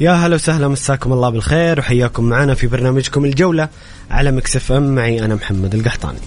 يا 0.00 0.12
هلا 0.12 0.34
وسهلا 0.34 0.68
مساكم 0.68 1.12
الله 1.12 1.30
بالخير 1.30 1.78
وحياكم 1.78 2.24
معنا 2.24 2.54
في 2.54 2.66
برنامجكم 2.66 3.24
الجولة 3.24 3.68
على 4.10 4.32
مكسف 4.32 4.72
ام. 4.72 4.94
معي 4.94 5.24
أنا 5.24 5.34
محمد 5.34 5.74
القحطاني. 5.74 6.18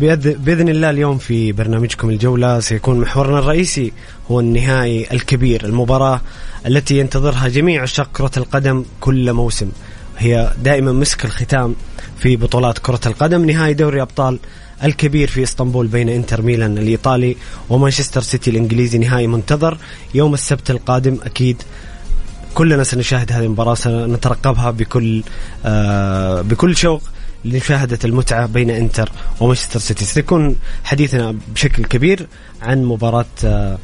بإذ- 0.00 0.36
بإذن 0.38 0.68
الله 0.68 0.90
اليوم 0.90 1.18
في 1.18 1.52
برنامجكم 1.52 2.10
الجولة 2.10 2.60
سيكون 2.60 3.00
محورنا 3.00 3.38
الرئيسي 3.38 3.92
هو 4.30 4.40
النهائي 4.40 5.06
الكبير 5.12 5.64
المباراة 5.64 6.20
التي 6.66 6.98
ينتظرها 6.98 7.48
جميع 7.48 7.82
عشاق 7.82 8.08
كرة 8.12 8.30
القدم 8.36 8.84
كل 9.00 9.32
موسم. 9.32 9.68
هي 10.18 10.52
دائما 10.62 10.92
مسك 10.92 11.24
الختام 11.24 11.74
في 12.18 12.36
بطولات 12.36 12.78
كرة 12.78 13.00
القدم 13.06 13.44
نهائي 13.50 13.74
دوري 13.74 14.02
أبطال 14.02 14.38
الكبير 14.84 15.28
في 15.28 15.42
إسطنبول 15.42 15.86
بين 15.86 16.08
إنتر 16.08 16.42
ميلان 16.42 16.78
الإيطالي 16.78 17.36
ومانشستر 17.70 18.20
سيتي 18.20 18.50
الإنجليزي. 18.50 18.98
نهائي 18.98 19.26
منتظر 19.26 19.78
يوم 20.14 20.34
السبت 20.34 20.70
القادم. 20.70 21.18
أكيد 21.22 21.62
كلنا 22.54 22.84
سنشاهد 22.84 23.32
هذه 23.32 23.44
المباراة 23.44 23.74
سنترقبها 23.74 24.70
بكل 24.70 25.22
آه 25.64 26.40
بكل 26.40 26.76
شوق 26.76 27.02
لمشاهدة 27.44 27.98
المتعة 28.04 28.46
بين 28.46 28.70
إنتر 28.70 29.12
ومانشستر 29.40 29.80
سيتي. 29.80 30.04
سيكون 30.04 30.56
حديثنا 30.84 31.36
بشكل 31.54 31.84
كبير 31.84 32.26
عن 32.62 32.84
مباراة 32.84 33.24
آه 33.44 33.78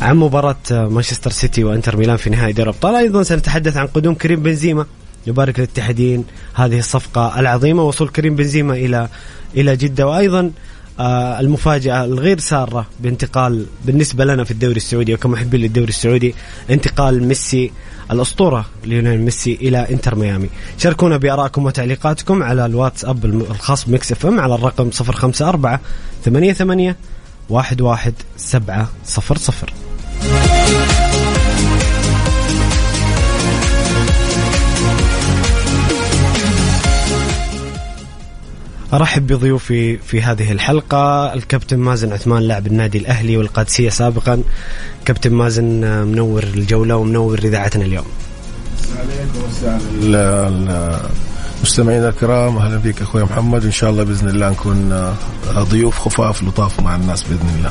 عن 0.00 0.16
مباراة 0.16 0.56
آه، 0.72 0.88
مانشستر 0.88 1.30
سيتي 1.30 1.64
وإنتر 1.64 1.96
ميلان 1.96 2.16
في 2.16 2.30
نهائي 2.30 2.52
دوري 2.52 2.70
الأبطال. 2.70 2.94
أيضا 2.94 3.22
سنتحدث 3.22 3.76
عن 3.76 3.86
قدوم 3.86 4.14
كريم 4.14 4.42
بنزيما. 4.42 4.86
يبارك 5.26 5.58
الاتحادين 5.58 6.24
هذه 6.54 6.78
الصفقة 6.78 7.40
العظيمة 7.40 7.82
وصول 7.82 8.08
كريم 8.08 8.36
بنزيما 8.36 8.74
إلى 8.74 9.08
إلى 9.56 9.76
جدة. 9.76 10.06
وأيضا 10.06 10.50
آه، 11.00 11.40
المفاجأة 11.40 12.04
الغير 12.04 12.38
سارة 12.38 12.86
بانتقال 13.00 13.66
بالنسبة 13.84 14.24
لنا 14.24 14.44
في 14.44 14.50
الدوري 14.50 14.76
السعودي 14.76 15.14
وكمحبين 15.14 15.60
للدوري 15.60 15.88
السعودي 15.88 16.34
انتقال 16.70 17.24
ميسي 17.24 17.72
الأسطورة 18.10 18.66
ليونيل 18.84 19.20
ميسي 19.20 19.54
إلى 19.54 19.90
إنتر 19.90 20.14
ميامي. 20.14 20.48
شاركونا 20.78 21.16
بآرائكم 21.16 21.64
وتعليقاتكم 21.64 22.42
على 22.42 22.66
الواتساب 22.66 23.24
الخاص 23.24 23.88
ب 23.88 24.12
Mix 24.12 24.26
FM 24.26 24.40
على 24.40 24.54
الرقم 24.54 24.90
054 25.00 25.78
88 26.24 26.94
11 27.50 27.84
أرحب 38.92 39.26
بضيوفي 39.26 39.96
في 39.98 40.22
هذه 40.22 40.52
الحلقة. 40.52 41.34
الكابتن 41.34 41.78
مازن 41.78 42.12
عثمان 42.12 42.42
لاعب 42.42 42.66
النادي 42.66 42.98
الأهلي 42.98 43.36
والقادسية 43.36 43.88
سابقا. 43.88 44.42
كابتن 45.04 45.32
مازن 45.32 45.84
آه، 45.84 46.04
منور 46.04 46.42
الجولة 46.42 46.96
ومنور 46.96 47.38
إذاعتنا 47.38 47.84
اليوم. 47.84 48.04
ال- 50.02 50.14
ال- 50.14 50.98
المستمعين 51.56 52.04
الكرام. 52.04 52.56
أهلا 52.58 52.76
بك 52.76 53.02
أخوي 53.02 53.22
محمد. 53.22 53.64
إن 53.64 53.70
شاء 53.70 53.90
الله 53.90 54.02
بإذن 54.04 54.28
الله 54.28 54.50
نكون 54.50 54.92
آه، 54.92 55.14
ضيوف 55.62 55.98
خفاف 55.98 56.42
لطاف 56.42 56.80
مع 56.80 56.96
الناس 56.96 57.22
بإذن 57.22 57.48
الله. 57.58 57.70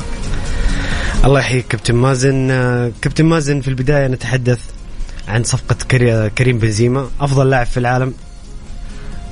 الله 1.24 1.40
يحييك 1.40 1.66
كابتن 1.68 1.94
مازن. 1.94 2.50
آه، 2.50 2.92
كابتن 3.02 3.24
مازن 3.24 3.60
في 3.60 3.68
البداية 3.68 4.06
نتحدث 4.06 4.58
عن 5.28 5.42
صفقة 5.44 5.76
كري- 5.90 6.30
كريم 6.30 6.58
بنزيما 6.58 7.08
أفضل 7.20 7.50
لاعب 7.50 7.66
في 7.66 7.80
العالم. 7.80 8.14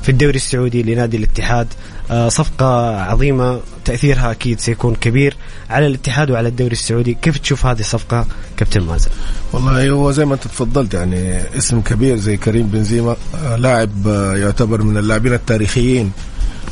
في 0.03 0.09
الدوري 0.09 0.37
السعودي 0.37 0.83
لنادي 0.83 1.17
الاتحاد. 1.17 1.67
آه، 2.11 2.29
صفقة 2.29 3.01
عظيمة 3.01 3.61
تأثيرها 3.85 4.31
أكيد 4.31 4.61
سيكون 4.61 4.95
كبير 4.95 5.37
على 5.71 5.87
الاتحاد 5.87 6.31
وعلى 6.31 6.49
الدوري 6.49 6.73
السعودي. 6.73 7.15
كيف 7.23 7.39
تشوف 7.39 7.67
هذه 7.67 7.81
الصفقة 7.81 8.27
كابتن 8.57 8.81
مازن؟ 8.81 9.11
والله 9.53 9.91
هو 9.91 10.11
زي 10.11 10.25
ما 10.25 10.35
أنت 10.35 10.45
تفضلت 10.45 10.95
يعني 10.95 11.43
اسم 11.59 11.81
كبير 11.81 12.17
زي 12.17 12.37
كريم 12.37 12.67
بنزيما 12.67 13.17
آه، 13.35 13.57
لاعب 13.57 14.09
آه، 14.09 14.37
يعتبر 14.37 14.83
من 14.83 14.97
اللاعبين 14.97 15.33
التاريخيين 15.33 16.13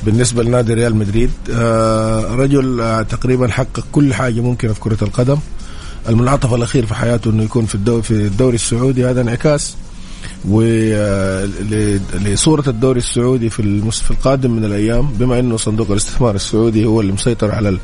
بالنسبة 0.02 0.42
لنادي 0.42 0.74
ريال 0.74 0.96
مدريد. 0.96 1.30
رجل 2.30 3.04
تقريبا 3.08 3.48
حقق 3.48 3.84
كل 3.92 4.14
حاجة 4.14 4.40
ممكنة 4.40 4.72
في 4.72 4.80
كرة 4.80 4.98
القدم. 5.02 5.38
المنعطف 6.08 6.54
الأخير 6.54 6.86
في 6.86 6.94
حياته 6.94 7.30
إنه 7.30 7.42
يكون 7.42 7.66
في 7.66 8.10
الدوري 8.10 8.54
السعودي. 8.54 9.06
هذا 9.06 9.20
انعكاس 9.20 9.76
ولصورة 12.24 12.64
الدوري 12.68 12.98
السعودي 12.98 13.50
في 13.50 13.60
المس- 13.60 14.02
القادم 14.10 14.50
من 14.50 14.64
الأيام 14.64 15.06
بما 15.12 15.38
أنه 15.38 15.56
صندوق 15.56 15.90
الاستثمار 15.90 16.34
السعودي 16.34 16.84
هو 16.84 17.00
اللي 17.00 17.12
مسيطر 17.12 17.50
على 17.50 17.78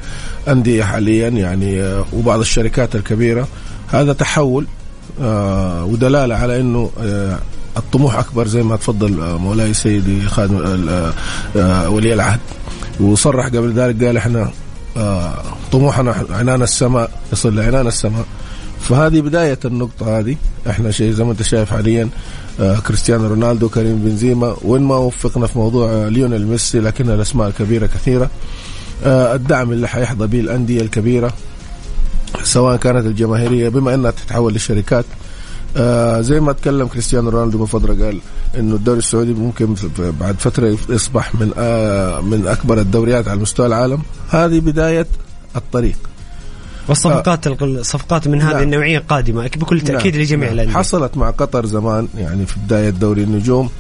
الأندية 0.47 0.85
حاليا 0.85 1.29
يعني 1.29 1.83
آه، 1.83 2.05
وبعض 2.13 2.41
الشركات 2.41 2.97
الكبيرة 2.97 3.49
هذا 3.89 4.13
تحول 4.13 4.67
آه، 5.23 5.85
ودلالة 5.85 6.35
على 6.35 6.61
أنه 6.61 6.91
آه، 7.01 7.39
الطموح 7.77 8.15
أكبر 8.19 8.47
زي 8.49 8.63
ما 8.63 8.77
تفضل 8.77 9.21
آه، 9.21 9.37
مولاي 9.39 9.75
سيدي 9.75 10.21
خادم 10.27 10.57
آه، 10.89 11.13
آه، 11.57 11.89
ولي 11.91 12.15
العهد. 12.15 12.41
وصرح 13.01 13.47
قبل 13.47 13.73
ذلك 13.73 14.05
قال 14.05 14.17
إحنا 14.17 14.51
آه، 14.97 15.35
طموحنا 15.73 16.15
عنان 16.31 16.63
السماء 16.63 17.11
يصل 17.33 17.57
لعنان 17.57 17.87
السماء. 17.87 18.25
فهذه 18.89 19.21
بداية 19.21 19.59
النقطة 19.65 20.19
هذه. 20.19 20.37
إحنا 20.71 20.91
شيء 20.91 21.11
زي 21.11 21.25
ما 21.25 21.33
أنت 21.33 21.43
شايف 21.43 21.71
حاليا 21.71 22.09
آه 22.61 22.79
كريستيانو 22.79 23.27
رونالدو 23.27 23.69
كريم 23.69 23.99
بنزيما. 23.99 24.57
وين 24.63 24.83
ما 24.83 24.97
وفقنا 24.97 25.47
في 25.47 25.59
موضوع 25.59 25.91
آه 25.91 26.09
ليونيل 26.09 26.47
ميسي 26.47 26.81
لكن 26.81 27.11
الأسماء 27.11 27.51
كبيرة 27.51 27.87
كثيرة. 27.87 28.31
آه 29.05 29.35
الدعم 29.35 29.73
اللي 29.73 29.89
حيحظى 29.89 30.27
به 30.27 30.41
الأندية 30.41 30.81
الكبيرة 30.81 31.33
سواء 32.43 32.77
كانت 32.77 33.07
الجماهيرية 33.07 33.69
بما 33.69 33.95
إنها 33.95 34.11
تتحول 34.11 34.53
للشركات. 34.53 35.05
آه 35.77 36.21
زي 36.21 36.41
ما 36.41 36.53
تكلم 36.53 36.87
كريستيانو 36.87 37.31
رونالدو 37.31 37.59
من 37.59 37.67
فترة 37.67 37.95
قال 38.05 38.21
إنه 38.59 38.75
الدوري 38.75 38.99
السعودي 38.99 39.33
ممكن 39.33 39.75
بعد 40.21 40.37
فترة 40.39 40.77
يصبح 40.89 41.35
من 41.35 41.53
آه 41.59 42.21
من 42.21 42.47
أكبر 42.47 42.81
الدوريات 42.81 43.29
على 43.29 43.41
مستوى 43.41 43.67
العالم. 43.67 44.03
هذه 44.31 44.61
بداية 44.61 45.07
الطريق. 45.57 45.97
والصفقات 46.89 47.63
الصفقات 47.63 48.29
من 48.29 48.43
هذه 48.43 48.53
نعم. 48.53 48.63
النوعية 48.63 48.99
قادمه 49.09 49.47
بكل 49.47 49.81
تأكيد 49.81 50.15
نعم. 50.15 50.23
لجميع 50.23 50.49
نعم. 50.49 50.55
الأندية 50.55 50.75
حصلت 50.75 51.17
مع 51.17 51.31
قطر 51.31 51.67
زمان 51.67 52.09
يعني 52.19 52.47
في 52.47 52.55
بداية 52.67 52.91
دوري 52.91 53.23
النجوم 53.23 53.71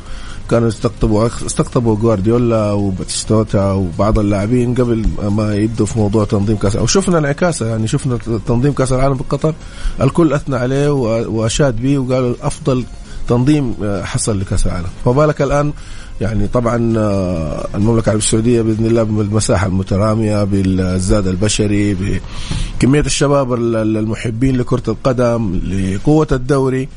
كانوا 0.50 0.68
يستقطبوا 0.68 1.26
استقطبوا 1.26 1.96
جوارديولا 1.96 2.72
وباتيستوتا 2.72 3.72
وبعض 3.72 4.18
اللاعبين 4.18 4.74
قبل 4.74 5.06
ما 5.22 5.54
يبدوا 5.54 5.86
في 5.86 5.98
موضوع 5.98 6.24
تنظيم 6.24 6.56
كاس 6.56 6.76
أو 6.76 6.86
شفنا 6.86 7.18
انعكاسه 7.18 7.66
يعني 7.66 7.86
شفنا 7.86 8.18
تنظيم 8.46 8.72
كأس 8.72 8.92
العالم 8.92 9.14
في 9.14 9.24
قطر 9.30 9.54
الكل 10.00 10.32
أثنى 10.32 10.56
عليه 10.56 10.90
وأشاد 11.26 11.82
به 11.82 11.98
وقالوا 11.98 12.34
أفضل 12.42 12.84
تنظيم 13.28 13.74
آه، 13.82 14.04
حصل 14.04 14.40
لكأس 14.40 14.66
العالم 14.66 14.88
فما 15.04 15.12
بالك 15.12 15.42
الآن 15.42 15.72
يعني 16.20 16.48
طبعا 16.48 16.94
آه، 16.98 17.68
المملكة 17.74 18.04
العربية 18.04 18.24
السعودية 18.24 18.62
بإذن 18.62 18.86
الله 18.86 19.02
بالمساحة 19.02 19.66
المترامية 19.66 20.44
بالزاد 20.44 21.26
البشري 21.26 21.94
بكمية 21.94 23.00
الشباب 23.00 23.54
المحبين 23.74 24.56
لكرة 24.56 24.82
القدم 24.88 25.60
لقوة 25.64 26.28
الدوري. 26.32 26.88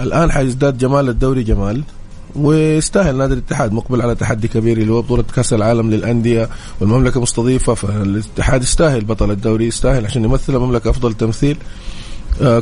الآن 0.00 0.32
حيزداد 0.32 0.78
جمال 0.78 1.08
الدوري 1.08 1.42
جمال. 1.42 1.82
ويستاهل 2.36 3.16
نادي 3.16 3.32
الاتحاد 3.32 3.72
مقبل 3.72 4.02
على 4.02 4.14
تحدي 4.14 4.48
كبير 4.48 4.78
اللي 4.78 4.92
هو 4.92 5.02
بطولة 5.02 5.24
كأس 5.34 5.52
العالم 5.52 5.90
للأندية 5.90 6.48
والمملكة 6.80 7.20
مستضيفة. 7.20 7.74
فالاتحاد 7.74 8.62
يستاهل 8.62 9.04
بطل 9.04 9.30
الدوري 9.30 9.66
يستاهل 9.66 10.04
عشان 10.06 10.24
يمثل 10.24 10.54
المملكة 10.54 10.90
أفضل 10.90 11.14
تمثيل. 11.14 11.56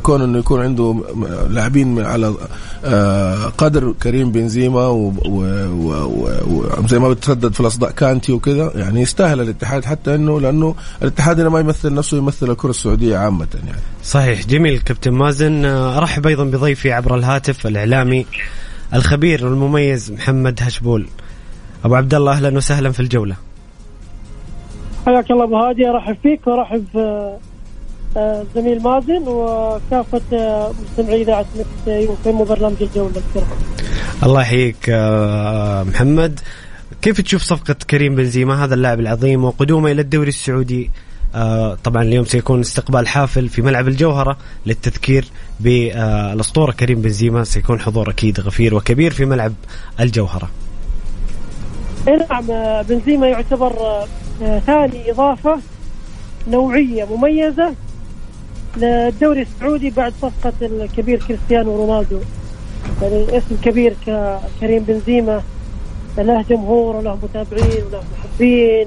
كون 0.02 0.22
إنه 0.22 0.38
يكون 0.38 0.62
عنده 0.62 0.94
لاعبين 1.50 2.00
على 2.00 2.34
آه، 2.84 3.44
قدر 3.44 3.94
كريم 4.02 4.32
بنزيما 4.32 4.86
وزي 6.78 6.98
ما 6.98 7.08
بتردد 7.08 7.54
في 7.54 7.60
الأصداء 7.60 7.90
كانتي 7.90 8.32
وكذا 8.32 8.72
يعني 8.74 9.00
يستاهل 9.00 9.40
الاتحاد 9.40 9.84
حتى 9.84 10.14
إنه 10.14 10.40
لأنه 10.40 10.74
الاتحاد 11.02 11.40
ما 11.40 11.60
يمثل 11.60 11.94
نفسه 11.94 12.16
يمثل 12.16 12.50
الكرة 12.50 12.70
السعودية 12.70 13.16
عامة 13.16 13.46
يعني. 13.54 13.78
صحيح. 14.04 14.46
جميل 14.46 14.78
كابتن 14.78 15.12
مازن. 15.12 15.64
آه، 15.64 15.98
أرحب 15.98 16.26
أيضا 16.26 16.44
بضيفي 16.44 16.92
عبر 16.92 17.14
الهاتف 17.14 17.66
الإعلامي 17.66 18.26
الخبير 18.94 19.46
والمميز 19.46 20.12
محمد 20.12 20.58
هشبول. 20.62 21.06
أبو 21.84 21.94
عبد 21.94 22.14
الله 22.14 22.32
أهلا 22.32 22.56
وسهلا 22.56 22.92
في 22.92 23.00
الجولة. 23.00 23.36
حياك 25.06 25.30
الله 25.30 25.44
أبو 25.44 25.56
هادي 25.56 25.88
أرحب 25.88 26.16
فيك 26.22 26.46
وأرحب 26.46 26.84
الزميل 28.16 28.82
مازن 28.82 29.22
وكافة 29.28 30.20
آه، 30.32 30.72
مستمعي 30.82 31.22
إذاعة 31.22 31.46
يوفم 31.86 32.40
وبرنامج 32.40 32.76
الجولة 32.80 33.08
الكرام. 33.16 33.58
الله 34.22 34.40
يحييك 34.40 34.76
آه، 34.88 35.82
محمد. 35.82 36.40
كيف 37.02 37.20
تشوف 37.20 37.42
صفقة 37.42 37.76
كريم 37.90 38.14
بنزيما 38.14 38.64
هذا 38.64 38.74
اللاعب 38.74 39.00
العظيم 39.00 39.44
وقدومه 39.44 39.90
إلى 39.90 40.00
الدوري 40.00 40.28
السعودي؟ 40.28 40.90
آه، 41.34 41.78
طبعا 41.84 42.02
اليوم 42.02 42.24
سيكون 42.24 42.60
استقبال 42.60 43.08
حافل 43.08 43.48
في 43.48 43.62
ملعب 43.62 43.88
الجوهرة 43.88 44.36
للتذكير 44.66 45.24
بالأسطورة 45.60 46.72
كريم 46.72 47.00
بنزيما. 47.00 47.44
سيكون 47.44 47.80
حضور 47.80 48.10
أكيد 48.10 48.40
غفير 48.40 48.74
وكبير 48.74 49.12
في 49.12 49.24
ملعب 49.24 49.52
الجوهرة. 50.00 50.50
نعم 52.06 52.46
بنزيما 52.82 53.28
يعتبر 53.28 54.04
ثاني 54.66 55.10
إضافة 55.10 55.58
نوعية 56.48 57.04
مميزة. 57.04 57.74
للدوري 58.76 59.42
السعودي 59.42 59.90
بعد 59.90 60.12
صفقة 60.22 60.52
الكبير 60.62 61.22
كريستيانو 61.28 61.76
رونالدو. 61.76 62.18
يعني 63.02 63.38
اسم 63.38 63.56
كبير 63.64 63.94
ككريم 64.06 64.82
بنزيما 64.82 65.42
له 66.18 66.42
جمهور 66.42 66.96
وله 66.96 67.18
متابعين 67.22 67.84
وله 67.84 68.02
محبين 68.18 68.86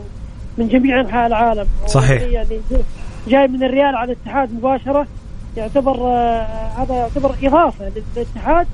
من 0.58 0.68
جميع 0.68 1.00
أنحاء 1.02 1.28
العالم. 1.28 1.68
صحيح. 1.88 2.22
يعني 2.22 2.60
جاي 3.28 3.48
من 3.48 3.64
الريال 3.64 3.96
على 3.96 4.12
الاتحاد 4.12 4.54
مباشرة 4.54 5.08
يعتبر 5.58 5.98
آه 6.08 6.48
هذا 6.78 6.96
يعتبر 6.96 7.36
إضافة 7.44 7.92
للاتحاد 8.16 8.68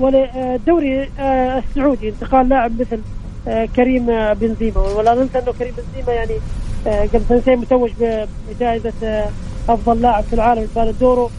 وللدوري 0.00 1.08
آه 1.18 1.58
السعودي 1.58 2.08
انتقال 2.08 2.48
لاعب 2.48 2.80
مثل 2.80 3.00
آه 3.48 3.68
كريم 3.76 4.06
بنزيما. 4.34 4.80
ولا 4.80 5.14
ننسى 5.14 5.38
أنه 5.38 5.52
كريم 5.58 5.72
بنزيما 5.76 6.12
يعني 6.12 6.34
آه، 6.86 7.02
قبل 7.02 7.22
سنتين 7.28 7.58
متوج 7.58 7.90
بجائزة 8.50 8.92
آه، 9.04 9.28
أفضل 9.68 10.02
لاعب 10.02 10.24
في 10.24 10.32
العالم 10.32 10.62
البالندورو 10.62 11.30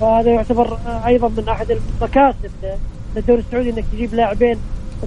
فهذا 0.00 0.30
يعتبر 0.30 0.78
أيضا 1.06 1.28
من 1.28 1.48
أحد 1.48 1.70
المكاسب 1.70 2.50
للدوري 3.16 3.40
السعودي 3.40 3.70
إنك 3.70 3.84
تجيب 3.92 4.14
لاعبين 4.14 4.58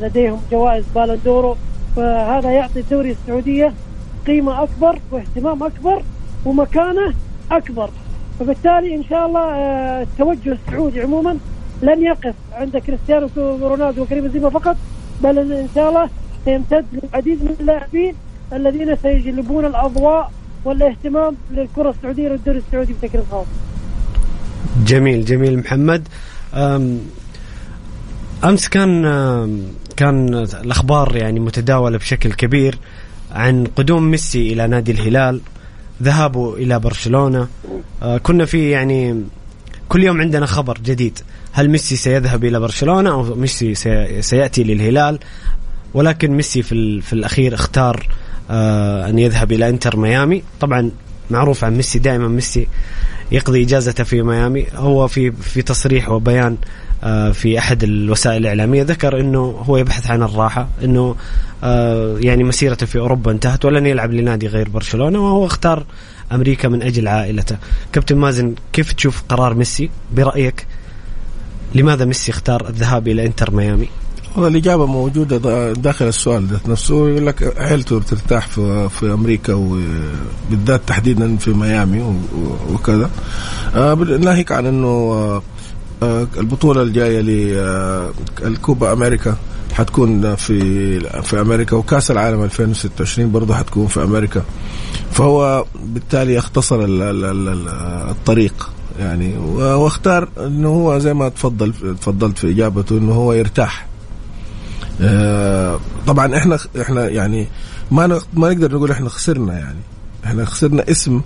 لديهم 0.02 0.42
جوائز 0.52 0.86
بالون 0.96 1.30
دور 1.30 1.56
فهذا 1.96 2.52
يعطي 2.52 2.80
الدوري 2.80 3.12
السعودي 3.12 3.74
قيمة 4.28 4.64
أكبر 4.64 5.00
واهتمام 5.12 5.64
أكبر 5.64 6.04
ومكانة 6.46 7.14
أكبر. 7.52 7.90
فبالتالي 8.40 8.96
إن 8.96 9.04
شاء 9.04 9.26
الله 9.26 9.42
آه، 9.42 10.02
التوجه 10.04 10.58
السعودي 10.68 11.02
عموما 11.02 11.38
لن 11.82 12.04
يقف 12.04 12.36
عند 12.54 12.78
كريستيانو 12.78 13.30
رونالدو 13.38 14.02
وكريم 14.02 14.24
بنزيما 14.24 14.50
فقط 14.50 14.76
بل 15.24 15.40
إن 15.54 15.68
شاء 15.76 15.90
الله 15.90 16.10
سيمتد 16.46 16.86
للعديد 16.94 17.44
من 17.44 17.56
اللاعبين 17.60 18.16
الذين 18.54 18.96
سيجلبون 18.96 19.66
الأضواء 19.66 20.32
والاهتمام 20.66 21.36
للكرة 21.52 21.90
السعودية 21.90 22.30
والدوري 22.32 22.58
السعودي 22.58 22.94
بشكل 22.94 23.20
خاص. 23.32 23.46
جميل 24.86 25.26
جميل 25.26 25.60
محمد. 25.60 26.08
أمس 28.44 28.68
كان 28.70 29.04
كان 29.98 30.34
الأخبار 30.34 31.16
يعني 31.16 31.40
متداولة 31.40 31.98
بشكل 31.98 32.34
كبير 32.34 32.78
عن 33.32 33.66
قدوم 33.76 34.04
ميسي 34.04 34.54
إلى 34.54 34.68
نادي 34.68 34.92
الهلال 34.92 35.42
ذهابه 36.04 36.56
إلى 36.56 36.80
برشلونة. 36.80 37.48
كنا 38.24 38.46
في 38.46 38.70
يعني 38.70 39.24
كل 39.90 40.04
يوم 40.04 40.22
عندنا 40.22 40.46
خبر 40.46 40.78
جديد. 40.78 41.20
هل 41.52 41.70
ميسي 41.70 41.96
سيذهب 41.96 42.46
إلى 42.46 42.60
برشلونة 42.60 43.10
أو 43.10 43.36
ميسي 43.36 43.76
سيأتي 44.22 44.64
للهلال؟ 44.64 45.20
ولكن 45.94 46.32
ميسي 46.32 46.62
في, 46.62 47.02
في 47.02 47.14
الأخير 47.14 47.54
اختار 47.54 48.08
آه، 48.50 49.10
أن 49.10 49.20
يذهب 49.20 49.52
إلى 49.52 49.70
إنتر 49.70 49.98
ميامي. 49.98 50.44
طبعا 50.60 50.92
معروف 51.30 51.64
عن 51.64 51.76
ميسي 51.76 52.00
دائما 52.00 52.28
ميسي 52.28 52.68
يقضي 53.32 53.64
إجازته 53.64 54.04
في 54.04 54.22
ميامي. 54.22 54.66
هو 54.76 55.08
في 55.08 55.32
في 55.32 55.62
تصريح 55.62 56.10
وبيان 56.10 56.58
آه، 57.04 57.32
في 57.32 57.60
أحد 57.60 57.84
الوسائل 57.84 58.38
الإعلامية 58.38 58.84
ذكر 58.84 59.20
إنه 59.20 59.40
هو 59.40 59.78
يبحث 59.78 60.12
عن 60.12 60.24
الراحة 60.24 60.68
إنه 60.84 61.16
آه، 61.64 62.18
يعني 62.20 62.44
مسيرته 62.44 62.86
في 62.86 63.00
أوروبا 63.00 63.32
انتهت 63.32 63.66
ولن 63.66 63.86
يلعب 63.86 64.14
لنادي 64.14 64.48
غير 64.48 64.70
برشلونة 64.70 65.20
وهو 65.20 65.46
اختار 65.46 65.86
أمريكا 66.32 66.68
من 66.68 66.82
أجل 66.82 67.08
عائلته. 67.08 67.58
كابتن 67.94 68.18
مازن 68.18 68.56
كيف 68.74 68.94
تشوف 68.94 69.24
قرار 69.30 69.54
ميسي؟ 69.54 69.90
برأيك 70.14 70.68
لماذا 71.76 72.06
ميسي 72.06 72.32
اختار 72.32 72.70
الذهاب 72.70 73.08
إلى 73.08 73.26
إنتر 73.26 73.52
ميامي؟ 73.52 73.90
والله 74.36 74.48
الإجابة 74.48 74.86
موجودة 74.86 75.74
داخل 75.74 76.08
السؤال 76.08 76.46
ذات 76.48 76.70
نفسه. 76.70 77.10
يقول 77.10 77.28
لك 77.28 77.54
عيلته 77.58 78.00
بترتاح 78.00 78.48
في, 78.48 78.90
في 78.90 79.14
أمريكا 79.14 79.54
وبالذات 79.54 80.82
تحديدا 80.88 81.38
في 81.38 81.52
ميامي 81.52 82.16
وكذا. 82.74 83.10
آه 83.76 83.94
ناهيك 83.94 84.52
عن 84.52 84.66
أنه 84.66 84.88
آه, 84.88 85.42
آه، 86.04 86.28
البطولة 86.38 86.82
الجاية 86.82 87.22
للكوبا 88.42 88.94
أمريكا 88.94 89.36
حتكون 89.74 90.36
في 90.36 91.00
في 91.22 91.42
أمريكا 91.42 91.76
وكأس 91.76 92.12
العالم 92.12 92.44
2026 92.44 93.32
برضه 93.32 93.54
حتكون 93.54 93.88
في 93.88 94.04
أمريكا. 94.04 94.44
فهو 95.12 95.66
بالتالي 95.86 96.38
اختصر 96.40 96.80
الطريق 98.10 98.70
يعني. 99.00 99.38
واختار 99.58 100.28
إنه 100.38 100.70
هو 100.70 100.98
زي 101.00 101.14
ما 101.14 101.30
تفضل 101.30 101.74
تفضلت 102.02 102.38
في 102.38 102.52
إجابته 102.52 102.98
إنه 102.98 103.14
هو 103.14 103.34
يرتاح. 103.34 103.89
طبعا 106.08 106.38
إحنا 106.38 106.58
إحنا 106.82 107.10
يعني 107.10 107.48
ما 107.92 108.08
ما 108.34 108.54
نقدر 108.54 108.76
نقول 108.76 108.92
إحنا 108.92 109.10
خسرنا 109.10 109.54
يعني. 109.60 109.80
إحنا 110.26 110.46
خسرنا 110.46 110.92
اسم 110.92 111.22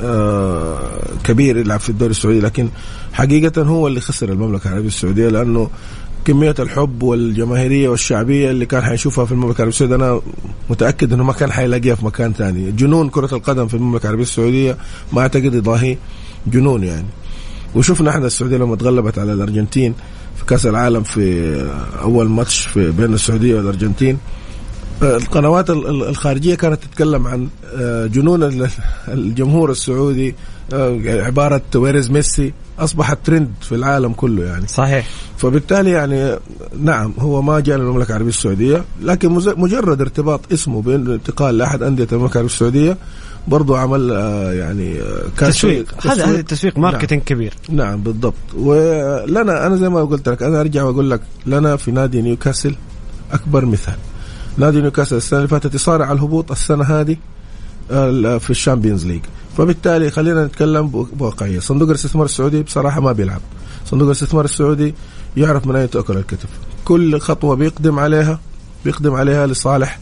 آه، 0.00 0.78
كبير 1.24 1.56
يلعب 1.56 1.80
في 1.80 1.88
الدوري 1.90 2.10
السعودي 2.10 2.40
لكن 2.40 2.68
حقيقة 3.12 3.62
هو 3.62 3.86
اللي 3.86 4.00
خسر 4.00 4.28
المملكة 4.32 4.68
العربية 4.68 4.88
السعودية 4.88 5.28
لأنه 5.28 5.70
كمية 6.24 6.54
الحب 6.58 7.02
والجماهيرية 7.02 7.88
والشعبية 7.88 8.50
اللي 8.50 8.66
كان 8.66 8.82
حيشوفها 8.82 9.24
في 9.24 9.32
المملكة 9.32 9.56
العربية 9.56 9.68
السعودية 9.74 9.94
أنا 9.94 10.20
متأكد 10.70 11.12
أنه 11.12 11.24
ما 11.24 11.32
كان 11.32 11.52
حيلاقيها 11.52 11.94
في 11.94 12.04
مكان 12.04 12.32
ثاني. 12.32 12.72
جنون 12.72 13.08
كرة 13.08 13.34
القدم 13.34 13.66
في 13.66 13.74
المملكة 13.74 14.02
العربية 14.02 14.22
السعودية 14.22 14.76
ما 15.12 15.20
أعتقد 15.20 15.54
يضاهي 15.54 15.96
جنون 16.46 16.84
يعني. 16.84 17.06
وشفنا 17.74 18.10
إحنا 18.10 18.26
السعودية 18.26 18.56
لما 18.56 18.76
تغلبت 18.76 19.18
على 19.18 19.32
الأرجنتين 19.32 19.94
في 20.36 20.44
كأس 20.46 20.66
العالم 20.66 21.02
في 21.02 21.56
أول 22.02 22.28
ماتش 22.28 22.66
في 22.66 22.90
بين 22.90 23.14
السعودية 23.14 23.54
والأرجنتين. 23.54 24.18
القنوات 25.02 25.70
الخارجية 25.70 26.54
كانت 26.54 26.82
تتكلم 26.82 27.26
عن 27.26 27.48
آه، 27.74 28.06
جنون 28.06 28.68
الجمهور 29.08 29.70
السعودي 29.70 30.34
آه، 30.72 31.00
عبارة 31.06 31.62
where's 31.74 32.10
ميسي 32.10 32.52
أصبحت 32.78 33.18
ترند 33.24 33.50
في 33.60 33.74
العالم 33.74 34.12
كله 34.12 34.44
يعني. 34.44 34.66
صحيح. 34.66 35.06
فبالتالي 35.38 35.90
يعني 35.90 36.36
نعم 36.80 37.12
هو 37.18 37.42
ما 37.42 37.60
جاء 37.60 37.78
للمملكة 37.78 38.08
العربية 38.08 38.28
السعودية 38.28 38.84
لكن 39.02 39.32
مجرد 39.56 40.00
ارتباط 40.00 40.52
اسمه 40.52 40.82
بانتقال 40.82 41.58
لأحد 41.58 41.82
أندية 41.82 42.08
المملكة 42.12 42.32
العربية 42.32 42.54
السعودية 42.54 42.96
برضو 43.48 43.74
عمل 43.76 44.12
آه، 44.12 44.52
يعني 44.52 45.00
آه، 45.00 45.22
تسويق. 45.38 46.06
هذا 46.06 46.24
هذا 46.26 46.40
تسويق 46.40 46.78
marketing 46.78 47.22
كبير. 47.22 47.54
نعم 47.68 48.00
بالضبط. 48.02 48.34
ولنا 48.56 49.66
أنا 49.66 49.76
زي 49.76 49.88
ما 49.88 50.04
قلت 50.04 50.28
لك 50.28 50.42
أنا 50.42 50.60
أرجع 50.60 50.82
وأقول 50.82 51.10
لك 51.10 51.20
لنا 51.46 51.76
في 51.76 51.90
نادي 51.90 52.22
نيوكاسل 52.22 52.74
أكبر 53.32 53.64
مثال. 53.64 53.94
نادي 54.58 54.80
نيوكاسل 54.80 55.16
السنة 55.16 55.38
اللي 55.38 55.48
فاتت 55.48 55.74
يصارع 55.74 56.06
على 56.06 56.16
الهبوط 56.18 56.50
السنة 56.50 56.84
هذه 56.84 57.16
في 58.38 58.50
ال 58.50 58.56
Champions 58.56 59.06
League. 59.06 59.20
فبالتالي 59.58 60.10
خلينا 60.10 60.44
نتكلم 60.44 60.88
بو- 60.88 61.06
بواقعية. 61.12 61.58
صندوق 61.58 61.88
الاستثمار 61.88 62.24
السعودي 62.24 62.62
بصراحة 62.62 63.00
ما 63.00 63.12
بيلعب. 63.12 63.40
صندوق 63.86 64.06
الاستثمار 64.08 64.44
السعودي 64.44 64.94
يعرف 65.36 65.66
من 65.66 65.76
أين 65.76 65.90
تأكل 65.90 66.16
الكتف. 66.16 66.48
كل 66.84 67.20
خطوة 67.20 67.56
بيقدم 67.56 67.98
عليها 67.98 68.40
بيقدم 68.84 69.14
عليها 69.14 69.46
لصالح 69.46 69.98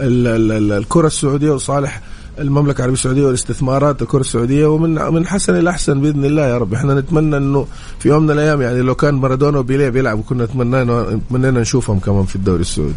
ال- 0.00 0.26
ال- 0.26 0.52
ال- 0.52 0.72
الكرة 0.72 1.06
السعودية 1.06 1.50
وصالح 1.50 2.02
المملكة 2.40 2.78
العربية 2.78 2.94
السعودية 2.94 3.24
والاستثمارات 3.24 4.02
الكره 4.02 4.20
السعودية 4.20 4.66
ومن 4.66 4.94
من 4.94 5.26
حسن 5.26 5.58
إلى 5.58 5.70
أحسن 5.70 6.00
بإذن 6.00 6.24
الله 6.24 6.42
يا 6.42 6.58
رب. 6.58 6.74
إحنا 6.74 6.94
نتمنى 6.94 7.36
إنه 7.36 7.66
في 7.98 8.08
يوم 8.08 8.22
من 8.22 8.30
الأيام 8.30 8.62
يعني 8.62 8.80
لو 8.80 8.94
كان 8.94 9.14
مارادونا 9.14 9.58
وبيليه 9.58 9.88
بيلعبوا 9.88 10.22
كنا 10.28 10.44
نتمنى 10.44 10.84
نتمنى 10.84 11.50
نشوفهم 11.50 11.98
كمان 11.98 12.24
في 12.24 12.36
الدوري 12.36 12.60
السعودي. 12.60 12.94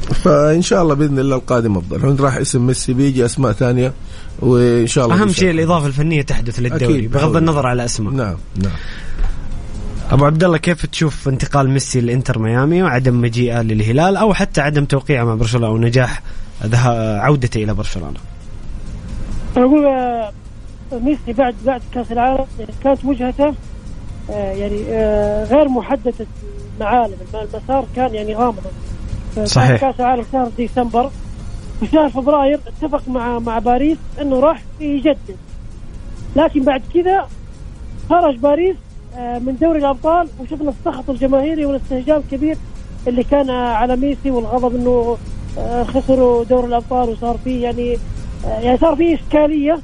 فإن 0.00 0.62
شاء 0.62 0.82
الله 0.82 0.94
بإذن 0.94 1.18
الله 1.18 1.36
القادم 1.36 1.76
أفضل. 1.76 1.96
الحين 1.96 2.16
راح 2.16 2.36
اسم 2.36 2.66
ميسي 2.66 2.92
بيجي 2.92 3.24
أسماء 3.24 3.52
ثانية 3.52 3.92
وإن 4.38 4.86
شاء 4.86 5.04
الله 5.04 5.22
أهم. 5.22 5.28
شيء 5.28 5.50
الإضافة 5.50 5.86
الفنية 5.86 6.22
تحدث 6.22 6.60
للدوري. 6.60 7.06
بغض 7.06 7.36
النظر 7.36 7.66
على 7.66 7.84
اسمه 7.84 8.10
نعم 8.10 8.36
نعم. 8.56 8.72
أبو 10.10 10.24
عبد 10.24 10.44
الله 10.44 10.58
كيف 10.58 10.86
تشوف 10.86 11.28
انتقال 11.28 11.70
ميسي 11.70 12.00
لإنتر 12.00 12.38
ميامي 12.38 12.82
وعدم 12.82 13.20
مجيئه 13.20 13.62
للهلال 13.62 14.16
أو 14.16 14.34
حتى 14.34 14.60
عدم 14.60 14.84
توقيعه 14.84 15.24
مع 15.24 15.34
برشلونة 15.34 15.66
أو 15.66 15.78
نجاح 15.78 16.22
عودته 16.74 17.64
إلى 17.64 17.74
برشلونة؟ 17.74 18.18
أقول 19.56 19.84
ميسي 20.92 21.32
بعد 21.32 21.54
بعد 21.66 21.82
كأس 21.94 22.12
العالم 22.12 22.44
يعني 22.58 22.72
كانت 22.84 23.04
وجهته 23.04 23.54
آه، 24.30 24.52
يعني 24.52 24.82
آه، 24.88 25.44
غير 25.44 25.68
محددة 25.68 26.26
المعالم. 26.76 27.14
الم- 27.34 27.48
المسار 27.54 27.84
كان 27.96 28.14
يعني 28.14 28.34
غامضا 28.34 28.70
كان 29.36 29.46
صحيح. 29.46 29.80
كأس 29.80 30.00
العالم 30.00 30.24
شهر 30.32 30.48
ديسمبر. 30.56 31.10
في 31.80 31.86
شهر 31.86 32.08
فبراير 32.08 32.60
اتفق 32.66 33.08
مع 33.08 33.38
مع 33.38 33.58
باريس 33.58 33.98
إنه 34.20 34.40
راح 34.40 34.62
يجدد 34.80 35.36
لكن 36.36 36.62
بعد 36.64 36.82
كذا 36.94 37.28
خرج 38.10 38.36
باريس 38.36 38.76
آه، 39.16 39.38
من 39.38 39.56
دوري 39.60 39.78
الأبطال 39.78 40.28
وشفنا 40.40 40.70
السخط 40.70 41.10
الجماهيري 41.10 41.64
والاستهجان 41.66 42.16
الكبير 42.16 42.56
اللي 43.06 43.24
كان 43.24 43.50
على 43.50 43.96
ميسي 43.96 44.30
والغضب 44.30 44.74
إنه 44.76 45.16
خسروا 45.84 46.44
دوري 46.44 46.66
الأبطال 46.66 47.08
وصار 47.08 47.38
فيه 47.44 47.62
يعني 47.62 47.96
يعني 48.44 48.78
صار 48.78 48.96
فيه 48.96 49.14
إشكالية 49.14 49.78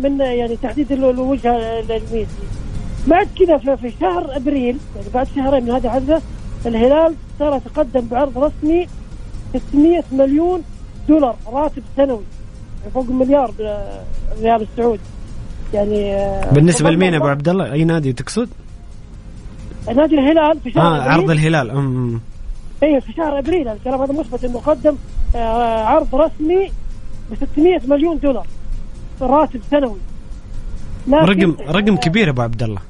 من 0.00 0.20
آه، 0.20 0.24
يعني 0.24 0.56
تحديد 0.56 0.92
ال- 0.92 1.04
الوجهة 1.10 1.80
لميسي 1.80 2.26
بعد 3.06 3.28
كذا 3.38 3.56
في 3.58 3.76
في 3.76 3.92
شهر 4.00 4.36
أبريل 4.36 4.76
يعني 4.96 5.08
بعد 5.14 5.26
شهرين 5.36 5.64
من 5.64 5.70
هذه 5.70 5.84
الحدثه 5.86 6.22
الهلال 6.66 7.14
صار 7.38 7.56
يتقدم 7.56 8.06
بعرض 8.10 8.38
رسمي 8.38 8.86
600 9.70 10.02
مليون 10.12 10.62
دولار 11.08 11.36
راتب 11.52 11.82
سنوي 11.96 12.22
يعني 12.80 12.92
فوق 12.94 13.04
المليار 13.08 13.50
بالريال 13.58 14.62
السعودي 14.72 15.00
يعني 15.74 16.14
آه، 16.14 16.50
بالنسبة 16.52 16.90
لمين 16.90 17.14
أبو 17.14 17.26
عبد 17.26 17.48
الله 17.48 17.72
أي 17.72 17.84
نادي 17.84 18.12
تقصد؟ 18.12 18.48
نادي 19.96 20.14
الهلال 20.14 20.60
في 20.64 20.70
شهر 20.72 20.82
آه 20.82 20.96
أبريل. 20.96 21.12
عرض 21.12 21.30
الهلال. 21.30 21.70
أم. 21.70 22.20
اي 22.82 23.00
في 23.00 23.12
شهر 23.12 23.38
أبريل 23.38 23.68
الكلام 23.68 24.02
هذا 24.02 24.12
مثبت 24.12 24.44
إنه 24.44 24.58
قدم 24.58 24.94
آه، 25.36 25.84
عرض 25.84 26.14
رسمي 26.14 26.72
ب 27.30 27.34
600 27.34 27.80
مليون 27.88 28.18
دولار. 28.18 28.46
راتب 29.20 29.60
سنوي. 29.70 29.98
رقم 31.12 31.56
رقم 31.68 31.96
كبير 31.96 32.30
أبو 32.30 32.42
عبد 32.42 32.62
الله. 32.62 32.80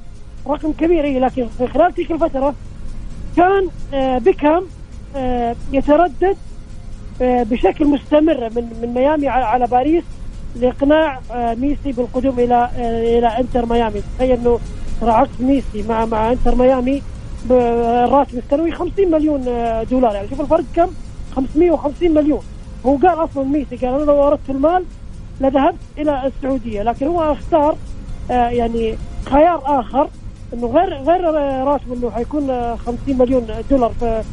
رقم 0.47 0.71
كبير 0.71 1.03
اي 1.03 1.19
لكن 1.19 1.47
في 1.57 1.67
خلال 1.67 1.93
تلك 1.93 2.11
الفترة 2.11 2.55
كان 3.37 3.67
آه، 3.93 4.17
بيكهام 4.17 4.63
آه، 5.15 5.55
يتردد 5.71 6.37
آه، 7.21 7.43
بشكل 7.43 7.85
مستمر 7.85 8.49
من 8.55 8.79
من 8.81 8.93
ميامي 8.93 9.27
على 9.27 9.67
باريس 9.67 10.03
لإقناع 10.55 11.19
ميسي 11.33 11.91
بالقدوم 11.91 12.39
إلى 12.39 12.69
إلى 13.17 13.27
إنتر 13.27 13.65
ميامي. 13.65 14.01
تخيل 14.17 14.31
إنه 14.31 14.59
عقد 15.01 15.41
ميسي 15.41 15.83
مع 15.89 16.05
مع 16.05 16.31
إنتر 16.31 16.55
ميامي 16.55 17.01
بالراتب 17.45 18.37
السنوي 18.37 18.71
50 18.71 19.11
مليون 19.11 19.43
دولار. 19.91 20.15
يعني 20.15 20.29
شوف 20.29 20.41
الفرق 20.41 20.63
كم؟ 20.75 20.89
550 21.35 22.13
مليون. 22.13 22.41
هو 22.85 22.95
قال 22.95 23.23
أصلا 23.23 23.43
ميسي 23.43 23.75
قال 23.75 23.95
أنا 23.95 24.03
لو 24.03 24.27
أردت 24.27 24.49
المال 24.49 24.85
لذهبت 25.41 25.79
إلى 25.97 26.27
السعودية 26.27 26.83
لكن 26.83 27.07
هو 27.07 27.31
اختار 27.31 27.75
آه، 28.31 28.49
يعني 28.49 28.95
خيار 29.25 29.61
آخر 29.79 30.09
إنه 30.53 30.67
غير 30.67 30.93
غير 30.93 31.23
راتبه 31.67 31.93
إنه 31.93 32.11
حيكون 32.11 32.49
آه، 32.49 32.75
50 32.75 33.17
مليون 33.17 33.47
دولار 33.69 33.91
في 33.99 34.23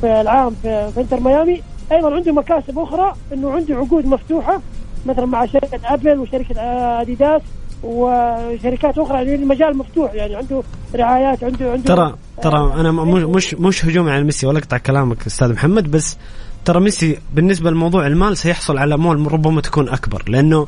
في 0.00 0.20
العام 0.20 0.54
في, 0.62 0.90
في 0.94 1.00
إنتر 1.00 1.20
ميامي. 1.20 1.62
أيضا 1.92 2.14
عنده 2.14 2.32
مكاسب 2.32 2.78
أخرى 2.78 3.14
إنه 3.32 3.50
عنده 3.50 3.76
عقود 3.76 4.06
مفتوحة 4.06 4.60
مثلا 5.06 5.26
مع 5.26 5.46
شركة 5.46 5.80
أبل 5.84 6.18
وشركة 6.18 6.60
آه، 6.60 7.00
أديداس 7.00 7.42
وشركات 7.82 8.98
أخرى 8.98 9.16
يعني 9.16 9.34
المجال 9.34 9.76
مفتوح 9.76 10.14
يعني 10.14 10.34
عنده 10.34 10.62
رعايات 10.94 11.44
عنده 11.44 11.72
عنده 11.72 11.94
ترى 11.94 12.14
ترى 12.42 12.74
أنا 12.80 12.92
مش 12.92 13.22
مش 13.24 13.54
مش 13.54 13.84
هجوم 13.84 14.08
على 14.08 14.24
ميسي 14.24 14.46
ولا 14.46 14.58
أقطع 14.58 14.78
كلامك 14.78 15.26
أستاذ 15.26 15.52
محمد 15.52 15.90
بس 15.90 16.16
ترى 16.64 16.80
ميسي 16.80 17.18
بالنسبة 17.34 17.70
لموضوع 17.70 18.06
المال 18.06 18.36
سيحصل 18.36 18.78
على 18.78 18.94
اموال 18.94 19.32
ربما 19.32 19.60
تكون 19.60 19.88
أكبر 19.88 20.22
لأنه 20.28 20.66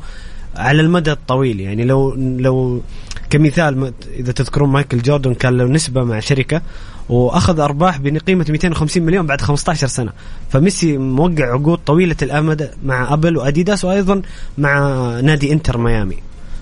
على 0.55 0.81
المدى 0.81 1.11
الطويل 1.11 1.59
يعني 1.59 1.85
لو 1.85 2.15
لو 2.15 2.81
كمثال 3.29 3.93
إذا 4.19 4.31
تذكرون 4.31 4.69
مايكل 4.69 5.01
جوردن 5.01 5.33
كان 5.33 5.57
له 5.57 5.65
نسبة 5.65 6.03
مع 6.03 6.19
شركة 6.19 6.61
وأخذ 7.09 7.59
أرباح 7.59 7.97
بقيمة 7.97 8.45
250 8.49 9.03
مليون 9.03 9.25
بعد 9.25 9.41
15 9.41 9.87
سنة. 9.87 10.11
فميسي 10.49 10.97
موقع 10.97 11.53
عقود 11.53 11.79
طويلة 11.85 12.15
الأمد 12.21 12.71
مع 12.83 13.13
أبل 13.13 13.37
وأديداس 13.37 13.85
وأيضا 13.85 14.21
مع 14.57 14.79
نادي 15.19 15.53
إنتر 15.53 15.77
ميامي. 15.77 16.17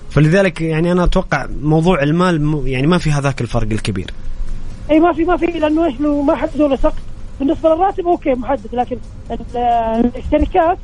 فلذلك 0.09 0.61
يعني 0.61 0.91
أنا 0.91 1.03
أتوقع 1.03 1.47
موضوع 1.61 2.03
المال 2.03 2.61
يعني 2.65 2.87
ما 2.87 2.97
في 2.97 3.11
هذاك 3.11 3.41
الفرق 3.41 3.67
الكبير. 3.71 4.11
أي 4.91 4.99
ما 4.99 5.13
في 5.13 5.23
ما 5.23 5.37
في 5.37 5.45
لأنه 5.45 5.95
لو 5.99 6.21
ما 6.21 6.35
حددوا 6.35 6.67
له 6.67 6.75
سقف 6.75 7.14
بالنسبة 7.39 7.69
للراتب 7.75 8.07
أوكي 8.07 8.33
محدد 8.33 8.75
لكن 8.75 8.97
ال- 9.31 10.11
الشركات 10.17 10.77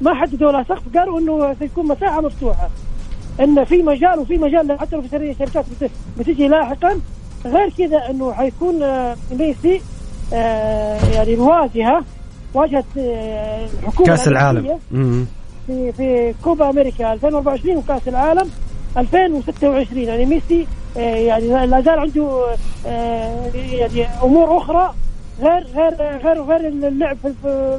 ما 0.00 0.14
حددوا 0.14 0.52
له 0.52 0.62
سقف 0.62 0.96
قالوا 0.98 1.20
إنه 1.20 1.54
سيكون 1.58 1.86
مساحة 1.88 2.20
مفتوحة. 2.20 2.68
إن 3.40 3.64
في 3.64 3.82
مجال 3.82 4.18
وفي 4.18 4.38
مجال 4.38 4.78
حتى 4.80 4.96
لو 4.96 5.02
في 5.02 5.34
شركات 5.38 5.64
بت- 5.80 5.90
بتجي 6.18 6.48
لاحقا 6.48 7.00
غير 7.46 7.70
كذا 7.78 8.10
إنه 8.10 8.32
حيكون 8.32 8.82
آه، 8.82 9.16
ميسي 9.32 9.80
آه، 10.32 10.98
يعني 11.14 11.34
الواجهه 11.34 12.04
واجهة 12.54 12.84
آه، 12.98 13.66
الحكومة 13.82 14.06
كأس 14.08 14.28
العالم. 14.28 14.78
في 15.66 15.92
في 15.92 16.34
كوبا 16.44 16.70
أمريكا 16.70 17.12
2024 17.12 17.76
وكأس 17.76 18.08
العالم 18.08 18.50
2026 18.96 20.02
يعني 20.02 20.24
ميسي 20.26 20.66
آه، 20.96 21.00
يعني 21.00 21.66
لا 21.66 21.80
زال 21.80 21.98
عنده 21.98 22.44
آه، 22.86 23.50
يعني 23.54 24.06
أمور 24.22 24.58
أخرى 24.58 24.94
غير 25.40 25.66
غير 25.74 25.94
غير 26.24 26.42
غير 26.42 26.66
اللعب 26.68 27.16
في, 27.22 27.32
في, 27.42 27.78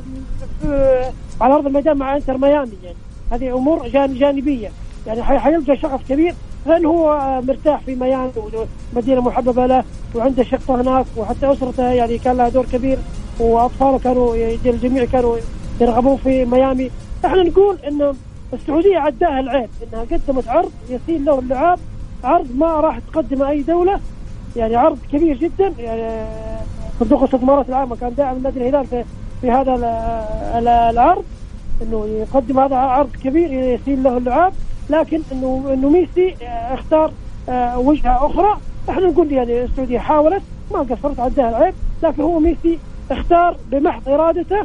في 0.61 1.01
على 1.41 1.53
أرض 1.53 1.65
الميدان 1.67 1.97
مع 1.97 2.15
إنتر 2.15 2.37
ميامي 2.37 2.71
يعني. 2.83 2.95
هذه 3.31 3.55
أمور 3.57 3.87
جان 3.87 4.13
جانبية. 4.13 4.69
يعني 5.07 5.23
حي- 5.23 5.39
حيلقى 5.39 5.77
شغف 5.77 6.01
كبير 6.09 6.35
لأن 6.65 6.85
هو 6.85 7.19
مرتاح 7.47 7.79
في 7.85 7.95
ميامي 7.95 8.31
مدينة 8.95 9.21
محببة 9.21 9.65
له 9.65 9.83
وعنده 10.15 10.43
شقة 10.43 10.81
هناك 10.81 11.05
وحتى 11.17 11.51
أسرته 11.51 11.83
يعني 11.91 12.17
كان 12.17 12.37
لها 12.37 12.49
دور 12.49 12.65
كبير 12.65 12.97
وأطفاله 13.39 13.99
كانوا 13.99 14.35
الجميع 14.65 15.05
كانوا 15.05 15.37
يرغبون 15.81 16.17
في 16.17 16.45
ميامي. 16.45 16.91
إحنا 17.25 17.43
نقول 17.43 17.77
انه 17.87 18.13
السعودية 18.53 18.97
عداها 18.97 19.39
العيب 19.39 19.69
إنها 19.93 20.05
قدمت 20.11 20.47
عرض 20.47 20.71
يسير 20.89 21.19
له 21.19 21.39
اللعاب. 21.39 21.79
عرض 22.23 22.47
ما 22.55 22.67
راح 22.79 22.99
تقدمه 22.99 23.49
أي 23.49 23.61
دولة. 23.61 23.99
يعني 24.55 24.75
عرض 24.75 24.97
كبير 25.11 25.37
جدا. 25.37 25.73
يعني 25.79 26.25
صندوق 26.99 27.19
الاستثمارات 27.19 27.69
العامه 27.69 27.95
كان 27.95 28.15
داعم 28.15 28.37
نادي 28.43 28.59
الهلال 28.59 28.85
في, 28.87 29.03
في 29.41 29.51
هذا 29.51 29.75
ال- 29.75 29.83
ال- 30.57 30.67
العرض 30.67 31.23
إنه 31.81 32.05
يقدم 32.05 32.59
هذا 32.59 32.75
عرض 32.75 33.09
كبير 33.23 33.51
يسير 33.53 33.97
له 33.99 34.17
اللعاب 34.17 34.53
لكن 34.89 35.21
انه 35.31 35.63
إنه 35.73 35.89
ميسي 35.89 36.35
آه، 36.43 36.73
اختار 36.73 37.11
آه، 37.49 37.79
وجهة 37.79 38.25
أخرى. 38.25 38.57
إحنا 38.89 39.07
نقول 39.07 39.31
يعني 39.31 39.63
السعودية 39.63 39.99
حاولت 39.99 40.41
ما 40.71 40.79
قصرت 40.79 41.19
عداها 41.19 41.49
العيب 41.49 41.73
لكن 42.03 42.21
هو 42.23 42.39
ميسي 42.39 42.79
اختار 43.11 43.57
بمحض 43.71 44.09
إرادته 44.09 44.59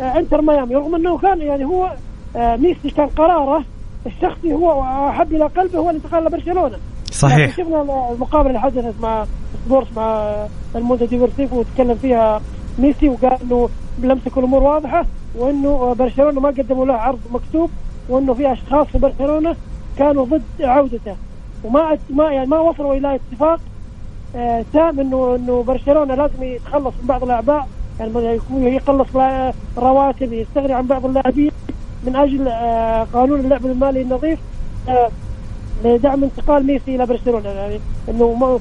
آه، 0.00 0.18
إنتر 0.18 0.40
ميامي 0.42 0.74
رغم 0.74 0.94
إنه 0.94 1.18
كان 1.18 1.40
يعني 1.40 1.64
هو 1.64 1.92
ميسي 2.36 2.90
كان 2.90 3.06
قراره 3.06 3.64
الشخصي 4.06 4.52
هو 4.52 4.82
احب 5.08 5.32
إلى 5.32 5.44
قلبه 5.46 5.78
هو 5.78 5.90
الانتقال 5.90 6.24
لبرشلونه 6.24 6.76
صحيح. 7.14 7.56
شفنا 7.56 8.10
المقابلة 8.12 8.48
اللي 8.48 8.60
حدثت 8.60 8.94
مع 9.00 9.26
سبورت 9.64 9.86
مع 9.96 10.36
الموندو 10.76 11.04
ديبورتيفو 11.04 11.60
وتكلم 11.60 11.94
فيها 11.94 12.40
ميسي 12.78 13.08
وقال 13.08 13.38
إنه 13.42 13.68
لم 13.98 14.18
تكن 14.18 14.40
الأمور 14.40 14.62
واضحة 14.62 15.06
وإنه 15.36 15.94
برشلونة 15.94 16.40
ما 16.40 16.48
قدموا 16.48 16.86
له 16.86 16.94
عرض 16.94 17.18
مكتوب 17.32 17.70
وإنه 18.08 18.34
في 18.34 18.52
أشخاص 18.52 18.86
في 18.86 18.98
برشلونة 18.98 19.56
كانوا 19.98 20.24
ضد 20.24 20.42
عودته. 20.60 21.16
وما 21.64 21.98
ما 22.10 22.32
يعني 22.32 22.46
ما 22.46 22.58
وصلوا 22.58 22.94
إلى 22.94 23.14
اتفاق 23.14 23.60
آه، 24.36 24.64
تام 24.72 25.00
إنه 25.00 25.34
إنه 25.34 25.62
برشلونة 25.62 26.14
لازم 26.14 26.42
يتخلص 26.42 26.94
من 27.02 27.06
بعض 27.06 27.24
الأعباء 27.24 27.68
يعني 28.00 28.76
يخلص 28.76 29.08
رواتب 29.78 30.32
يستغني 30.32 30.72
عن 30.72 30.86
بعض 30.86 31.06
اللاعبين 31.06 31.50
من 32.06 32.16
أجل 32.16 32.48
آه، 32.48 33.06
قانون 33.12 33.40
اللعب 33.40 33.66
المالي 33.66 34.02
النظيف. 34.02 34.38
آه، 34.88 35.10
لدعم 35.84 36.24
انتقال 36.24 36.66
ميسي 36.66 36.94
إلى 36.94 37.06
برشلونة 37.06 37.48
يعني 37.48 37.80
إنه 38.08 38.60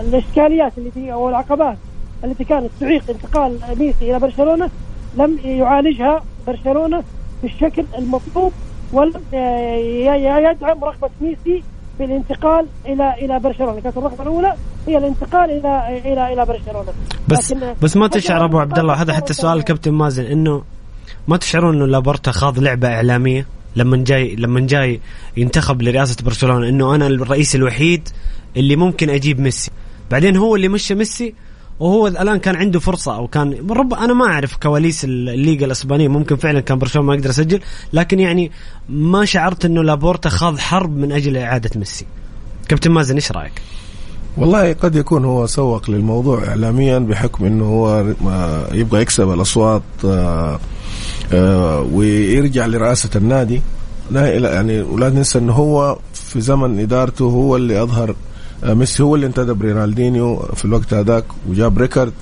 الإشكاليات 0.00 0.72
اللي 0.78 0.90
في 0.90 1.12
أو 1.12 1.28
العقبات 1.28 1.76
التي 2.24 2.44
كانت 2.44 2.70
تعيق 2.80 3.10
انتقال 3.10 3.58
ميسي 3.78 4.10
إلى 4.10 4.18
برشلونة 4.18 4.70
لم 5.16 5.38
يعالجها 5.44 6.22
برشلونة 6.46 7.02
بالشكل 7.42 7.84
المطلوب 7.98 8.52
ولم 8.92 9.22
يدعم 9.32 10.84
رغبة 10.84 11.10
ميسي 11.20 11.62
في 11.98 12.04
الانتقال 12.04 12.66
إلى 12.86 13.14
إلى 13.14 13.38
برشلونة. 13.38 13.80
كانت 13.80 13.96
الرغبة 13.96 14.22
الأولى 14.22 14.54
هي 14.86 14.98
الانتقال 14.98 15.50
إلى 15.50 16.00
إلى 16.04 16.32
إلى 16.32 16.46
برشلونة. 16.46 16.92
بس 17.28 17.54
بس 17.82 17.96
ما 17.96 18.08
تشعر 18.08 18.44
أبو 18.44 18.58
عبد 18.58 18.78
الله 18.78 18.94
هذا 18.94 19.12
حتى 19.12 19.32
سؤال 19.32 19.58
الكابتن 19.58 19.92
مازن 19.92 20.24
إنه 20.24 20.62
ما 21.28 21.36
تشعرون 21.36 21.74
إنه 21.76 21.86
لابورتا 21.86 22.30
خاض 22.32 22.58
لعبة 22.58 22.88
إعلامية؟ 22.88 23.46
لما 23.76 23.96
جاي 23.96 24.36
لما 24.36 24.60
جاي 24.60 25.00
ينتخب 25.36 25.82
لرئاسة 25.82 26.16
برشلونة 26.24 26.68
إنه 26.68 26.94
أنا 26.94 27.06
الرئيس 27.06 27.54
الوحيد 27.56 28.08
اللي 28.56 28.76
ممكن 28.76 29.10
أجيب 29.10 29.40
ميسي 29.40 29.70
بعدين 30.10 30.36
هو 30.36 30.56
اللي 30.56 30.68
مشى 30.68 30.94
ميسي 30.94 31.34
وهو 31.80 32.06
الآن 32.06 32.38
كان 32.38 32.56
عنده 32.56 32.80
فرصة 32.80 33.16
أو 33.16 33.28
كان 33.28 33.66
رب 33.70 33.94
أنا 33.94 34.12
ما 34.12 34.24
أعرف 34.24 34.56
كواليس 34.56 35.04
الليغا 35.04 35.66
الإسبانية 35.66 36.08
ممكن 36.08 36.36
فعلا 36.36 36.60
كان 36.60 36.78
برشلونة 36.78 37.08
ما 37.08 37.14
يقدر 37.14 37.30
يسجل 37.30 37.60
لكن 37.92 38.20
يعني 38.20 38.50
ما 38.88 39.24
شعرت 39.24 39.64
إنه 39.64 39.82
لابورتا 39.82 40.28
خاض 40.28 40.58
حرب 40.58 40.96
من 40.96 41.12
أجل 41.12 41.36
إعادة 41.36 41.70
ميسي 41.76 42.06
كابتن 42.68 42.90
مازن 42.90 43.14
إيش 43.14 43.32
رأيك؟ 43.32 43.52
والله 44.36 44.72
قد 44.72 44.96
يكون 44.96 45.24
هو 45.24 45.46
سوق 45.46 45.90
للموضوع 45.90 46.48
اعلاميا 46.48 46.98
بحكم 46.98 47.44
إنه 47.44 47.64
هو 47.64 48.04
يبغى 48.72 49.02
يكسب 49.02 49.30
الأصوات 49.30 49.82
آه، 50.04 50.58
آه، 51.32 51.80
ويرجع 51.80 52.66
لرئاسة 52.66 53.10
النادي. 53.16 53.62
لا 54.10 54.54
يعني 54.54 54.80
ولا 54.80 55.08
ننسى 55.08 55.38
إنه 55.38 55.52
هو 55.52 55.98
في 56.14 56.40
زمن 56.40 56.80
إدارته 56.80 57.24
هو 57.24 57.56
اللي 57.56 57.82
أظهر 57.82 58.14
آه، 58.64 58.74
ميسي 58.74 59.02
هو 59.02 59.14
اللي 59.14 59.26
انتدب 59.26 59.62
رينالدينيو 59.62 60.36
في 60.36 60.64
الوقت 60.64 60.94
هذاك 60.94 61.24
وجاب 61.48 61.78
ريكارد 61.78 62.12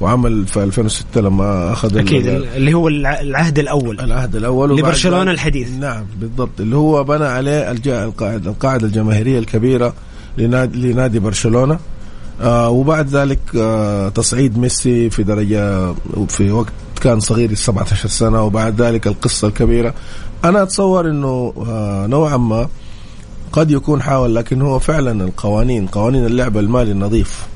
وعمل 0.00 0.46
في 0.46 0.64
2006 0.64 1.20
لما 1.20 1.72
أخذ 1.72 1.98
أكيد 1.98 2.26
اللي 2.26 2.74
هو 2.74 2.88
العهد 2.88 3.58
الأول. 3.58 4.00
العهد 4.00 4.36
الأول 4.36 4.78
لبرشلونه 4.78 5.30
الحديث. 5.30 5.70
نعم 5.70 6.04
بالضبط 6.20 6.60
اللي 6.60 6.76
هو 6.76 7.04
بنى 7.04 7.24
عليه 7.24 7.70
القاعده 7.70 8.50
القاعدة 8.50 8.86
الجماهيرية 8.86 9.38
الكبيرة. 9.38 9.94
لنادي, 10.38 10.92
لنادي 10.92 11.18
برشلونة. 11.18 11.78
آه 12.40 12.70
وبعد 12.70 13.08
ذلك 13.08 13.38
آه 13.56 14.08
تصعيد 14.08 14.58
ميسي 14.58 15.10
في 15.10 15.22
درجة 15.22 15.94
في 16.28 16.50
وقت 16.50 16.72
كان 17.00 17.20
صغير 17.20 17.54
17 17.54 18.08
سنة 18.08 18.42
وبعد 18.42 18.82
ذلك 18.82 19.06
القصة 19.06 19.48
الكبيرة. 19.48 19.94
أنا 20.44 20.62
أتصور 20.62 21.10
إنه 21.10 21.52
آه 21.68 22.06
نوعا 22.06 22.36
ما 22.36 22.68
قد 23.52 23.70
يكون 23.70 24.02
حاول 24.02 24.34
لكن 24.34 24.62
هو 24.62 24.78
فعلا 24.78 25.24
القوانين 25.24 25.86
قوانين 25.86 26.26
اللعبة 26.26 26.60
المالي 26.60 26.92
النظيف. 26.92 27.46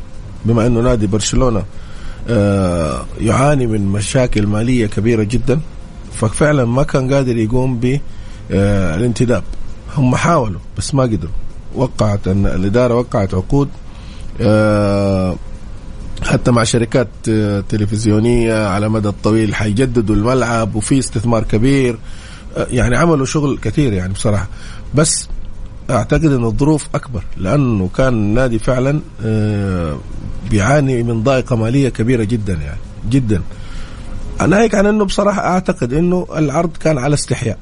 بما 0.45 0.67
أنه 0.67 0.81
نادي 0.81 1.07
برشلونة 1.07 1.63
آه، 2.29 3.05
يعاني 3.21 3.67
من 3.67 3.87
مشاكل 3.87 4.47
مالية 4.47 4.87
كبيرة 4.87 5.23
جدا 5.23 5.61
ففعلا 6.13 6.65
ما 6.65 6.83
كان 6.83 7.15
قادر 7.15 7.37
يقوم 7.37 7.81
بالانتداب 8.51 9.43
آه، 9.43 10.01
هم 10.01 10.17
حاولوا 10.17 10.61
بس 10.79 10.95
ما 10.95 11.03
قدروا. 11.03 11.33
وقعت 11.75 12.29
أن 12.29 12.47
الإدارة 12.47 12.95
وقعت 12.95 13.35
عقود 13.35 13.69
آه، 14.41 15.37
حتى 16.23 16.51
مع 16.51 16.65
شركات 16.65 17.09
تلفزيونية 17.69 18.67
على 18.67 18.89
مدى 18.89 19.09
الطويل 19.09 19.55
حيجددوا 19.55 20.17
الملعب 20.17 20.75
وفي 20.75 20.99
استثمار 20.99 21.43
كبير 21.45 21.99
يعني 22.57 22.97
عملوا 22.97 23.27
شغل 23.27 23.59
كثير 23.59 23.93
يعني 23.93 24.13
بصراحة. 24.13 24.49
بس 24.95 25.29
أعتقد 25.91 26.25
إن 26.25 26.45
الظروف 26.45 26.89
أكبر 26.95 27.25
لأنه 27.37 27.89
كان 27.97 28.15
النادي 28.15 28.59
فعلا 28.59 29.01
آه، 29.25 29.99
بيعاني 30.51 31.03
من 31.03 31.23
ضائقة 31.23 31.57
مالية 31.57 31.89
كبيرة 31.89 32.25
جدا 32.25 32.53
يعني 32.53 32.81
جدا. 33.11 33.43
ناهيك 34.49 34.75
عن 34.75 34.87
إنه 34.87 35.05
بصراحة 35.05 35.41
أعتقد 35.43 35.93
إنه 35.93 36.27
العرض 36.37 36.77
كان 36.77 36.99
على 36.99 37.15
استحياء. 37.15 37.59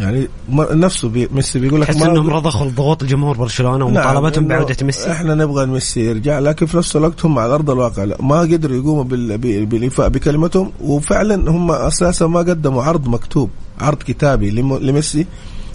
يعني 0.00 0.28
نفسه 0.58 1.08
بي 1.08 1.28
ميسي 1.32 1.58
بيقول 1.58 1.80
لك 1.80 1.86
تحس 1.86 2.02
إنهم 2.02 2.30
رضخوا 2.30 2.70
ضغوط 2.70 3.02
الجمهور 3.02 3.36
برشلونة 3.36 3.88
نعم، 3.88 3.96
ومطالبتهم 3.96 4.48
نعم 4.48 4.58
بعودة 4.58 4.76
ميسي. 4.82 5.12
إحنا 5.12 5.34
نبغى 5.34 5.66
ميسي 5.66 6.00
يرجع 6.00 6.38
لكن 6.38 6.66
في 6.66 6.76
نفس 6.76 6.96
الوقت 6.96 7.24
هم 7.24 7.38
على 7.38 7.54
أرض 7.54 7.70
الواقع 7.70 8.04
لا 8.04 8.16
ما 8.20 8.40
قدروا 8.40 8.76
يقوموا 8.76 9.04
بالإيفاء 9.64 10.08
بكلمتهم 10.08 10.72
وفعلا 10.80 11.50
هم 11.50 11.70
أساسا 11.70 12.26
ما 12.26 12.38
قدموا 12.38 12.82
عرض 12.82 13.08
مكتوب 13.08 13.50
عرض 13.80 13.98
كتابي 13.98 14.50
لميسي 14.60 15.26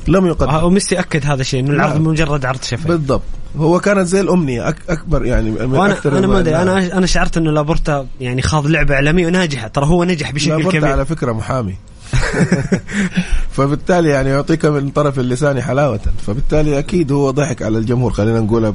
لم 0.07 0.25
يقدم. 0.25 0.49
آه، 0.49 0.65
وميسي 0.65 0.99
أكد 0.99 1.25
هذا 1.25 1.41
الشيء 1.41 1.59
إنه 1.59 1.71
العرض 1.71 1.93
نعم. 1.93 2.03
مجرد 2.03 2.45
عرض 2.45 2.63
شفهي 2.63 2.87
بالضبط. 2.87 3.21
هو 3.57 3.79
كانت 3.79 4.07
زي 4.07 4.21
الأمنية 4.21 4.69
أك 4.69 4.75
أكبر 4.89 5.25
يعني 5.25 5.51
من 5.51 5.75
وأنا 5.75 5.93
أكثر 5.93 6.17
أنا 6.17 6.27
ما 6.27 6.39
أدري 6.39 6.55
أنا 6.55 6.97
أنا 6.97 7.05
شعرت 7.05 7.37
انه 7.37 7.51
لابورتا 7.51 8.07
يعني 8.21 8.41
خاض 8.41 8.67
لعبة 8.67 8.95
اعلاميه 8.95 9.27
وناجحة 9.27 9.67
ترى 9.67 9.85
هو 9.85 10.03
نجح 10.03 10.31
بشكل 10.31 10.53
كبير. 10.53 10.65
لابورتا 10.65 10.87
على 10.87 11.05
فكرة 11.05 11.31
محامي. 11.31 11.75
فبالتالي 13.55 14.09
يعني 14.09 14.29
يعطيك 14.29 14.65
من 14.65 14.89
طرف 14.89 15.19
اللسان 15.19 15.61
حلاوة. 15.61 15.99
فبالتالي 16.27 16.79
أكيد 16.79 17.11
هو 17.11 17.31
ضحك 17.31 17.61
على 17.61 17.77
الجمهور 17.77 18.13
خلينا 18.13 18.39
نقولها 18.39 18.73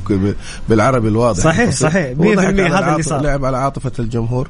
بالعربي 0.68 1.08
الواضح. 1.08 1.42
صحيح 1.42 1.70
صحيح. 1.70 2.18
100% 2.18 2.20
هذا 2.20 2.90
اللي 2.92 3.02
صار. 3.02 3.22
لعب 3.22 3.44
على 3.44 3.56
عاطفة 3.56 3.92
الجمهور. 3.98 4.48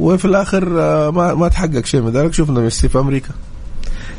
وفي 0.00 0.24
الآخر 0.24 0.80
آه، 0.80 1.10
ما 1.10 1.34
ما 1.34 1.48
تحقق 1.48 1.84
شيء. 1.84 2.00
من 2.00 2.12
ذلك 2.12 2.34
شفنا 2.34 2.60
ميسي 2.60 2.88
في 2.88 2.98
أمريكا. 2.98 3.30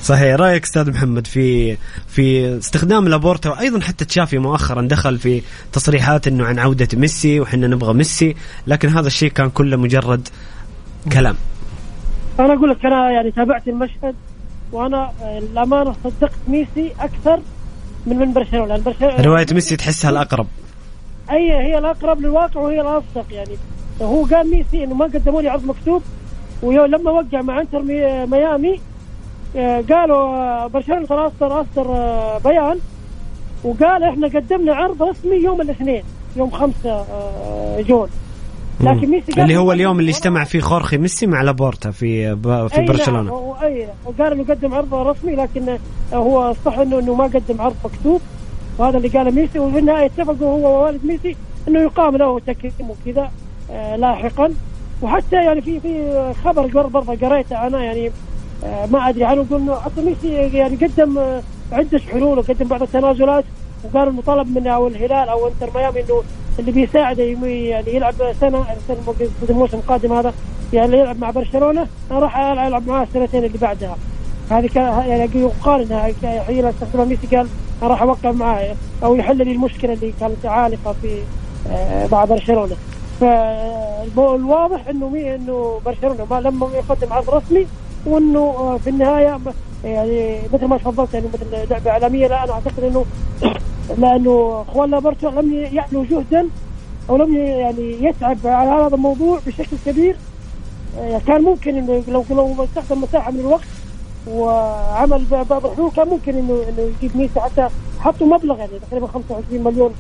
صحيح. 0.04 0.36
رأيك 0.36 0.64
أستاذ 0.64 0.90
محمد 0.90 1.28
في 1.28 1.78
في 2.08 2.58
استخدام 2.58 3.08
لابورتا 3.08 3.50
وأيضا 3.50 3.80
حتى 3.80 4.06
تشافي 4.06 4.38
مؤخرا 4.38 4.82
دخل 4.82 5.18
في 5.18 5.42
تصريحات 5.74 6.28
إنه 6.28 6.46
عن 6.46 6.60
عودة 6.60 6.88
ميسي 6.94 7.40
وحنا 7.40 7.68
نبغى 7.68 7.94
ميسي 7.94 8.36
لكن 8.68 8.90
هذا 8.90 9.08
الشيء 9.08 9.32
كان 9.32 9.50
كله 9.50 9.78
مجرد 9.78 10.28
كلام. 11.12 11.36
أنا 12.46 12.54
أقول 12.54 12.70
لك 12.70 12.86
أنا 12.86 13.12
يعني 13.12 13.32
تابعت 13.32 13.68
المشهد 13.68 14.16
وأنا 14.72 15.12
الامانه 15.22 15.96
صدقت 16.04 16.40
ميسي 16.48 16.92
أكثر 17.00 17.40
من 18.06 18.18
من 18.18 18.34
برشلونة 18.34 18.66
لأن 18.66 18.84
برشلونة 18.84 19.22
رواية 19.22 19.46
ميسي 19.52 19.76
تحسها 19.76 20.10
الأقرب. 20.12 20.48
أي 21.32 21.52
هي 21.52 21.78
الأقرب 21.78 22.22
للواقع 22.22 22.62
وهي 22.62 22.82
الأصدق 22.82 23.26
يعني. 23.32 23.58
هو 24.02 24.26
قال 24.26 24.50
ميسي 24.50 24.84
إنه 24.84 24.96
ما 24.96 25.06
قدموا 25.06 25.42
لي 25.42 25.50
عرض 25.50 25.66
مكتوب 25.66 26.02
ولما 26.64 27.12
وقع 27.12 27.42
مع 27.42 27.62
إنتر 27.62 27.82
ميامي 28.26 28.80
آه، 29.56 29.84
قالوا 29.90 30.18
آه، 30.18 30.68
برشلونة 30.68 31.06
ترى 31.06 31.28
اصدر 31.28 31.62
أصدر 31.62 31.92
آه، 31.92 32.38
بيان 32.38 32.80
وقال 33.64 34.04
إحنا 34.04 34.28
قدمنا 34.28 34.76
عرض 34.76 35.04
رسمي 35.04 35.36
يوم 35.36 35.62
الاثنين 35.62 36.04
يوم 36.36 36.52
5 36.52 37.06
جون. 37.80 38.10
لكن 38.84 39.10
ميسي 39.10 39.42
اللي 39.42 39.58
هو 39.58 39.72
اليوم 39.72 40.00
اللي 40.00 40.12
اجتمع 40.12 40.44
فيه 40.44 40.60
خورخي 40.60 40.98
ميسي 40.98 41.28
مع 41.28 41.42
لابورتا 41.42 41.92
في 41.92 42.36
في 42.70 42.78
أي 42.78 42.86
برشلونة. 42.86 43.56
اي 43.64 43.88
وقال 44.06 44.34
إنه 44.34 44.44
قدم 44.44 44.74
عرض 44.74 44.94
رسمي 44.94 45.36
لكن 45.36 45.78
هو 46.14 46.54
صح 46.66 46.78
انه 46.78 47.00
إنه 47.00 47.16
ما 47.16 47.24
قدم 47.24 47.62
عرض 47.62 47.76
مكتوب. 47.86 48.22
وهذا 48.78 48.98
اللي 48.98 49.08
قاله 49.08 49.32
ميسي 49.32 49.60
وفي 49.60 49.80
النهاية 49.80 50.06
اتفقوا 50.06 50.48
هو 50.48 50.82
ووالد 50.82 51.06
ميسي 51.06 51.36
إنه 51.68 51.80
يقام 51.80 52.18
له 52.18 52.40
تكريم 52.40 52.74
وكذا 52.90 53.32
لاحقا. 53.98 54.54
وحتى 55.02 55.36
يعني 55.36 55.62
في 55.62 55.80
في 55.80 56.34
خبر 56.46 56.68
برضه 56.68 57.28
قريته 57.28 57.68
أنا 57.68 57.84
يعني 57.84 58.12
آه، 58.64 58.86
ما 58.86 59.10
أدري 59.10 59.24
عنه 59.24 59.46
قلنا 59.52 59.76
حتى 59.76 60.02
ميسي 60.02 60.58
يعني 60.58 60.76
قدم 60.76 61.18
آه، 61.18 61.42
عدة 61.72 62.00
حلول 62.00 62.38
وقدم 62.40 62.68
بعض 62.68 62.82
التنازلات. 62.82 63.44
وقال 63.84 64.08
انه 64.08 64.22
طلب 64.22 64.58
من 64.58 64.68
أو 64.68 64.88
الهلال 64.88 65.30
أو 65.30 65.48
إنتر 65.48 65.70
ميامي 65.76 66.00
إنه 66.00 66.24
اللي 66.60 66.72
بيساعده 66.72 67.24
يعني 67.24 67.96
يلعب 67.96 68.14
سنة 68.42 68.66
الموسم 69.50 69.78
القادم 69.78 70.14
هذا 70.14 70.34
يعني 70.74 70.98
يلعب 70.98 71.20
مع 71.20 71.32
برشلونة 71.32 71.88
أنا 72.12 72.20
راح 72.20 72.38
ألعب 72.38 72.88
معاه 72.88 73.04
السنتين 73.04 73.44
اللي 73.44 73.58
بعدها. 73.58 73.98
هذه 74.50 74.68
كان 74.68 74.84
يعني 74.84 75.30
يقال 75.36 75.82
إنها 75.82 76.14
حين 76.44 76.66
استخدمها 76.66 77.06
ميسي 77.06 77.36
قال 77.36 77.48
أنا 77.82 77.90
راح 77.90 78.02
اوقع 78.02 78.32
معاه 78.32 78.76
أو 79.04 79.16
يحل 79.16 79.38
لي 79.38 79.52
المشكلة 79.52 79.94
اللي 79.94 80.14
كانت 80.20 80.46
عالقة 80.46 80.96
في 81.02 81.22
آه، 81.72 82.08
مع 82.12 82.26
برشلونة. 82.26 82.76
فالواضح 83.20 84.88
إنه 84.88 85.10
مي 85.10 85.36
إنه 85.36 85.82
برشلونة 85.86 86.28
ما 86.32 86.42
لما 86.42 86.70
يقدم 86.74 87.14
عرض 87.14 87.30
رسمي 87.30 87.68
وإنه 88.06 88.40
آه، 88.40 88.78
في 88.78 88.90
النهاية 88.90 89.40
يعني 89.84 90.40
مثل 90.54 90.66
ما 90.66 90.78
تفضلت 90.78 91.14
يعني 91.14 91.26
مثل 91.34 91.70
لعبة 91.70 91.92
إعلامية 91.92 92.28
لا 92.28 92.44
أنا 92.44 92.52
أعتقد 92.52 92.84
إنه 92.84 93.06
لأنه 93.98 94.66
أخوان 94.68 94.92
لابرتو 94.92 95.30
لم 95.30 95.54
يعلوا 95.54 96.06
جهدا 96.06 96.48
أو 97.10 97.18
لم 97.18 97.36
يعني 97.38 98.04
يتعب 98.04 98.38
على 98.46 98.70
هذا 98.70 98.96
الموضوع 98.96 99.40
بشكل 99.48 99.78
كبير. 99.86 100.16
آه، 101.00 101.22
كان 101.28 101.42
ممكن 101.42 101.78
إنه 101.78 102.04
لو 102.08 102.26
لو 102.30 102.64
استخدم 102.64 103.02
مساحة 103.02 103.32
من 103.32 103.40
الوقت 103.40 103.68
وعمل 104.28 105.26
بعض 105.32 105.66
الحلول 105.66 105.92
كان 105.92 106.08
ممكن 106.08 106.36
انه 106.36 106.64
إنه 106.70 106.92
يجيب 107.02 107.18
ميسي 107.18 107.40
حتى 107.40 107.68
حطوا 108.00 108.28
مبلغ 108.28 108.58
يعني 108.58 108.72
تقريبا 108.90 109.08
25 109.08 109.64
مليون 109.64 109.92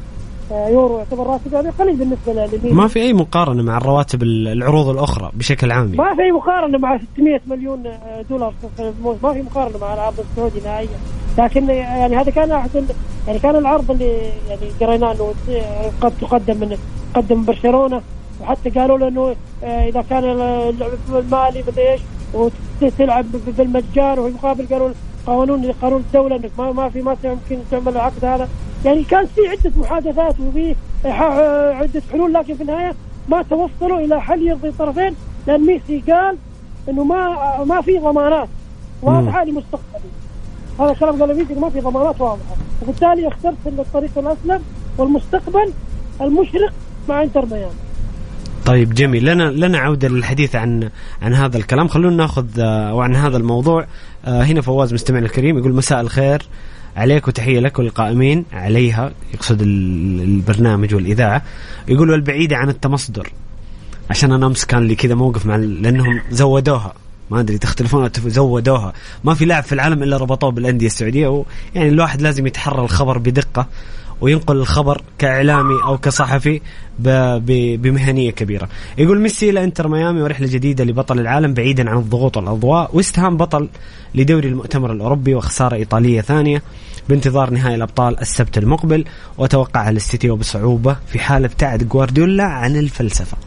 آه، 0.51 0.67
يورو 0.67 0.97
يعتبر 0.97 1.27
راتب 1.27 1.54
يعني 1.54 1.69
قليل 1.69 1.95
بالنسبة 1.95 2.34
لميسي 2.34 2.73
ما 2.73 2.88
في 2.88 3.01
أي 3.01 3.13
مقارنة 3.13 3.63
مع 3.63 3.77
الرواتب 3.77 4.23
العروض 4.23 4.88
الأخرى 4.88 5.32
بشكل 5.34 5.71
عام. 5.71 5.91
ما 5.91 6.15
في 6.15 6.32
مقارنة 6.32 6.77
مع 6.77 6.99
600 7.13 7.39
مليون 7.47 7.84
دولار. 8.30 8.54
في 8.77 8.84
الموسم 8.84 9.19
ما 9.23 9.34
في 9.34 9.41
مقارنة 9.41 9.77
مع 9.77 9.93
العرض 9.93 10.19
السعودي 10.19 10.60
نهائيا. 10.65 10.99
لكن 11.38 11.70
يعني 11.70 12.17
هذا 12.17 12.32
كان 12.32 12.52
احد 12.52 12.70
يعني 13.28 13.39
كان 13.39 13.56
العرض 13.56 13.91
اللي 13.91 14.32
يعني 14.50 14.72
قريناه 14.82 15.12
إنه 15.12 15.34
قد 16.02 16.13
تقدم 16.22 16.58
من 16.58 16.78
قدم 17.15 17.46
برشلونة 17.46 18.02
وحتى 18.41 18.70
قالوا 18.70 18.98
له 18.98 19.08
إنه 19.08 19.36
آه، 19.63 19.89
إذا 19.89 20.04
كان 20.10 20.24
المالي 21.10 21.63
مدري 21.67 21.91
إيش 21.91 22.02
وتلعب 22.34 23.26
بالمجان 23.58 24.20
وفي 24.20 24.34
مقابل 24.34 24.67
قالوا 24.72 24.89
قانون 25.28 25.72
قانون 25.72 26.00
الدولة 26.00 26.36
إنك 26.36 26.52
ما 26.58 26.72
ما 26.72 26.89
في 26.89 27.02
ما 27.02 27.17
يمكن 27.24 27.60
تعمل 27.72 27.88
العقد 27.88 28.26
هذا. 28.26 28.50
يعني 28.86 29.04
كان 29.04 29.26
في 29.26 29.48
عدة 29.48 29.72
محادثات 29.78 30.36
وفي 30.39 30.76
عدة 31.06 32.02
حلول 32.12 32.34
لكن 32.34 32.56
في 32.56 32.62
النهاية 32.62 32.96
ما 33.30 33.41
توصلوا 33.41 34.00
إلى 34.00 34.22
حل 34.22 34.48
يرضي 34.48 34.67
الطرفين 34.67 35.15
لأن 35.48 35.65
ميسي 35.65 36.04
قال 36.12 36.38
إنه 36.89 37.04
ما 37.04 37.63
ما 37.63 37.82
في 37.82 38.00
ضمانات 38.00 38.48
واضحة 39.02 39.44
لمستقبلي 39.44 40.12
هذا 40.82 40.94
كلام 40.94 41.22
قال 41.22 41.38
ميسي 41.38 41.54
ما 41.54 41.70
في 41.70 41.80
ضمانات 41.80 42.22
واضحة. 42.22 42.56
وبالتالي 42.82 43.28
اخترت 43.28 43.56
الطريق 43.67 44.17
الأسلم 44.17 44.62
والمستقبل 44.98 45.74
المشرق 46.22 46.74
مع 47.10 47.24
إنتر 47.24 47.46
ميامي. 47.46 47.74
طيب 48.65 48.94
جميل. 48.94 49.26
لنا 49.26 49.44
لنا 49.44 49.78
عودة 49.78 50.08
للحديث 50.08 50.56
عن 50.56 50.89
عن 51.22 51.34
هذا 51.34 51.58
الكلام. 51.58 51.88
خلونا 51.88 52.15
ناخذ 52.15 52.46
آه، 52.60 52.94
وعن 52.94 53.15
هذا 53.15 53.38
الموضوع. 53.38 53.88
آه، 54.26 54.44
هنا 54.44 54.62
فواز 54.62 54.94
مستمعنا 54.94 55.26
الكريم 55.26 55.58
يقول 55.58 55.74
مساء 55.74 56.02
الخير 56.02 56.46
عليك 56.96 57.28
وتحية 57.28 57.60
لك 57.60 57.80
والقائمين. 57.80 58.46
عليها 58.54 59.12
يقصد 59.34 59.62
البرنامج 59.62 60.96
والإذاعة. 60.96 61.41
يقول 61.88 62.10
والبعيده 62.10 62.58
عن 62.58 62.70
التمصدر. 62.70 63.32
عشان 64.10 64.32
أنا 64.32 64.46
أمس 64.46 64.65
كان 64.65 64.84
لي 64.84 64.96
كذا 64.96 65.15
موقف 65.15 65.46
مع 65.46 65.56
لأنهم 65.56 66.22
زودوها. 66.32 66.94
ما 67.32 67.39
أدري 67.39 67.58
تختلفون 67.58 68.10
زودوها 68.28 68.94
ما 69.24 69.34
في 69.34 69.46
لاعب 69.46 69.63
في 69.63 69.74
العالم 69.74 70.04
إلا 70.04 70.17
ربطوه 70.17 70.52
بالأندية 70.52 70.88
السعودية 70.88 71.44
يعني 71.76 71.89
الواحد 71.89 72.22
لازم 72.22 72.48
يتحرى 72.48 72.82
الخبر 72.82 73.17
بدقة 73.17 73.67
وينقل 74.22 74.56
الخبر 74.56 75.02
كإعلامي 75.17 75.84
أو 75.84 75.98
كصحفي 75.98 76.62
بمهنية 77.00 78.32
كبيرة. 78.32 78.70
يقول 78.98 79.20
ميسي 79.20 79.50
إلى 79.50 79.63
إنتر 79.63 79.88
ميامي 79.88 80.22
ورحلة 80.22 80.48
جديدة 80.48 80.84
لبطل 80.84 81.20
العالم 81.20 81.54
بعيدا 81.54 81.89
عن 81.89 81.98
الضغوط 81.98 82.38
والاضواء، 82.38 82.96
ويست 82.96 83.20
هام 83.20 83.38
بطل 83.38 83.70
لدوري 84.15 84.48
المؤتمر 84.48 84.91
الأوروبي 84.91 85.36
وخسارة 85.36 85.76
إيطالية 85.76 86.22
ثانية 86.22 86.63
بانتظار 87.10 87.50
نهائي 87.50 87.76
الأبطال 87.76 88.20
السبت 88.20 88.58
المقبل 88.58 89.06
وتوقعها 89.38 89.89
السيتي 89.89 90.30
وبصعوبة 90.30 90.98
في 91.08 91.20
حال 91.20 91.46
ابتعد 91.46 91.84
جوارديولا 91.84 92.44
عن 92.44 92.78
الفلسفة. 92.78 93.38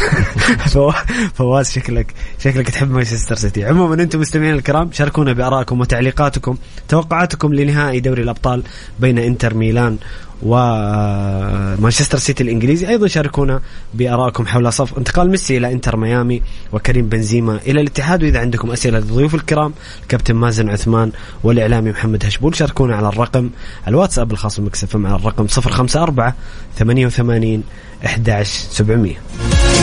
فواز 1.34 1.70
شكلك 1.70 2.14
شكلك 2.38 2.70
تحب 2.70 2.90
مانشستر 2.90 3.34
سيتي. 3.34 3.64
عموما 3.64 3.94
أنتم 3.94 4.20
مستمعين 4.20 4.54
الكرام 4.54 4.92
شاركونا 4.92 5.32
بآرائكم 5.32 5.80
وتعليقاتكم 5.80 6.56
توقعاتكم 6.88 7.54
لنهائي 7.54 8.00
دوري 8.00 8.22
الأبطال 8.22 8.62
بين 9.00 9.18
إنتر 9.18 9.54
ميلان 9.54 9.98
ومانشستر 10.42 12.18
سيتي 12.18 12.42
الإنجليزي. 12.42 12.88
أيضا 12.88 13.06
شاركونا 13.06 13.60
بآرائكم 13.94 14.46
حول 14.46 14.72
صفقة 14.72 14.98
انتقال 14.98 15.30
ميسي 15.30 15.56
إلى 15.56 15.72
إنتر 15.72 15.96
ميامي 15.96 16.42
وكريم 16.72 17.08
بنزيما 17.08 17.60
إلى 17.66 17.80
الاتحاد. 17.80 18.22
وإذا 18.22 18.40
عندكم 18.40 18.70
أسئلة 18.70 18.98
للضيوف 18.98 19.34
الكرام 19.34 19.72
الكابتن 20.02 20.34
مازن 20.34 20.68
عثمان 20.70 21.12
والإعلامي 21.42 21.90
محمد 21.90 22.24
هشبول 22.24 22.56
شاركونا 22.56 22.96
على 22.96 23.08
الرقم 23.08 23.50
الواتساب 23.88 24.32
الخاص 24.32 24.60
بميكس 24.60 24.86
اف 24.86 24.91
ام 24.91 24.96
على 24.96 25.16
الرقم 25.16 25.46
054 25.58 26.32
88 26.78 27.62
11700 28.04 29.79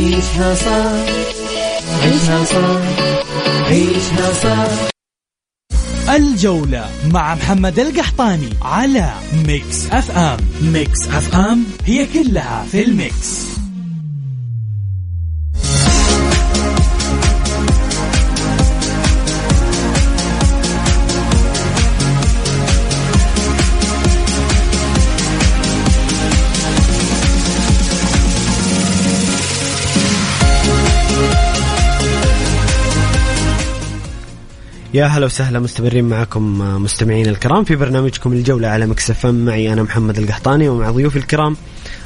عيشها 0.00 0.54
صح 0.54 0.92
عيشها 2.02 2.44
صح 2.44 2.80
عيشها 3.66 4.32
صح 4.32 4.90
الجولة 6.14 6.90
مع 7.12 7.34
محمد 7.34 7.78
القحطاني 7.78 8.50
على 8.62 9.12
ميكس 9.46 9.90
اف 9.90 10.10
ام 10.10 10.38
ميكس 10.62 11.08
اف 11.08 11.34
ام 11.34 11.64
هي 11.84 12.06
كلها 12.06 12.66
في 12.72 12.84
الميكس. 12.84 13.59
يا 34.94 35.06
هلا 35.06 35.26
وسهلا 35.26 35.58
مستمرين 35.58 36.04
معكم 36.04 36.62
آه، 36.62 36.78
مستمعين 36.78 37.26
الكرام 37.26 37.64
في 37.64 37.76
برنامجكم 37.76 38.32
الجولة 38.32 38.68
على 38.68 38.86
مكسفم 38.86 39.34
معي 39.34 39.72
أنا 39.72 39.82
محمد 39.82 40.18
القحطاني 40.18 40.68
ومع 40.68 40.90
ضيوفي 40.90 41.16
الكرام 41.16 41.56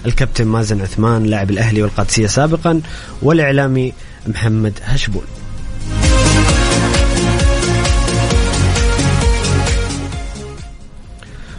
الكابتن 0.07 0.47
مازن 0.47 0.81
عثمان 0.81 1.25
لاعب 1.25 1.51
الأهلي 1.51 1.83
والقادسية 1.83 2.27
سابقا 2.27 2.81
والإعلامي 3.23 3.93
محمد 4.27 4.79
هشبول 4.83 5.25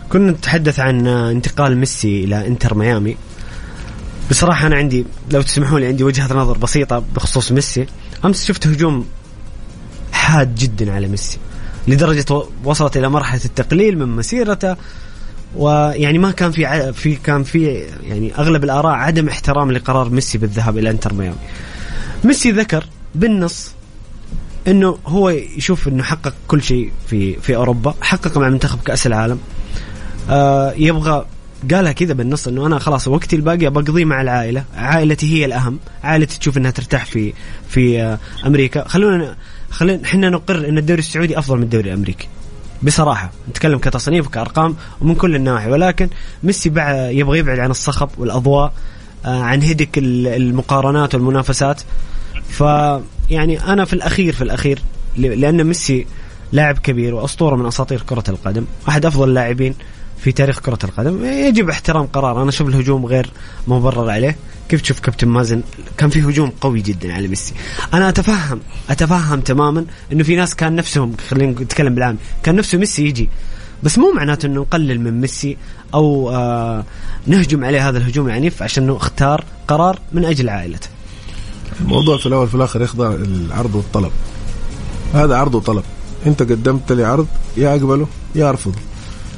كنا 0.10 0.32
نتحدث 0.32 0.80
عن 0.80 1.08
آه، 1.08 1.32
انتقال 1.32 1.78
ميسي 1.78 2.24
إلى 2.24 2.48
إنتر 2.48 2.76
ميامي. 2.76 3.18
بصراحة 4.30 4.68
أنا 4.68 4.76
عندي 4.76 5.06
لو 5.32 5.42
تسمحوا 5.42 5.80
لي 5.80 5.86
عندي 5.86 6.04
وجهة 6.04 6.34
نظر 6.34 6.58
بسيطة 6.58 7.04
بخصوص 7.16 7.52
ميسي. 7.52 7.86
أمس 8.26 8.46
شفت 8.46 8.68
هجوم 8.68 9.06
حاد 10.26 10.56
جدا 10.56 10.94
على 10.94 11.08
ميسي 11.08 11.38
لدرجة 11.88 12.44
وصلت 12.64 12.98
إلى 12.98 13.10
مرحلة 13.10 13.42
التقليل 13.46 13.98
من 13.98 14.16
مسيرته 14.16 14.76
ويعني 15.56 16.18
ما 16.18 16.32
كان 16.32 16.52
في 16.52 16.94
في 16.94 17.16
كان 17.16 17.44
في 17.44 17.66
يعني 18.04 18.36
أغلب 18.38 18.64
الآراء 18.64 18.92
عدم 18.92 19.28
احترام 19.28 19.72
لقرار 19.72 20.10
ميسي 20.10 20.38
بالذهاب 20.38 20.78
إلى 20.78 20.90
إنتر 20.90 21.14
ميامي. 21.14 21.36
ميسي 22.24 22.52
ذكر 22.52 22.86
بالنص 23.16 23.72
إنه 24.68 24.98
هو 25.06 25.30
يشوف 25.30 25.88
إنه 25.88 26.04
حقق 26.04 26.34
كل 26.48 26.64
شيء 26.64 26.92
في 27.08 27.40
في 27.40 27.56
أوروبا، 27.56 27.94
حقق 28.02 28.38
مع 28.38 28.50
منتخب 28.50 28.80
كأس 28.80 29.08
العالم. 29.08 29.40
آه 30.30 30.74
يبغى 30.78 31.26
قالها 31.72 31.92
كذا 31.92 32.14
بالنص 32.14 32.48
إنه 32.48 32.66
أنا 32.66 32.80
خلاص 32.80 33.08
وقتي 33.08 33.36
الباقي 33.36 33.70
بقضيه 33.70 34.06
مع 34.06 34.22
العائلة، 34.22 34.64
عائلتي 34.76 35.34
هي 35.34 35.46
الأهم، 35.46 35.80
عائلتي 36.04 36.40
تشوف 36.40 36.58
إنها 36.58 36.72
ترتاح 36.72 37.06
في 37.06 37.34
في 37.70 38.02
آه 38.02 38.20
أمريكا، 38.46 38.88
خلونا 38.88 39.36
خلينا 39.76 40.04
إحنا 40.04 40.30
نقر 40.30 40.70
إن 40.70 40.78
الدوري 40.78 41.00
السعودي 41.00 41.40
أفضل 41.40 41.58
من 41.58 41.64
الدوري 41.64 41.90
الأمريكي. 41.90 42.28
بصراحة 42.84 43.32
نتكلم 43.50 43.78
كتصنيف 43.80 44.28
وكأرقام 44.28 44.76
ومن 45.02 45.16
كل 45.16 45.36
النواحي. 45.36 45.70
ولكن 45.70 46.10
ميسي 46.44 46.70
يبغى 47.10 47.40
يبعد 47.40 47.60
عن 47.60 47.72
الصخب 47.72 48.10
والأضواء 48.18 48.74
آه، 49.26 49.42
عن 49.42 49.64
هدك 49.64 49.90
المقارنات 49.98 51.16
والمنافسات. 51.16 51.82
فيعني 52.50 53.64
أنا 53.68 53.86
في 53.86 53.94
الأخير 53.94 54.34
في 54.34 54.42
الأخير 54.42 54.80
لأن 55.18 55.64
ميسي 55.64 56.06
لاعب 56.52 56.78
كبير 56.78 57.16
وأسطورة 57.16 57.56
من 57.56 57.66
أساطير 57.66 58.02
كرة 58.02 58.24
القدم 58.30 58.66
أحد 58.90 59.06
أفضل 59.06 59.30
اللاعبين 59.30 59.76
في 60.18 60.32
تاريخ 60.32 60.60
كرة 60.60 60.80
القدم. 60.84 61.26
يجب 61.26 61.70
احترام 61.70 62.06
قرار. 62.06 62.42
أنا 62.42 62.50
أشوف 62.50 62.68
الهجوم 62.68 63.06
غير 63.06 63.30
مبرر 63.68 64.10
عليه. 64.10 64.36
كيف 64.70 64.82
تشوف 64.82 65.00
كابتن 65.00 65.28
مازن؟ 65.28 65.62
كان 65.98 66.10
في 66.10 66.22
هجوم 66.22 66.52
قوي 66.62 66.82
جدا 66.82 67.14
على 67.14 67.28
ميسي. 67.28 67.54
أنا 67.94 68.10
أتفهم 68.10 68.60
أتفهم 68.90 69.40
تماما 69.40 69.86
إنه 70.12 70.24
في 70.24 70.36
ناس 70.36 70.56
كان 70.56 70.76
نفسهم 70.76 71.16
خلينا 71.30 71.52
نتكلم 71.52 71.96
بالعام 71.96 72.18
كان 72.44 72.56
نفسه 72.56 72.78
ميسي 72.78 73.06
يجي. 73.06 73.30
بس 73.84 73.98
مو 73.98 74.14
معناته 74.14 74.46
إنه 74.46 74.62
نقلل 74.62 75.02
من 75.02 75.22
ميسي 75.22 75.58
أو 75.94 76.30
آه 76.30 76.84
نهجم 77.28 77.64
عليه 77.64 77.90
هذا 77.90 77.98
الهجوم 77.98 78.28
العنيف 78.28 78.64
عشان 78.64 78.84
إنه 78.84 78.98
اختار 78.98 79.44
قرار 79.68 80.00
من 80.12 80.26
أجل 80.26 80.50
عائلته. 80.50 80.88
الموضوع 81.82 82.18
في 82.18 82.26
الأول 82.26 82.48
في 82.48 82.56
الآخر 82.56 82.82
يخضع 82.82 83.14
العرض 83.14 83.76
والطلب. 83.76 84.12
هذا 85.14 85.36
عرض 85.36 85.56
وطلب. 85.56 85.84
أنت 86.26 86.44
قدمت 86.44 86.92
لي 86.92 87.04
عرض 87.04 87.28
يا 87.58 87.76
أقبله 87.76 88.08
يا 88.36 88.50
أرفضه. 88.50 88.80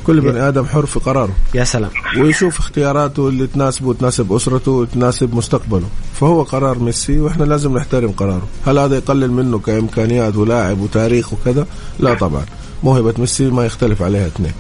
كل 0.08 0.22
بني 0.22 0.48
آدم 0.48 0.66
حر 0.66 0.86
في 0.86 1.00
قراره. 1.00 1.34
يا 1.56 1.64
سلام. 1.64 1.90
ويشوف 2.20 2.60
اختياراته 2.60 3.28
اللي 3.28 3.48
تناسبه 3.48 3.88
وتناسب 3.88 4.34
أسرته 4.34 4.72
وتناسب 4.72 5.36
مستقبله. 5.36 5.88
فهو 6.14 6.44
قرار 6.44 6.80
ميسي 6.80 7.20
وإحنا 7.20 7.44
لازم 7.44 7.78
نحترم 7.78 8.12
قراره. 8.12 8.48
هل 8.66 8.78
هذا 8.78 8.96
يقلل 8.96 9.32
منه 9.32 9.60
كإمكانيات 9.60 10.36
ولاعب 10.36 10.80
وتاريخ 10.80 11.34
وكذا؟ 11.34 11.68
لا 12.00 12.14
طبعا. 12.14 12.46
موهبة 12.84 13.14
ميسي 13.18 13.48
ما 13.48 13.66
يختلف 13.66 14.02
عليها 14.02 14.28
اثنين. 14.28 14.54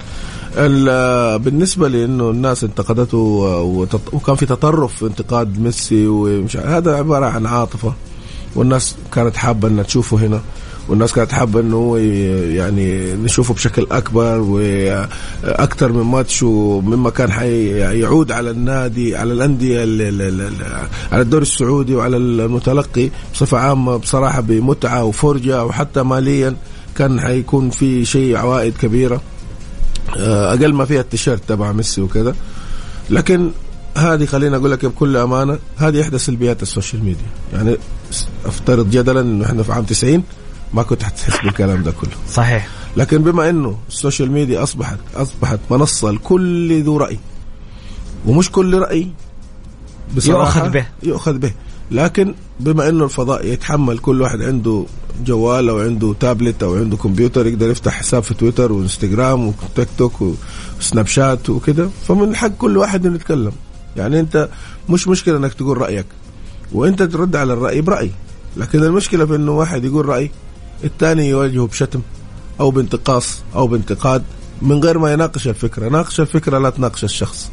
بالنسبة 1.44 1.88
لأنه 1.88 2.30
الناس 2.30 2.64
انتقدته 2.64 3.18
وكان 4.14 4.36
في 4.36 4.46
تطرف 4.46 4.96
في 4.96 5.06
انتقاد 5.06 5.60
ميسي 5.60 6.08
ومش 6.08 6.58
هذا 6.58 6.96
عبارة 6.96 7.26
عن 7.26 7.46
عاطفة. 7.46 7.94
والناس 8.56 8.96
كانت 9.14 9.38
حابة 9.38 9.68
أنها 9.68 9.84
تشوفه 9.84 10.18
هنا. 10.18 10.42
والناس 10.90 11.14
كانت 11.14 11.32
حابة 11.32 11.60
إنه 11.60 11.98
يعني 12.56 13.14
نشوفه 13.14 13.54
بشكل 13.54 13.88
أكبر 13.92 14.40
وأكثر 14.40 15.92
من 15.92 16.02
ماتش 16.02 16.44
ومما 16.44 17.10
كان 17.10 17.32
حيعود 17.32 18.32
على 18.32 18.50
النادي 18.50 19.16
على 19.16 19.34
الأندية 19.34 19.80
على 21.12 21.22
الدوري 21.22 21.42
السعودي 21.42 21.96
وعلى 21.96 22.18
المتلقي 22.18 23.10
بصفة 23.34 23.58
عامة 23.58 23.98
بصراحة 23.98 24.42
بمتعة 24.42 25.04
وفرجة 25.04 25.66
وحتى 25.66 26.04
ماليا 26.04 26.56
كان 26.98 27.20
حيكون 27.20 27.70
في 27.70 28.06
شيء 28.06 28.36
عوائد 28.36 28.74
كبيرة. 28.78 29.22
آه، 30.18 30.50
أقل 30.54 30.74
ما 30.74 30.86
فيها 30.86 31.02
التيشيرت 31.02 31.42
تبع 31.48 31.72
ميسي 31.72 32.02
وكذا. 32.02 32.36
لكن 33.10 33.52
هذه 33.98 34.26
خليني 34.26 34.56
أقول 34.56 34.72
لك 34.72 34.86
بكل 34.86 35.18
أمانة 35.18 35.58
هذه 35.78 36.02
إحدى 36.02 36.18
سلبيات 36.18 36.62
السوشيال 36.62 37.04
ميديا. 37.04 37.28
يعني 37.54 37.78
أفترض 38.46 38.90
جدلا 38.90 39.22
إنه 39.22 39.46
إحنا 39.46 39.64
في 39.64 39.72
عام 39.72 39.84
90 39.84 40.24
ما 40.74 40.84
كنت 40.84 41.04
حتحس 41.04 41.44
بالكلام 41.44 41.84
ده 41.84 41.92
كله. 41.92 42.12
صحيح. 42.30 42.68
لكن 42.98 43.18
بما 43.18 43.50
إنه 43.50 43.78
السوشيال 43.90 44.32
ميديا 44.32 44.64
اصبحت 44.64 44.98
أصبحت 45.16 45.60
منصة 45.72 46.12
لكل 46.12 46.84
ذو 46.84 46.98
رأي 46.98 47.20
ومش 48.26 48.52
كل 48.52 48.80
رأي 48.80 49.08
بصراحة 50.16 50.60
يؤخذ 50.60 50.70
به. 50.70 50.86
يؤخذ 51.04 51.38
به. 51.38 51.52
لكن 51.92 52.36
بما 52.60 52.90
إنه 52.90 53.04
الفضاء 53.04 53.46
يتحمل 53.46 53.98
كل 53.98 54.22
واحد 54.22 54.42
عنده 54.42 54.86
جوال 55.26 55.70
أو 55.70 55.80
عنده 55.80 56.16
تابلت 56.20 56.64
أو 56.64 56.76
عنده 56.76 56.98
كمبيوتر 56.98 57.48
يقدر 57.48 57.70
يفتح 57.70 57.94
حساب 57.94 58.24
في 58.24 58.34
تويتر 58.34 58.72
وإنستغرام 58.72 59.48
وتيك 59.48 59.88
توك 59.98 60.14
وسناب 60.80 61.08
شات 61.08 61.50
وكده 61.50 61.90
فمن 62.08 62.36
حق 62.36 62.48
كل 62.48 62.78
واحد 62.78 63.06
إنه 63.06 63.16
يتكلم. 63.16 63.52
يعني 63.98 64.20
أنت 64.20 64.50
مش 64.90 65.08
مشكلة 65.08 65.38
إنك 65.38 65.54
تقول 65.54 65.78
رأيك 65.78 66.06
وأنت 66.72 67.04
ترد 67.04 67.36
على 67.36 67.54
الرأي 67.54 67.82
برأي. 67.82 68.12
لكن 68.58 68.84
المشكلة 68.84 69.26
في 69.26 69.36
إنه 69.36 69.52
واحد 69.52 69.86
يقول 69.86 70.06
رأي 70.06 70.32
الثاني 70.84 71.30
يواجهه 71.30 71.68
بشتم 71.68 72.02
أو 72.60 72.72
بانتقاص 72.72 73.44
أو 73.56 73.68
بانتقاد 73.68 74.24
من 74.62 74.84
غير 74.84 74.98
ما 74.98 75.14
يناقش 75.14 75.48
الفكرة. 75.48 75.90
ناقش 75.90 76.20
الفكرة 76.20 76.58
لا 76.58 76.70
تناقش 76.70 77.04
الشخص. 77.04 77.52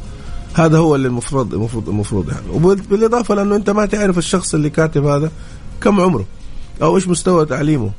هذا 0.53 0.77
هو 0.77 0.95
اللي 0.95 1.07
المفروض 1.07 1.53
المفروض 1.53 1.89
المفروض 1.89 2.29
يعني. 2.29 2.49
وبالإضافة 2.51 3.35
لأنه 3.35 3.55
أنت 3.55 3.69
ما 3.69 3.85
تعرف 3.85 4.17
الشخص 4.17 4.53
اللي 4.53 4.69
كاتب 4.69 5.05
هذا 5.05 5.31
كم 5.81 6.01
عمره 6.01 6.25
أو 6.81 6.95
إيش 6.95 7.07
مستوى 7.07 7.45
تعليمه 7.45 7.91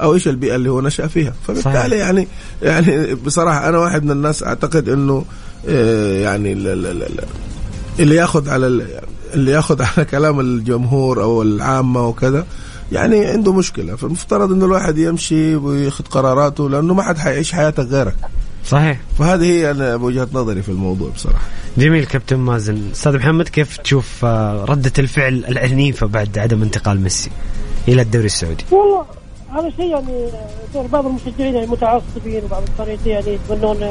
أو 0.00 0.14
إيش 0.14 0.28
البيئة 0.28 0.54
اللي 0.54 0.70
هو 0.70 0.80
نشأ 0.80 1.06
فيها. 1.06 1.34
فبالتالي 1.46 1.74
صحيح. 1.74 1.92
يعني 1.92 2.28
يعني 2.62 3.14
بصراحة 3.14 3.68
أنا 3.68 3.78
واحد 3.78 4.04
من 4.04 4.10
الناس 4.10 4.42
أعتقد 4.42 4.88
إنه 4.88 5.24
آه، 5.68 6.20
يعني 6.20 6.52
اللي 7.98 8.14
ياخذ 8.16 8.48
على 8.48 8.66
اللي 9.34 9.50
ياخذ 9.50 9.82
على 9.82 10.04
كلام 10.04 10.40
الجمهور 10.40 11.22
أو 11.22 11.42
العامة 11.42 12.06
وكذا 12.06 12.46
يعني 12.92 13.26
عنده 13.26 13.52
مشكلة. 13.52 13.96
فالمفترض 13.96 14.52
انه 14.52 14.64
الواحد 14.64 14.98
يمشي 14.98 15.56
ويأخذ 15.56 16.04
قراراته 16.04 16.70
لأنه 16.70 16.94
ما 16.94 17.02
حد 17.02 17.18
حيعيش 17.18 17.52
حياتك 17.52 17.84
غيرك. 17.84 18.16
صحيح. 18.66 19.00
فهذه 19.18 19.44
هي 19.44 19.70
أنا 19.70 19.94
وجهة 19.94 20.28
نظري 20.32 20.62
في 20.62 20.68
الموضوع 20.68 21.10
بصراحة. 21.10 21.44
جميل 21.78 22.04
كابتن 22.04 22.36
مازن. 22.36 22.90
أستاذ 22.92 23.16
محمد 23.16 23.48
كيف 23.48 23.76
تشوف 23.76 24.24
آه، 24.24 24.64
ردة 24.64 24.92
الفعل 24.98 25.44
العنيفة 25.48 26.06
بعد 26.06 26.38
عدم 26.38 26.62
انتقال 26.62 27.00
ميسي 27.00 27.30
إلى 27.88 28.02
الدوري 28.02 28.26
السعودي؟ 28.26 28.64
والله 28.70 29.04
هذا 29.54 29.70
شيء 29.76 29.90
يعني 29.90 30.28
بعض 30.92 31.06
المشجعين 31.06 31.54
يعني 31.54 31.66
متعصبين 31.66 32.44
وبعض 32.44 32.62
الفريقين 32.62 33.12
يعني 33.12 33.34
يتمنون 33.34 33.82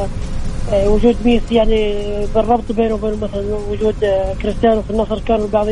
آه، 0.71 0.89
وجود 0.89 1.15
ميسي 1.25 1.55
يعني 1.55 2.03
بالربط 2.35 2.71
بينه 2.71 2.93
وبين 2.93 3.19
مثلا 3.19 3.55
وجود 3.69 4.03
آه، 4.03 4.33
كريستيانو 4.33 4.81
في 4.81 4.89
النصر 4.89 5.19
كان 5.19 5.41
البعض 5.41 5.67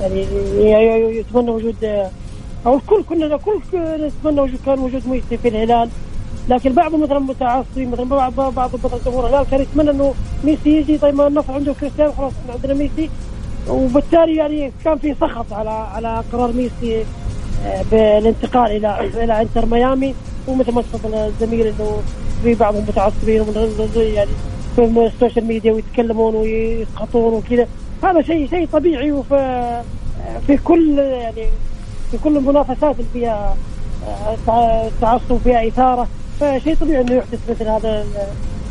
يعني 0.00 1.18
يتمنى 1.18 1.50
وجود 1.50 1.76
أو 2.66 2.76
الكل 2.76 3.02
كنا 3.08 3.26
الكل 3.26 3.60
نتمنى 3.74 4.40
وجود 4.40 4.58
كان 4.66 4.78
وجود 4.78 5.08
ميسي 5.08 5.36
في 5.36 5.48
الهلال. 5.48 5.88
لكن 6.48 6.72
بعض 6.72 6.94
مثلا 6.94 7.18
متعصبين 7.18 7.90
مثلا 7.90 8.04
بعض 8.04 8.54
بعض 8.54 8.70
جمهور 9.06 9.26
الهلال 9.26 9.46
كان 9.50 9.60
يتمنى 9.60 9.90
إنه 9.90 10.14
ميسي 10.44 10.70
يجي. 10.70 10.98
طيب 10.98 11.14
ما 11.14 11.26
النصر 11.26 11.52
عنده 11.52 11.74
كريستيانو 11.80 12.12
خلاص 12.12 12.32
عندنا 12.54 12.74
ميسي. 12.74 13.10
وبالتالي 13.68 14.36
يعني 14.36 14.72
كان 14.84 14.98
في 14.98 15.14
سخط 15.20 15.52
على 15.52 15.70
على 15.70 16.22
قرار 16.32 16.52
ميسي 16.52 17.04
آه، 17.66 17.82
بالانتقال 17.90 18.70
إلى 18.76 19.10
إلى 19.24 19.42
إنتر 19.42 19.66
ميامي. 19.66 20.14
ومثل 20.48 20.72
ما 20.72 20.82
تفضل 20.82 21.14
الزميل 21.14 21.66
إنه 21.66 22.02
في 22.42 22.54
بعضهم 22.54 22.82
متعصبين 22.88 23.44
يعني 23.96 24.30
في 24.76 24.84
السوشيال 24.84 25.44
ميديا 25.44 25.72
ويتكلمون 25.72 26.34
ويسقطون 26.34 27.34
وكذا. 27.34 27.66
هذا 28.02 28.22
شيء 28.22 28.48
شيء 28.50 28.68
طبيعي 28.72 29.12
وفي 29.12 29.82
في 30.46 30.56
كل 30.56 30.98
يعني 30.98 31.46
في 32.10 32.18
كل 32.18 32.36
المنافسات 32.36 32.94
اللي 32.98 33.10
فيها 33.12 33.56
آه، 34.48 34.88
تعصب 35.00 35.38
فيها 35.44 35.68
إثارة 35.68 36.08
فشيء 36.40 36.74
طبيعي 36.74 37.00
إنه 37.00 37.14
يحدث 37.14 37.50
مثل 37.50 37.68
هذا 37.68 38.04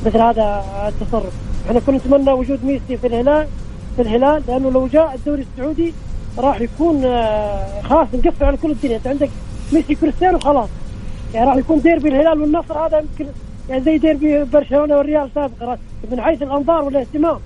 مثل 0.06 0.18
هذا 0.18 0.66
التصرف. 0.88 1.34
إحنا 1.68 1.80
كنا 1.80 1.98
نتمنى 1.98 2.32
وجود 2.32 2.66
ميسي 2.66 2.98
في 2.98 3.08
الهلال 3.08 3.48
في 3.96 4.02
الهلال 4.02 4.44
لأنه 4.48 4.72
لو 4.72 4.88
جاء 4.88 5.16
الدوري 5.16 5.46
السعودي 5.54 5.94
راح 6.38 6.62
يكون 6.62 7.06
آه، 7.06 7.82
خلاص 7.82 8.08
نقفل 8.14 8.46
على 8.46 8.58
كل 8.58 8.72
الدنيا. 8.72 8.98
أنت 8.98 9.08
عندك 9.08 9.30
ميسي 9.74 9.96
كريستيانو 9.96 10.40
خلاص. 10.40 10.70
يعني 11.34 11.48
راح 11.48 11.56
يكون 11.56 11.82
ديربي 11.82 12.10
الهلال 12.10 12.42
والنصر 12.42 12.88
هذا 12.88 13.00
يمكن 13.00 13.32
يعني 13.70 13.82
زي 13.84 13.98
ديربي 13.98 14.44
برشلونة 14.44 14.98
والريال 14.98 15.30
سابقا 15.36 15.78
من 16.12 16.22
حيث 16.22 16.42
الأنظار 16.42 16.84
والاهتمام. 16.84 17.40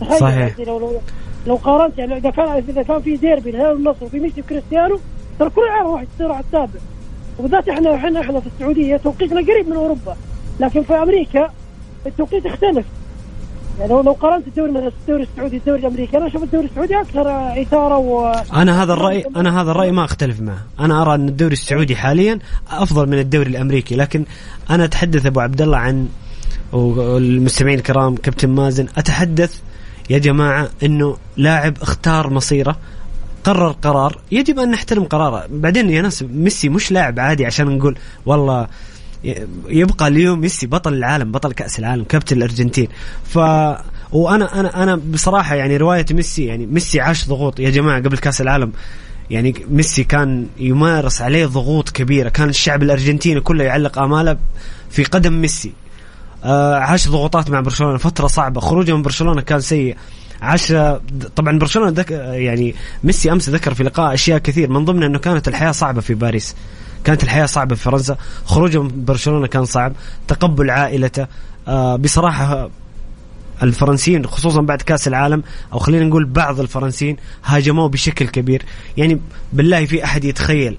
صحيح. 0.00 0.58
لو 0.58 0.78
لو 0.78 0.92
لو 1.46 1.56
قارنت 1.56 1.98
يعني 1.98 2.16
إذا 2.16 2.30
كان 2.30 2.48
إذا 2.68 2.82
كان 2.82 3.02
في 3.02 3.16
ديربي 3.16 3.50
الهلال 3.50 3.72
والنصر 3.72 4.04
وفي 4.04 4.20
ميسي 4.20 4.40
وكريستيانو 4.40 5.00
ترى 5.38 5.50
كل 5.50 5.62
العالم 5.62 5.88
راح 5.88 6.04
يصير 6.14 6.32
على 6.32 6.44
التابع. 6.44 6.80
وبالذات 7.38 7.68
إحنا 7.68 7.94
إحنا 7.94 8.20
إحنا 8.20 8.40
في 8.40 8.46
السعودية 8.46 8.96
توقيتنا 8.96 9.40
قريب 9.40 9.68
من 9.68 9.76
أوروبا. 9.76 10.16
لكن 10.60 10.82
في 10.82 10.94
أمريكا 10.94 11.50
التوقيت 12.06 12.46
اختلف 12.46 12.86
يعني 13.80 13.92
لو 13.92 14.12
قارنت 14.12 14.46
الدوري 14.46 14.70
مثلا 14.70 14.92
الدوري 15.02 15.22
السعودي 15.22 15.56
الدوري 15.56 15.80
الأمريكي 15.80 16.16
أنا 16.16 16.26
أشوف 16.26 16.42
الدوري 16.42 16.66
السعودي 16.66 17.00
أكثر 17.00 17.30
إثارة 17.62 17.96
و 17.98 18.32
أنا 18.54 18.82
هذا 18.82 18.92
الراي 18.92 19.24
أنا 19.36 19.62
هذا 19.62 19.70
الرأي 19.70 19.92
ما 19.92 20.04
أختلف 20.04 20.40
معه. 20.40 20.64
أنا 20.80 21.02
أرى 21.02 21.14
أن 21.14 21.28
الدوري 21.28 21.52
السعودي 21.52 21.96
حاليا 21.96 22.38
أفضل 22.70 23.08
من 23.08 23.18
الدوري 23.18 23.50
الأمريكي. 23.50 23.96
لكن 23.96 24.24
أنا 24.70 24.84
أتحدث 24.84 25.26
أبو 25.26 25.40
عبد 25.40 25.62
الله 25.62 25.78
عن 25.78 26.08
والمستمعين 26.72 27.78
الكرام 27.78 28.16
كابتن 28.16 28.48
مازن 28.48 28.86
أتحدث 28.96 29.60
يا 30.10 30.18
جماعة 30.18 30.70
إنه 30.82 31.16
لاعب 31.36 31.74
اختار 31.82 32.30
مصيره 32.30 32.76
قرر 33.44 33.72
قرار 33.72 34.18
يجب 34.32 34.58
أن 34.58 34.70
نحترم 34.70 35.04
قراره. 35.04 35.46
بعدين 35.50 35.90
يا 35.90 36.02
ناس 36.02 36.22
ميسي 36.22 36.68
مش 36.68 36.92
لاعب 36.92 37.20
عادي 37.20 37.46
عشان 37.46 37.66
نقول 37.78 37.98
والله 38.26 38.66
يبقى 39.68 40.08
اليوم 40.08 40.40
ميسي 40.40 40.66
بطل 40.66 40.94
العالم 40.94 41.32
بطل 41.32 41.52
كأس 41.52 41.78
العالم 41.78 42.04
كابتن 42.04 42.36
الأرجنتين. 42.36 42.88
ف 43.24 43.38
وأنا 44.12 44.60
أنا 44.60 44.82
أنا 44.82 44.94
بصراحة 44.96 45.54
يعني 45.54 45.76
رواية 45.76 46.06
ميسي 46.10 46.44
يعني 46.44 46.66
ميسي 46.66 47.00
عاش 47.00 47.28
ضغوط. 47.28 47.60
يا 47.60 47.70
جماعة 47.70 48.02
قبل 48.02 48.18
كأس 48.18 48.40
العالم 48.40 48.72
يعني 49.30 49.54
ميسي 49.70 50.04
كان 50.04 50.46
يمارس 50.58 51.22
عليه 51.22 51.46
ضغوط 51.46 51.90
كبيرة. 51.90 52.28
كان 52.28 52.48
الشعب 52.48 52.82
الأرجنتيني 52.82 53.40
كله 53.40 53.64
يعلق 53.64 53.98
آماله 53.98 54.38
في 54.90 55.04
قدم 55.04 55.32
ميسي. 55.32 55.72
عاش 56.44 57.08
ضغوطات 57.08 57.50
مع 57.50 57.60
برشلونة 57.60 57.98
فترة 57.98 58.26
صعبة. 58.26 58.60
خروجه 58.60 58.96
من 58.96 59.02
برشلونة 59.02 59.40
كان 59.40 59.60
سيء. 59.60 59.96
عاش 60.42 60.72
طبعا 61.36 61.58
برشلونة 61.58 61.90
دك 61.90 62.10
يعني 62.10 62.74
ميسي 63.04 63.32
أمس 63.32 63.48
ذكر 63.48 63.74
في 63.74 63.82
لقاء 63.82 64.14
أشياء 64.14 64.38
كثير. 64.38 64.70
من 64.70 64.84
ضمنها 64.84 65.08
إنه 65.08 65.18
كانت 65.18 65.48
الحياة 65.48 65.72
صعبة 65.72 66.00
في 66.00 66.14
باريس. 66.14 66.56
كانت 67.04 67.22
الحياة 67.22 67.46
صعبة 67.46 67.74
في 67.74 67.82
فرنسا. 67.82 68.16
خروجه 68.44 68.82
من 68.82 69.04
برشلونة 69.04 69.46
كان 69.46 69.64
صعب. 69.64 69.92
تقبل 70.28 70.70
عائلته. 70.70 71.26
آه 71.68 71.96
بصراحة 71.96 72.70
الفرنسيين 73.62 74.26
خصوصا 74.26 74.60
بعد 74.60 74.82
كأس 74.82 75.08
العالم 75.08 75.42
أو 75.72 75.78
خلينا 75.78 76.04
نقول 76.04 76.24
بعض 76.24 76.60
الفرنسيين 76.60 77.16
هاجموه 77.44 77.88
بشكل 77.88 78.28
كبير. 78.28 78.62
يعني 78.96 79.20
بالله 79.52 79.86
في 79.86 80.04
أحد 80.04 80.24
يتخيل 80.24 80.76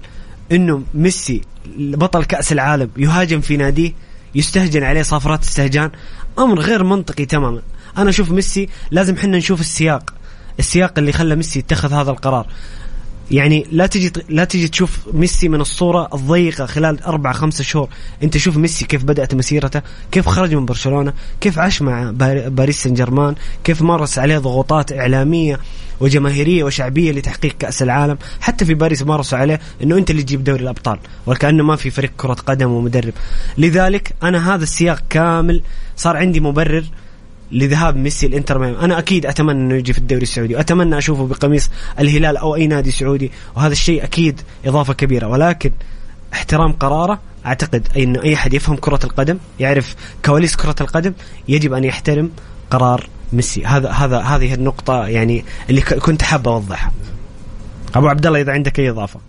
إنه 0.52 0.82
ميسي 0.94 1.42
بطل 1.76 2.24
كأس 2.24 2.52
العالم 2.52 2.90
يهاجم 2.96 3.40
في 3.40 3.56
ناديه؟ 3.56 3.92
يستهجن 4.34 4.82
عليه 4.82 5.02
صافرات 5.02 5.42
استهجان 5.42 5.90
أمر 6.38 6.60
غير 6.60 6.84
منطقي 6.84 7.24
تماما. 7.24 7.62
أنا 7.98 8.10
أشوف 8.10 8.30
ميسي 8.30 8.68
لازم 8.90 9.16
حنا 9.16 9.38
نشوف 9.38 9.60
السياق 9.60 10.14
السياق 10.58 10.98
اللي 10.98 11.12
خلى 11.12 11.36
ميسي 11.36 11.58
يتخذ 11.58 11.92
هذا 11.92 12.10
القرار. 12.10 12.46
يعني 13.30 13.66
لا 13.72 13.86
تجي 13.86 14.12
لا 14.28 14.44
تجي 14.44 14.68
تشوف 14.68 14.98
ميسي 15.12 15.48
من 15.48 15.60
الصورة 15.60 16.08
الضيقة 16.14 16.66
خلال 16.66 17.02
أربع 17.02 17.32
خمسة 17.32 17.64
شهور. 17.64 17.88
أنت 18.22 18.36
شوف 18.36 18.56
ميسي 18.56 18.84
كيف 18.84 19.04
بدأت 19.04 19.34
مسيرته 19.34 19.82
كيف 20.12 20.28
خرج 20.28 20.54
من 20.54 20.66
برشلونة 20.66 21.12
كيف 21.40 21.58
عاش 21.58 21.82
مع 21.82 22.10
باريس 22.48 22.82
سان 22.82 22.94
جيرمان 22.94 23.34
كيف 23.64 23.82
مارس 23.82 24.18
عليه 24.18 24.38
ضغوطات 24.38 24.92
إعلامية 24.92 25.60
وجماهيرية 26.00 26.64
وشعبية 26.64 27.12
لتحقيق 27.12 27.56
كأس 27.58 27.82
العالم. 27.82 28.18
حتى 28.40 28.64
في 28.64 28.74
باريس 28.74 29.02
مارسوا 29.02 29.38
عليه 29.38 29.60
إنه 29.82 29.98
أنت 29.98 30.10
اللي 30.10 30.22
تجيب 30.22 30.44
دوري 30.44 30.62
الأبطال 30.62 30.98
وكأنه 31.26 31.64
ما 31.64 31.76
في 31.76 31.90
فريق 31.90 32.12
كرة 32.16 32.34
قدم 32.34 32.70
ومدرب. 32.70 33.12
لذلك 33.58 34.14
أنا 34.22 34.54
هذا 34.54 34.62
السياق 34.62 35.02
كامل 35.10 35.62
صار 35.96 36.16
عندي 36.16 36.40
مبرر 36.40 36.84
لذهاب 37.52 37.96
ميسي 37.96 38.26
الإنتر 38.26 38.58
ميامي. 38.58 38.78
أنا 38.78 38.98
أكيد 38.98 39.26
أتمنى 39.26 39.52
إنه 39.52 39.74
يجي 39.74 39.92
في 39.92 39.98
الدوري 39.98 40.22
السعودي. 40.22 40.54
واتمنى 40.56 40.98
أشوفه 40.98 41.26
بقميص 41.26 41.70
الهلال 41.98 42.36
أو 42.36 42.54
أي 42.54 42.66
نادي 42.66 42.90
سعودي. 42.90 43.32
وهذا 43.56 43.72
الشيء 43.72 44.04
أكيد 44.04 44.40
إضافة 44.66 44.92
كبيرة. 44.92 45.26
ولكن 45.26 45.70
احترام 46.32 46.72
قراره 46.72 47.20
أعتقد 47.46 47.88
إنه 47.96 48.22
أي 48.22 48.34
أحد 48.34 48.54
يفهم 48.54 48.76
كرة 48.76 49.00
القدم 49.04 49.38
يعرف 49.60 49.96
كواليس 50.24 50.56
كرة 50.56 50.76
القدم 50.80 51.12
يجب 51.48 51.72
أن 51.72 51.84
يحترم 51.84 52.30
قرار 52.70 53.06
ميسي. 53.32 53.66
هذا 53.66 53.90
هذا 53.90 54.18
هذه 54.18 54.54
النقطة 54.54 55.06
يعني 55.06 55.44
اللي 55.70 55.80
كنت 55.80 56.22
حاب 56.22 56.48
أوضحها. 56.48 56.92
أبو 57.94 58.08
عبد 58.08 58.26
الله 58.26 58.40
إذا 58.40 58.52
عندك 58.52 58.80
أي 58.80 58.90
إضافة. 58.90 59.20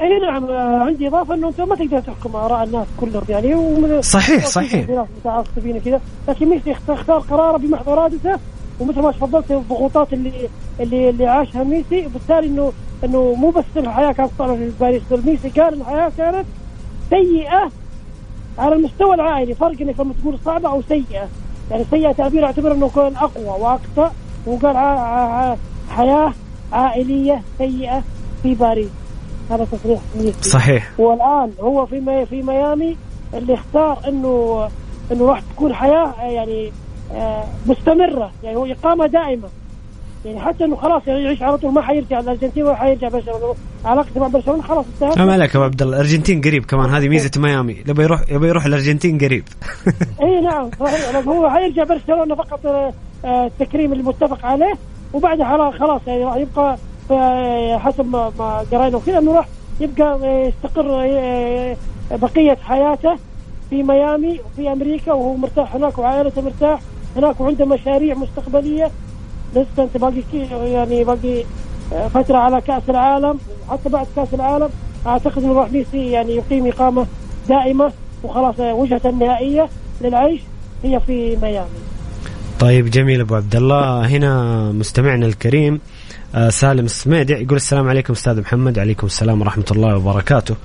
اي 0.00 0.18
نعم 0.18 0.44
آه، 0.50 0.78
عندي 0.84 1.08
إضافة 1.08 1.34
إنه 1.34 1.48
انت 1.48 1.60
ما 1.60 1.76
تقدر 1.76 2.00
تحكم 2.00 2.36
آراء 2.36 2.64
الناس 2.64 2.86
كلهم 3.00 3.22
يعني 3.28 3.54
ومن 3.54 4.02
صحيح 4.02 4.46
صحيح. 4.46 4.90
متعصبين 5.18 5.80
كذا 5.80 6.00
لكن 6.28 6.48
ميسي 6.48 6.72
اختار 6.72 7.18
قراره 7.18 7.56
بمحض 7.56 7.88
ارادته 7.88 8.38
ومثل 8.80 9.00
ما 9.00 9.12
تفضلت 9.12 9.50
الضغوطات 9.50 10.12
اللي 10.12 10.32
اللي 10.80 11.10
اللي 11.10 11.26
عاشها 11.26 11.64
ميسي 11.64 12.06
وبالتالي 12.06 12.46
انه 12.46 12.72
إنه 13.04 13.34
مو 13.34 13.50
بس 13.50 13.64
الحياة 13.76 14.12
كانت 14.12 14.30
صعبة 14.38 14.54
في 14.56 14.70
باريس 14.80 15.02
ميسي 15.12 15.48
قال 15.48 15.74
الحياة 15.80 16.12
كانت 16.18 16.46
سيئة 17.10 17.70
على 18.58 18.74
المستوى 18.74 19.14
العائلي. 19.14 19.54
فرق 19.54 19.80
انك 19.80 20.00
لما 20.00 20.14
تقول 20.22 20.38
صعبة 20.44 20.68
أو 20.68 20.82
سيئة. 20.88 21.28
يعني 21.70 21.84
سيئة 21.90 22.12
تعبير 22.12 22.44
اعتبر 22.44 22.72
إنه 22.72 22.88
كان 22.88 23.16
أقوى 23.16 23.60
وأكثر 23.62 24.10
وقال 24.46 24.76
حياة 25.90 26.32
عائلية 26.72 27.42
سيئة 27.58 28.02
في 28.42 28.54
باريس. 28.54 28.88
هذا 29.50 29.64
تصريح 29.72 30.00
ميسي 30.16 30.42
صحيح. 30.50 30.90
والآن 30.98 31.52
هو 31.60 31.86
في 31.86 32.00
مي 32.00 32.26
في 32.26 32.42
ميامي 32.42 32.96
اللي 33.34 33.54
اختار 33.54 33.98
إنه 34.08 34.68
إنه 35.12 35.26
راح 35.26 35.40
تكون 35.40 35.74
حياة 35.74 36.14
يعني 36.22 36.72
آه، 37.12 37.44
مستمرة. 37.66 38.30
يعني 38.42 38.56
هو 38.56 38.66
إقامة 38.66 39.06
دائمة. 39.06 39.48
يعني 40.24 40.40
حتى 40.40 40.64
إنه 40.64 40.76
خلاص 40.76 41.02
يعني 41.06 41.22
يعيش 41.22 41.42
على 41.42 41.58
طول 41.58 41.72
ما 41.72 41.82
حيرجع 41.82 42.20
الارجنتين 42.20 42.62
ولا 42.62 42.74
حيرجع 42.74 43.08
برشلونة. 43.08 43.54
علاقته 43.84 44.20
مع 44.20 44.26
برشلونة 44.26 44.62
خلاص 44.62 44.84
انتهت. 44.94 45.18
ما 45.18 45.32
عليك 45.32 45.56
أبو 45.56 45.64
عبد 45.64 45.82
الله. 45.82 45.96
الأرجنتين 45.96 46.40
قريب 46.40 46.64
كمان. 46.64 46.90
هذه 46.90 47.08
ميزة 47.08 47.30
ميامي. 47.36 47.76
يبغى 47.88 48.04
يروح 48.04 48.20
يبغى 48.30 48.48
يروح 48.48 48.64
الأرجنتين 48.64 49.18
قريب. 49.18 49.44
اي 50.22 50.40
نعم. 50.40 50.70
صحيح. 50.80 51.28
هو 51.28 51.50
حيرجع 51.50 51.84
برشلونة 51.84 52.34
فقط 52.34 52.66
آه، 52.66 53.46
التكريم 53.46 53.92
المتفق 53.92 54.46
عليه. 54.46 54.74
وبعدها 55.12 55.70
خلاص 55.70 56.00
يعني 56.06 56.24
راح 56.24 56.36
يبقى 56.36 56.76
حسب 57.78 58.06
ما 58.06 58.64
قرينا 58.72 58.96
وكذا 58.96 59.18
إنه 59.18 59.32
راح 59.36 59.48
يبقى 59.80 60.18
يستقر 60.48 60.86
بقية 62.10 62.58
حياته 62.62 63.16
في 63.70 63.82
ميامي 63.82 64.40
وفي 64.40 64.72
أمريكا 64.72 65.12
وهو 65.12 65.36
مرتاح 65.36 65.74
هناك 65.74 65.98
وعائلته 65.98 66.42
مرتاح 66.42 66.80
هناك 67.16 67.40
وعنده 67.40 67.64
مشاريع 67.66 68.14
مستقبلية 68.14 68.90
لسه 69.56 69.82
أنت 69.82 69.96
باقي 69.96 70.22
يعني 70.72 71.04
باقي 71.04 71.44
فترة 72.14 72.38
على 72.38 72.60
كأس 72.60 72.82
العالم 72.88 73.38
حتى 73.70 73.88
بعد 73.88 74.06
كأس 74.16 74.34
العالم 74.34 74.68
أعتقد 75.06 75.44
إنه 75.44 75.52
راح 75.52 75.72
ميسي 75.72 76.10
يعني 76.10 76.36
يقيم 76.36 76.66
إقامة 76.66 77.06
دائمة 77.48 77.92
وخلاص 78.24 78.54
وجهته 78.60 79.08
النهائيه 79.10 79.68
للعيش 80.00 80.40
هي 80.84 81.00
في 81.00 81.36
ميامي. 81.42 81.68
طيب 82.60 82.90
جميل 82.90 83.20
أبو 83.20 83.34
عبد 83.34 83.56
الله 83.56 84.06
هنا 84.06 84.72
مستمعنا 84.72 85.26
الكريم 85.26 85.74
آه 85.74 85.78
سالم 86.34 86.84
السميدع 86.84 87.38
يقول 87.38 87.56
السلام 87.56 87.88
عليكم 87.88 88.12
أستاذ 88.12 88.40
محمد 88.40 88.78
عليكم 88.78 89.06
السلام 89.06 89.40
ورحمة 89.40 89.64
الله 89.70 89.96
وبركاته. 89.96 90.56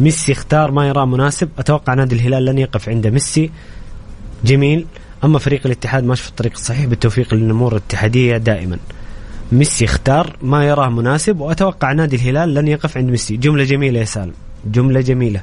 ميسي 0.00 0.32
اختار 0.32 0.70
ما 0.70 0.88
يراه 0.88 1.04
مناسب. 1.04 1.48
أتوقع 1.58 1.94
نادي 1.94 2.14
الهلال 2.14 2.44
لن 2.44 2.58
يقف 2.58 2.88
عند 2.88 3.06
ميسي. 3.06 3.50
جميل. 4.44 4.86
أما 5.24 5.38
فريق 5.38 5.60
الاتحاد 5.66 6.04
ماشي 6.04 6.22
في 6.22 6.28
الطريق 6.28 6.52
الصحيح 6.52 6.86
بالتوفيق 6.86 7.34
للنمور 7.34 7.72
الاتحادية 7.72 8.36
دائما. 8.36 8.78
ميسي 9.52 9.84
اختار 9.84 10.36
ما 10.42 10.64
يراه 10.64 10.88
مناسب 10.88 11.40
وأتوقع 11.40 11.92
نادي 11.92 12.16
الهلال 12.16 12.54
لن 12.54 12.68
يقف 12.68 12.96
عند 12.96 13.10
ميسي. 13.10 13.36
جملة 13.36 13.64
جميلة 13.64 14.00
يا 14.00 14.04
سالم. 14.04 14.34
جملة 14.66 15.00
جميلة. 15.00 15.40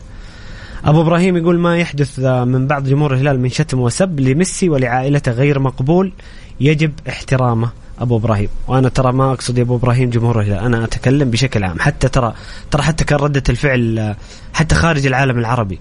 أبو 0.85 1.01
إبراهيم 1.01 1.37
يقول 1.37 1.59
ما 1.59 1.77
يحدث 1.77 2.19
من 2.19 2.67
بعض 2.67 2.87
جمهور 2.87 3.13
الهلال 3.13 3.39
من 3.39 3.49
شتم 3.49 3.79
وسب 3.79 4.19
لميسي 4.19 4.69
ولعائلته 4.69 5.31
غير 5.31 5.59
مقبول. 5.59 6.11
يجب 6.59 6.91
احترامه. 7.09 7.80
أبو 8.01 8.17
إبراهيم. 8.17 8.49
وأنا 8.67 8.89
ترى 8.89 9.11
ما 9.11 9.31
أقصد 9.31 9.57
يا 9.57 9.63
أبو 9.63 9.75
إبراهيم 9.75 10.09
جمهور 10.09 10.41
الهلال. 10.41 10.59
أنا 10.59 10.83
أتكلم 10.83 11.29
بشكل 11.29 11.63
عام. 11.63 11.79
حتى 11.79 12.09
ترى 12.09 12.33
ترى 12.71 12.81
حتى 12.81 13.03
كان 13.03 13.19
ردة 13.19 13.43
الفعل 13.49 14.15
حتى 14.53 14.75
خارج 14.75 15.05
العالم 15.05 15.39
العربي. 15.39 15.79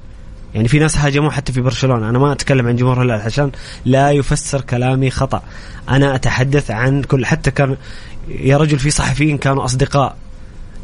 يعني 0.55 0.69
في 0.69 0.79
ناس 0.79 0.97
هاجموه 0.97 1.31
حتى 1.31 1.53
في 1.53 1.61
برشلونة. 1.61 2.09
أنا 2.09 2.19
ما 2.19 2.33
أتكلم 2.33 2.67
عن 2.67 2.77
جمهور 2.77 3.03
الهلال 3.03 3.21
عشان 3.21 3.51
لا 3.85 4.11
يفسر 4.11 4.61
كلامي 4.61 5.11
خطأ. 5.11 5.43
أنا 5.89 6.15
أتحدث 6.15 6.71
عن 6.71 7.03
كل 7.03 7.27
حتى 7.27 7.51
كان 7.51 7.77
يا 8.29 8.57
رجل 8.57 8.79
في 8.79 8.91
صحفيين 8.91 9.39
كانوا 9.39 9.65
أصدقاء 9.65 10.17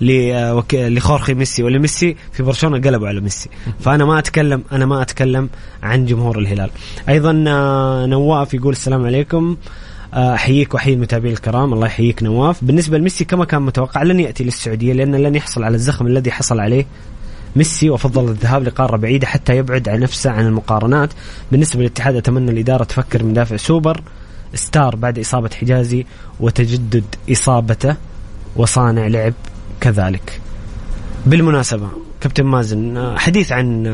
لخورخي 0.01 1.35
ميسي. 1.35 1.63
ولا 1.63 1.79
ميسي 1.79 2.17
في 2.33 2.43
برشلونة 2.43 2.79
قلبوا 2.79 3.09
على 3.09 3.21
ميسي. 3.21 3.49
فأنا 3.81 4.05
ما 4.05 4.19
اتكلم 4.19 4.65
أنا 4.73 4.87
ما 4.87 5.03
أتكلم 5.03 5.49
عن 5.83 6.07
جمهور 6.07 6.39
الهلال. 6.39 6.71
أيضا 7.09 7.45
آه، 7.49 8.07
نواف 8.07 8.55
يقول 8.55 8.73
السلام 8.73 9.07
عليكم. 9.07 9.57
أحييك 10.15 10.75
وأحيي 10.75 10.95
المتابعين 10.95 11.33
الكرام. 11.33 11.73
الله 11.73 11.87
يحييك 11.87 12.23
نواف. 12.23 12.65
بالنسبة 12.65 12.99
لميسي 12.99 13.25
كما 13.25 13.45
كان 13.45 13.63
متوقع 13.63 14.03
لن 14.03 14.21
يأتي 14.21 14.45
للسعودية 14.45 14.93
لأن 14.93 15.15
لن 15.15 15.35
يحصل 15.35 15.65
على 15.65 15.75
الزخم 15.75 16.07
الذي 16.07 16.31
حصل 16.31 16.61
عليه 16.61 16.87
ميسي 17.57 17.91
وفضل 17.91 18.29
الذهاب 18.29 18.63
لقارة 18.63 18.97
بعيدة 18.97 19.27
حتى 19.27 19.57
يبعد 19.57 19.89
عن 19.89 20.01
نفسه 20.01 20.31
عن 20.31 20.47
المقارنات. 20.47 21.11
بالنسبة 21.53 21.81
للاتحاد 21.81 22.17
أتمنى 22.17 22.51
الإدارة 22.51 22.85
تفكر 22.85 23.23
من 23.23 23.33
دافع 23.33 23.57
سوبر 23.57 24.03
ستار 24.55 24.97
بعد 24.97 25.19
إصابة 25.19 25.51
حجازي 25.61 26.07
وتجدد 26.41 27.05
إصابته 27.33 27.97
وصانع 28.57 29.07
لعب 29.07 29.35
كذلك. 29.81 30.41
بالمناسبة 31.27 32.06
كابتن 32.21 32.45
مازن 32.45 33.15
حديث 33.17 33.53
عن 33.53 33.87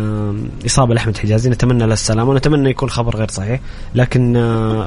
إصابة 0.67 0.95
لأحمد 0.95 1.17
حجازي. 1.17 1.51
نتمنى 1.51 1.87
له 1.87 1.93
السلامة 1.93 2.31
ونتمنى 2.31 2.71
يكون 2.71 2.91
خبر 2.91 3.17
غير 3.17 3.31
صحيح 3.31 3.61
لكن 3.95 4.33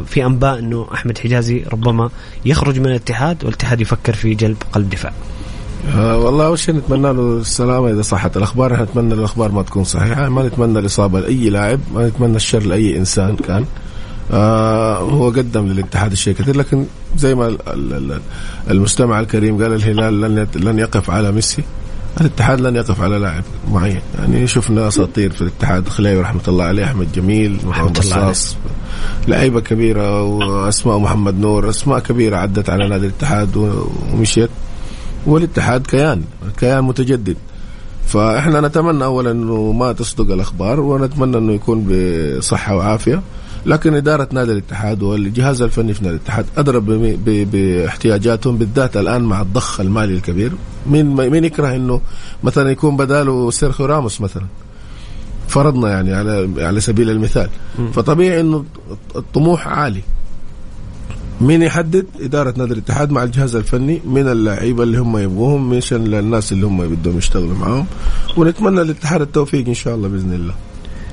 في 0.06 0.26
أنباء 0.26 0.60
أنه 0.60 0.88
أحمد 0.94 1.18
حجازي 1.18 1.64
ربما 1.74 2.10
يخرج 2.46 2.80
من 2.80 2.86
الاتحاد 2.86 3.44
والاتحاد 3.44 3.82
يفكر 3.82 4.14
في 4.14 4.34
جلب 4.34 4.58
قلب 4.72 4.90
دفاع. 4.90 5.14
آه 5.96 6.18
والله 6.18 6.46
أول 6.46 6.60
شيء 6.60 6.76
نتمنى 6.76 7.14
له 7.14 7.38
السلامة 7.38 7.90
إذا 7.90 8.02
صحت. 8.02 8.38
الأخبار 8.38 8.84
نتمنى 8.84 9.14
الأخبار 9.14 9.52
ما 9.52 9.62
تكون 9.62 9.84
صحيحة. 9.84 10.30
ما 10.30 10.48
نتمنى 10.48 10.80
الإصابة 10.80 11.20
لأي 11.20 11.50
لاعب 11.50 11.80
ما 11.94 12.08
نتمنى 12.08 12.36
الشر 12.36 12.64
لأي 12.64 12.98
إنسان 12.98 13.36
كان. 13.36 13.66
آه 14.32 14.98
هو 14.98 15.30
قدم 15.30 15.68
للاتحاد 15.68 16.12
الشيء 16.12 16.34
كثير 16.34 16.58
لكن 16.58 16.86
زي 17.18 17.36
ما 17.36 17.58
المستمع 18.70 19.20
الكريم 19.20 19.64
قال 19.64 19.74
الهلال 19.74 20.22
لن 20.22 20.48
لن 20.56 20.80
يقف 20.80 21.10
على 21.10 21.32
ميسي. 21.32 21.64
الاتحاد 22.22 22.62
لن 22.62 22.76
يقف 22.76 23.02
على 23.02 23.18
لاعب 23.18 23.44
معين. 23.72 24.02
يعني 24.20 24.48
شفنا 24.48 24.88
أساطير 24.88 25.32
في 25.32 25.42
الاتحاد 25.42 25.90
خليوي 25.90 26.22
رحمة 26.22 26.42
الله 26.48 26.64
عليه 26.66 26.84
أحمد 26.84 27.12
جميل 27.12 27.60
محمد 27.66 28.00
بصاص 28.00 28.58
لعيبة 29.28 29.62
كبيرة 29.62 30.24
وأسماء 30.24 30.98
محمد 30.98 31.40
نور 31.40 31.70
أسماء 31.70 32.00
كبيرة 32.00 32.38
عدت 32.38 32.70
على 32.70 32.88
نادي 32.88 33.06
الاتحاد 33.06 33.58
ومشيت. 34.14 34.50
والاتحاد 35.26 35.88
كيان 35.88 36.22
كيان 36.60 36.84
متجدد. 36.84 37.38
فإحنا 38.08 38.62
نتمنى 38.62 39.04
اولا 39.04 39.32
إنه 39.32 39.72
ما 39.72 39.94
تصدق 39.94 40.34
الأخبار 40.34 40.80
ونتمنى 40.80 41.38
إنه 41.38 41.54
يكون 41.54 41.88
بصحة 42.38 42.76
وعافية. 42.76 43.22
لكن 43.66 43.94
إدارة 43.94 44.30
نادي 44.32 44.52
الاتحاد 44.52 45.04
والجهاز 45.04 45.62
الفني 45.62 45.94
في 45.94 46.04
نادي 46.04 46.16
الاتحاد 46.16 46.46
أدرى 46.58 46.80
باحتياجاتهم 47.46 48.58
بالذات 48.58 48.98
الآن 48.98 49.22
مع 49.24 49.42
الضخ 49.42 49.80
المالي 49.80 50.14
الكبير. 50.14 50.52
مين 50.90 51.06
مين 51.06 51.44
يكره 51.44 51.76
إنه 51.76 52.02
مثلا 52.44 52.72
يكون 52.72 52.98
بداله 52.98 53.52
سيرخيو 53.52 53.86
راموس 53.86 54.22
مثلا؟ 54.22 54.46
فرضنا 55.48 55.90
يعني 55.90 56.14
على 56.14 56.50
على 56.58 56.82
سبيل 56.82 57.10
المثال. 57.10 57.50
فطبيعي 57.94 58.40
إنه 58.40 58.66
الطموح 59.16 59.68
عالي. 59.68 60.02
مين 61.42 61.62
يحدد؟ 61.62 62.06
إدارة 62.22 62.54
نادي 62.58 62.74
الاتحاد 62.74 63.12
مع 63.12 63.24
الجهاز 63.24 63.56
الفني 63.56 64.02
من 64.06 64.28
اللعيبة 64.28 64.84
اللي 64.84 64.98
هم 64.98 65.18
يبغوهم 65.18 65.70
مش 65.70 65.94
الناس 65.94 66.52
اللي 66.52 66.66
هم 66.66 66.88
بدهم 66.88 67.18
يشتغلوا 67.18 67.58
معاهم. 67.58 67.86
ونتمنى 68.38 68.84
للاتحاد 68.84 69.22
التوفيق 69.22 69.68
إن 69.68 69.74
شاء 69.74 69.96
الله 69.96 70.08
بإذن 70.08 70.34
الله. 70.34 70.54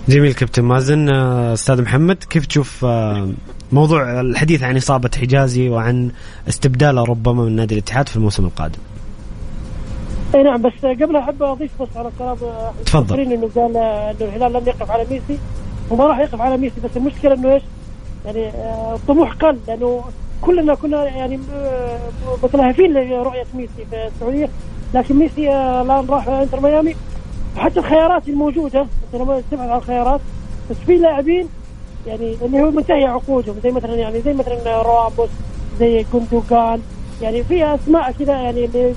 جميل 0.08 0.34
كابتن 0.34 0.62
مازن. 0.62 1.08
آه، 1.08 1.52
أستاذ 1.52 1.82
محمد 1.82 2.24
كيف 2.30 2.46
تشوف 2.46 2.84
آه، 2.84 3.28
موضوع 3.72 4.20
الحديث 4.20 4.62
عن 4.62 4.76
إصابة 4.76 5.10
حجازي 5.20 5.68
وعن 5.68 6.10
استبداله 6.48 7.04
ربما 7.04 7.44
من 7.44 7.56
نادي 7.56 7.74
الاتحاد 7.74 8.08
في 8.08 8.16
الموسم 8.16 8.44
القادم؟ 8.44 8.78
أي 10.34 10.42
نعم 10.42 10.62
بس 10.62 10.72
قبل 10.84 11.16
أحب 11.16 11.42
أضيف 11.42 11.82
بس 11.82 11.88
على 11.96 12.10
كلام 12.18 12.36
تفضل. 12.86 13.20
إنه 13.20 13.50
قال 13.54 13.76
إنه 13.76 14.10
الهلال 14.20 14.52
لم 14.52 14.62
يقف 14.66 14.90
على 14.90 15.06
ميسي. 15.10 15.38
وما 15.90 16.06
راح 16.06 16.18
يقف 16.18 16.40
على 16.40 16.56
ميسي 16.56 16.80
بس 16.84 16.90
المشكلة 16.96 17.34
إنه 17.34 17.54
إيش؟ 17.54 17.62
يعني 18.24 18.48
آه، 18.48 18.94
الطموح 18.94 19.32
قل 19.32 19.58
لأنه 19.68 20.04
كلنا 20.40 20.74
كنا 20.74 21.04
يعني 21.04 21.38
آه، 21.54 21.98
متلهفين 22.42 22.92
لرؤية 22.92 23.46
ميسي 23.54 23.86
في 23.90 24.06
السعودية. 24.14 24.48
لكن 24.94 25.16
ميسي 25.16 25.50
آه، 25.50 25.82
الآن 25.82 26.06
راح 26.06 26.28
إنتر 26.28 26.60
ميامي. 26.60 26.94
حتى 27.56 27.80
الخيارات 27.80 28.28
الموجودة 28.28 28.80
انت 28.80 29.22
لما 29.22 29.42
تبحث 29.50 29.68
عن 29.68 29.78
الخيارات 29.78 30.20
بس 30.70 30.76
في 30.86 30.96
لاعبين 30.96 31.48
يعني 32.06 32.36
اللي 32.42 32.62
هو 32.62 32.70
منتهي 32.70 33.04
عقودهم 33.04 33.56
زي 33.62 33.70
مثلا 33.70 33.94
يعني 33.94 34.20
زي 34.20 34.32
مثلا 34.32 34.82
راموس 34.82 35.30
زي 35.80 36.04
جندوجان 36.14 36.80
يعني 37.22 37.44
في 37.44 37.74
أسماء 37.74 38.12
كذا 38.12 38.32
يعني 38.32 38.64
اللي 38.64 38.94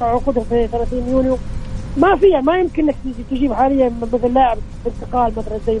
عقودهم 0.00 0.44
في 0.44 0.68
30 0.72 1.08
يونيو. 1.08 1.38
ما 1.96 2.16
في 2.16 2.26
ما 2.42 2.56
يمكن 2.56 2.82
إنك 2.82 2.96
تجيب 3.30 3.52
حاليا 3.52 3.92
مثل 4.02 4.34
لاعب 4.34 4.58
انتقال 4.86 5.32
مثلا 5.36 5.58
زي 5.66 5.80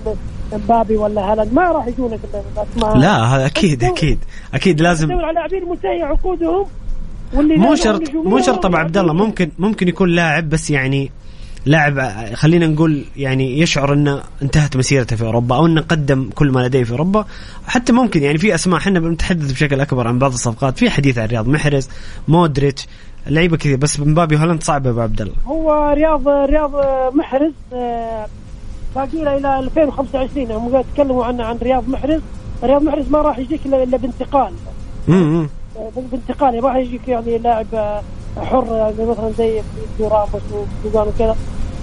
مبابي 0.52 0.96
ولا 0.96 1.32
هالاند 1.32 1.52
ما 1.52 1.62
راح 1.62 1.86
يجونك 1.86 2.20
الأسماء. 2.56 2.96
لا 2.96 3.24
هذا 3.24 3.46
أكيد 3.46 3.84
أكيد 3.84 4.18
أكيد 4.54 4.80
لازم 4.80 5.12
على 5.12 5.32
لاعبين 5.32 5.68
منتهي 5.68 6.02
عقودهم 6.02 6.66
واللي 7.34 7.56
مو 7.56 7.74
شرط 7.74 8.14
مو 8.14 8.40
شرط 8.40 8.66
ابو 8.66 8.76
عبد 8.76 8.96
الله 8.96 9.12
ممكن 9.12 9.50
ممكن 9.58 9.88
يكون 9.88 10.08
لاعب 10.08 10.48
بس 10.48 10.70
يعني 10.70 11.10
لاعب 11.66 12.00
خلينا 12.34 12.66
نقول 12.66 13.04
يعني 13.16 13.58
يشعر 13.60 13.92
إنه 13.92 14.22
انتهت 14.42 14.76
مسيرته 14.76 15.16
في 15.16 15.24
أوروبا 15.24 15.56
أو 15.56 15.66
إنه 15.66 15.80
قدم 15.80 16.30
كل 16.34 16.50
ما 16.50 16.60
لديه 16.60 16.84
في 16.84 16.92
أوروبا. 16.92 17.24
حتى 17.66 17.92
ممكن 17.92 18.22
يعني 18.22 18.38
في 18.38 18.54
أسماء 18.54 18.78
إحنا 18.80 19.00
بنتحدث 19.00 19.52
بشكل 19.52 19.80
أكبر 19.80 20.08
عن 20.08 20.18
بعض 20.18 20.32
الصفقات. 20.32 20.78
في 20.78 20.90
حديث 20.90 21.18
عن 21.18 21.28
رياض 21.28 21.48
محرز 21.48 21.88
مودريتش 22.28 22.86
لعيبة 23.26 23.56
كثير. 23.56 23.76
بس 23.76 24.00
مبابي 24.00 24.36
هولند 24.38 24.62
صعبة 24.62 24.90
أبو 24.90 25.00
عبد 25.00 25.20
الله. 25.20 25.34
هو 25.46 25.92
رياض 25.96 26.28
رياض 26.28 26.72
محرز 27.14 27.52
آه، 27.72 28.26
باقي 28.96 29.24
له 29.24 29.36
إلى 29.36 29.58
2025 29.58 30.50
هم 30.50 30.82
تكلموا 30.94 31.24
عن 31.24 31.40
عن 31.40 31.58
رياض 31.62 31.88
محرز. 31.88 32.20
رياض 32.64 32.82
محرز 32.82 33.08
ما 33.08 33.18
راح 33.18 33.38
يجيك 33.38 33.60
الا 33.66 33.96
بانتقال. 33.96 34.52
امم 35.76 36.06
بانتقال 36.12 36.62
ما 36.62 36.78
يجيك 36.78 37.08
يعني 37.08 37.38
لاعب 37.38 37.66
حر 38.42 38.66
يعني 38.76 39.10
مثلا 39.10 39.30
زي 39.38 39.62
راموس 40.00 40.42
وزوغان 40.84 41.08
وكذا. 41.08 41.36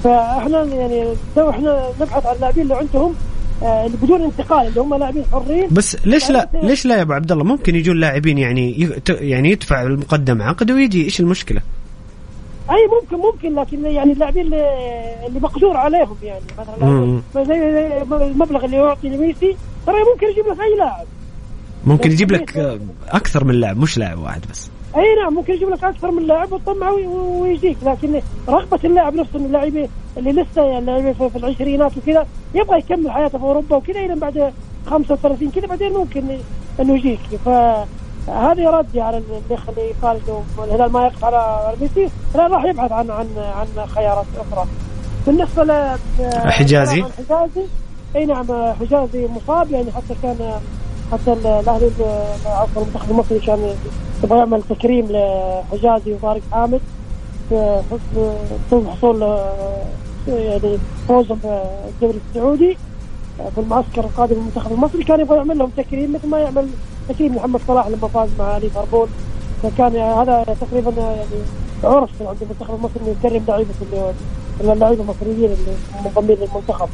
فإحنا 0.04 0.64
يعني 0.64 1.14
تو 1.36 1.50
إحنا 1.50 1.90
نبحث 2.02 2.26
عن 2.26 2.36
اللاعبين 2.36 2.64
اللي 2.64 2.76
عندهم 2.76 3.16
آه، 3.64 3.86
اللي 3.86 3.98
بدون 3.98 4.22
انتقال 4.22 4.68
اللي 4.68 4.82
هم 4.82 4.96
لاعبين 4.96 5.24
حرين. 5.32 5.68
بس 5.72 5.98
ليش 6.06 6.30
لا؟ 6.30 6.50
ليش 6.64 6.86
لا 6.86 6.98
يا 6.98 7.02
أبو 7.02 7.14
عبد 7.14 7.32
الله؟ 7.32 7.44
ممكن 7.44 7.76
يجون 7.76 8.00
لاعبين 8.00 8.38
يعني 8.38 8.90
يعني 9.10 9.52
يدفع 9.52 9.82
المقدم 9.82 10.42
عقد 10.42 10.72
ويجي 10.72 11.04
إيش 11.04 11.20
المشكلة؟ 11.20 11.62
أي 12.70 12.88
ممكن 13.02 13.18
ممكن 13.18 13.56
لكن 13.56 13.86
يعني 13.86 14.12
اللاعبين 14.12 14.46
اللي, 14.46 14.66
اللي 15.28 15.40
مقدور 15.40 15.78
عليهم 15.78 16.18
يعني. 16.24 16.42
مثلا 16.60 17.46
زي 17.46 17.98
المبلغ 18.02 18.66
اللي 18.66 18.78
يعطي 18.78 19.10
لميسي 19.10 19.58
ترى 19.88 19.96
ممكن 20.14 20.28
يجيب 20.28 20.48
لك 20.48 20.60
أي 20.62 20.78
لاعب. 20.78 21.06
ممكن 21.86 22.12
يجيب 22.12 22.32
لك 22.32 22.80
أكثر 23.10 23.44
من 23.44 23.56
لاعب 23.56 23.78
مش 23.78 23.98
لاعب 23.98 24.20
واحد 24.20 24.42
بس. 24.52 24.70
أي 24.96 25.16
نعم 25.24 25.34
ممكن 25.34 25.54
يجيب 25.54 25.70
لك 25.70 25.84
أكثر 25.84 26.12
من 26.12 26.24
لاعب 26.28 26.52
وتطمعه 26.52 26.94
ويجيك 27.08 27.78
لكن 27.84 28.22
رغبة 28.50 28.80
اللاعب 28.84 29.16
نفسه 29.16 29.40
إن 29.40 29.46
اللاعبين 29.46 29.88
اللي 30.18 30.32
لسه 30.32 30.78
اللاعبين 30.78 31.14
في 31.14 31.36
العشرينات 31.36 31.98
وكذا 31.98 32.28
يبغى 32.56 32.78
يكمل 32.80 33.12
حياته 33.12 33.38
في 33.38 33.44
أوروبا 33.44 33.76
وكذا 33.76 34.00
إلى 34.00 34.16
بعد 34.16 34.54
35 34.90 35.52
كذا 35.52 35.68
بعدين 35.68 35.94
ممكن 35.94 36.24
إنه 36.80 36.96
يجيك. 36.96 37.20
فهذه 37.46 38.70
ردي 38.70 39.02
على 39.02 39.18
اللي 39.18 39.42
يخلي 39.52 39.94
قال 40.02 40.20
الهلال 40.64 40.92
ما 40.92 41.06
يقف 41.06 41.26
على 41.26 41.74
ميسي. 41.82 42.10
لا 42.36 42.48
راح 42.48 42.64
يبحث 42.64 42.92
عن 42.92 43.10
عن 43.12 43.28
عن 43.38 43.88
خيارات 43.88 44.26
أخرى. 44.38 44.68
بالنسبة 45.28 45.64
ل 45.64 45.98
حجازي؟ 46.52 47.04
حجازي. 47.04 47.66
أي 48.16 48.26
نعم 48.26 48.74
حجازي 48.80 49.28
مصاب 49.28 49.72
يعني 49.72 49.92
حتى 49.92 50.16
كان 50.24 50.60
حتى 51.12 51.34
الأهلي 51.34 51.92
عفوا 52.46 52.82
المنتخب 52.82 53.12
المصري 53.12 53.40
كان 53.40 53.76
يبغى 54.24 54.38
يعمل 54.38 54.62
تكريم 54.70 55.08
لحجازي 55.10 56.14
وطارق 56.14 56.42
حامد 56.52 56.82
في 57.50 57.82
حصول 58.72 59.22
يعني 60.28 60.78
فوزهم 61.08 61.40
في 61.40 61.64
الدوري 61.90 62.20
السعودي 62.30 62.78
في 63.56 63.62
المعسكر 63.62 64.04
القادم 64.04 64.36
للمنتخب 64.36 64.72
المصري. 64.72 65.04
كان 65.04 65.20
يبغى 65.20 65.38
يعمل 65.38 65.58
لهم 65.58 65.70
تكريم 65.78 66.14
مثل 66.14 66.28
ما 66.28 66.40
يعمل 66.40 66.68
تكريم 67.10 67.36
محمد 67.36 67.62
صلاح 67.68 67.88
لما 67.88 68.08
فاز 68.08 68.30
مع 68.40 68.58
ليفربول. 68.58 69.08
فكان 69.64 69.96
هذا 69.96 70.56
تقريبا 70.62 70.92
يعني 71.02 71.26
عرف 71.84 72.10
عند 72.22 72.38
المنتخب 72.42 72.76
المصري 72.76 73.02
إنه 73.02 73.16
يكرم 73.24 73.44
لعيبة 73.48 73.70
اللعيبة 74.62 75.04
المصريين 75.04 75.52
اللي 75.52 75.76
منضمين 76.06 76.38
للمنتخب. 76.38 76.90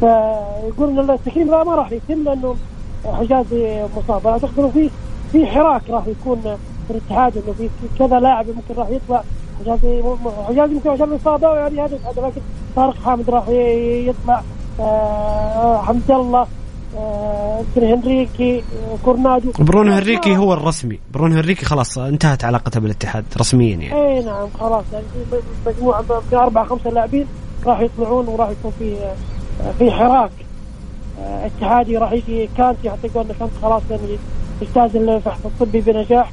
فيقول 0.00 0.98
إن 0.98 1.10
التكريم 1.10 1.50
ذا 1.50 1.62
ما 1.62 1.74
راح 1.74 1.92
يتم 1.92 2.24
لأنه 2.24 2.56
حجازي 3.06 3.86
مصاب. 3.96 4.26
أعتقد 4.26 4.58
إنه 4.58 4.68
في 4.68 4.90
في 5.32 5.46
حراك 5.46 5.82
راح 5.90 6.06
يكون 6.06 6.40
في 6.88 6.90
الاتحاد 6.90 7.36
إنه 7.36 7.52
في 7.58 7.68
كذا 7.98 8.20
لاعب 8.20 8.46
ممكن 8.46 8.80
راح 8.80 8.88
يطلع. 8.88 9.22
حجازي 9.60 10.02
حجازي 10.48 10.74
ممكن 10.74 10.90
عشان 10.90 11.12
الإصابة 11.12 11.54
يعني 11.54 11.80
هذا 11.80 11.98
لكن 12.16 12.40
طارق 12.76 12.94
حامد 13.04 13.30
راح 13.30 13.48
يطلع. 13.48 14.42
آه 14.80 15.82
حمد 15.82 16.10
الله 16.10 16.46
آه 16.98 17.62
هنريكي 17.76 18.62
كورونادو. 19.04 19.52
برونو 19.58 19.92
هنريكي 19.92 20.36
هو 20.36 20.52
الرسمي. 20.52 20.98
برونو 21.14 21.34
هنريكي 21.34 21.64
خلاص 21.64 21.98
انتهت 21.98 22.44
علاقته 22.44 22.80
بالاتحاد 22.80 23.24
رسميا 23.40 23.76
يعني. 23.76 24.18
إي 24.18 24.24
نعم 24.24 24.48
خلاص. 24.60 24.84
يعني 24.92 25.04
مجموعة 25.66 26.02
في 26.30 26.36
أربع 26.36 26.64
خمسة 26.64 26.90
لاعبين 26.90 27.26
راح 27.66 27.80
يطلعون 27.80 28.28
وراح 28.28 28.48
يكون 28.50 28.72
في 28.78 28.96
في 29.78 29.90
حراك. 29.90 30.30
اتحادي 31.18 31.96
راح 31.96 32.12
يجي 32.12 32.48
كانتي 32.56 32.90
حتى 32.90 33.08
قلنا 33.08 33.34
كانت 33.38 33.50
خلاص 33.62 33.82
يعني 33.90 34.18
يجتاز 34.62 34.96
الفحص 34.96 35.38
الطبي 35.44 35.80
بنجاح 35.80 36.32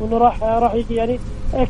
وأنه 0.00 0.18
راح 0.18 0.42
راح 0.42 0.74
يجي 0.74 0.94
يعني. 0.94 1.18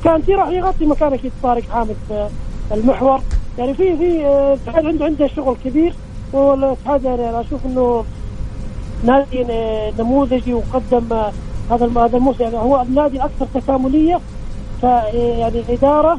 كانتي 0.05 0.35
راح 0.35 0.49
يغطي 0.49 0.87
مكان 0.87 1.13
أكيد 1.13 1.33
طارق 1.43 1.63
حامد 1.63 1.97
في 2.09 2.29
المحور. 2.73 3.21
يعني 3.59 3.75
في 3.75 3.97
في 3.97 4.27
الاتحاد 4.27 4.87
عنده 4.87 5.05
عنده 5.05 5.27
شغل 5.27 5.57
كبير 5.65 5.95
والاتحاد 6.33 7.05
يعني 7.05 7.31
أنا 7.31 7.41
أشوف 7.41 7.67
إنه 7.67 8.05
نادي 9.05 9.47
نموذجي 9.99 10.55
وقدم 10.55 11.13
هذا 11.71 11.91
هذا 11.97 12.17
الموسم. 12.17 12.43
يعني 12.45 12.57
هو 12.57 12.81
النادي 12.81 13.17
الاكثر 13.17 13.47
تكاملية 13.55 14.21
يعني 14.83 15.61
الاداره 15.61 16.19